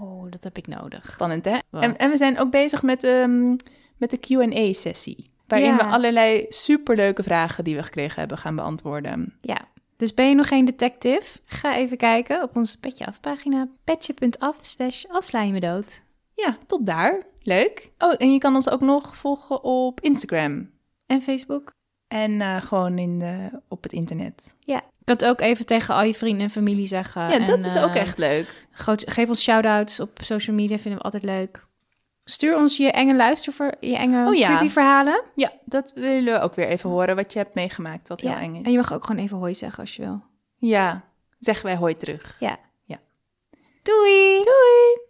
Oh, 0.00 0.30
dat 0.30 0.44
heb 0.44 0.56
ik 0.58 0.66
nodig. 0.66 1.06
Spannend, 1.06 1.44
hè? 1.44 1.58
Wow. 1.70 1.82
En, 1.82 1.96
en 1.96 2.10
we 2.10 2.16
zijn 2.16 2.38
ook 2.38 2.50
bezig 2.50 2.82
met, 2.82 3.04
ehm, 3.04 3.48
met 3.96 4.10
de 4.10 4.18
Q&A-sessie. 4.18 5.30
Waarin 5.46 5.68
Ja. 5.68 5.76
we 5.76 5.82
allerlei 5.84 6.46
superleuke 6.48 7.22
vragen 7.22 7.64
die 7.64 7.76
we 7.76 7.82
gekregen 7.82 8.20
hebben 8.20 8.38
gaan 8.38 8.56
beantwoorden. 8.56 9.34
Ja, 9.40 9.58
dus 10.00 10.14
ben 10.14 10.28
je 10.28 10.34
nog 10.34 10.48
geen 10.48 10.64
detective? 10.64 11.38
Ga 11.44 11.76
even 11.76 11.96
kijken 11.96 12.42
op 12.42 12.56
onze 12.56 12.78
Petje 12.78 13.06
Af 13.06 13.20
pagina. 13.20 13.68
petje.af 13.84 14.56
slash 14.60 15.04
als 15.04 15.30
me 15.30 15.60
dood. 15.60 16.02
Ja, 16.34 16.56
tot 16.66 16.86
daar. 16.86 17.22
Leuk. 17.42 17.90
Oh, 17.98 18.14
en 18.16 18.32
je 18.32 18.38
kan 18.38 18.54
ons 18.54 18.70
ook 18.70 18.80
nog 18.80 19.16
volgen 19.16 19.64
op 19.64 20.00
Instagram. 20.00 20.70
En 21.06 21.22
Facebook? 21.22 21.70
En 22.08 22.40
eh, 22.40 22.62
gewoon 22.62 22.98
in 22.98 23.18
de, 23.18 23.50
op 23.68 23.82
het 23.82 23.92
internet. 23.92 24.54
Ja. 24.60 24.82
Het 25.04 25.24
ook 25.24 25.40
even 25.40 25.66
tegen 25.66 25.94
al 25.94 26.02
je 26.02 26.14
vrienden 26.14 26.42
en 26.42 26.50
familie 26.50 26.86
zeggen. 26.86 27.28
Ja, 27.28 27.38
dat 27.46 27.64
is 27.64 27.74
eh, 27.74 27.84
ook 27.84 27.94
echt 27.94 28.18
leuk. 28.18 28.66
Geef 29.06 29.28
ons 29.28 29.42
shout-outs 29.42 30.00
op 30.00 30.18
social 30.22 30.56
media, 30.56 30.78
vinden 30.78 30.98
we 30.98 31.04
altijd 31.04 31.22
leuk. 31.22 31.66
Stuur 32.24 32.56
ons 32.56 32.76
je 32.76 32.90
enge 32.90 33.14
luister, 33.14 33.74
je 33.80 33.96
enge 33.96 34.26
Oh 34.26 34.34
ja. 34.34 34.68
verhalen. 34.68 35.22
Ja, 35.34 35.52
dat 35.64 35.92
willen 35.94 36.32
we 36.32 36.40
ook 36.40 36.54
weer 36.54 36.66
even 36.66 36.90
horen. 36.90 37.16
Wat 37.16 37.32
je 37.32 37.38
hebt 37.38 37.54
meegemaakt, 37.54 38.08
wat 38.08 38.20
heel 38.20 38.34
eng 38.34 38.54
is. 38.54 38.62
En 38.62 38.70
je 38.70 38.76
mag 38.76 38.92
ook 38.92 39.04
gewoon 39.04 39.22
even 39.22 39.36
hoi 39.36 39.54
zeggen 39.54 39.80
als 39.80 39.96
je 39.96 40.02
wil. 40.02 40.22
Ja, 40.56 41.04
zeggen 41.38 41.66
wij 41.66 41.76
hoi 41.76 41.96
terug. 41.96 42.36
Ja. 42.40 42.58
Ja. 42.84 42.98
Doei! 43.82 44.42
Doei! 44.42 45.08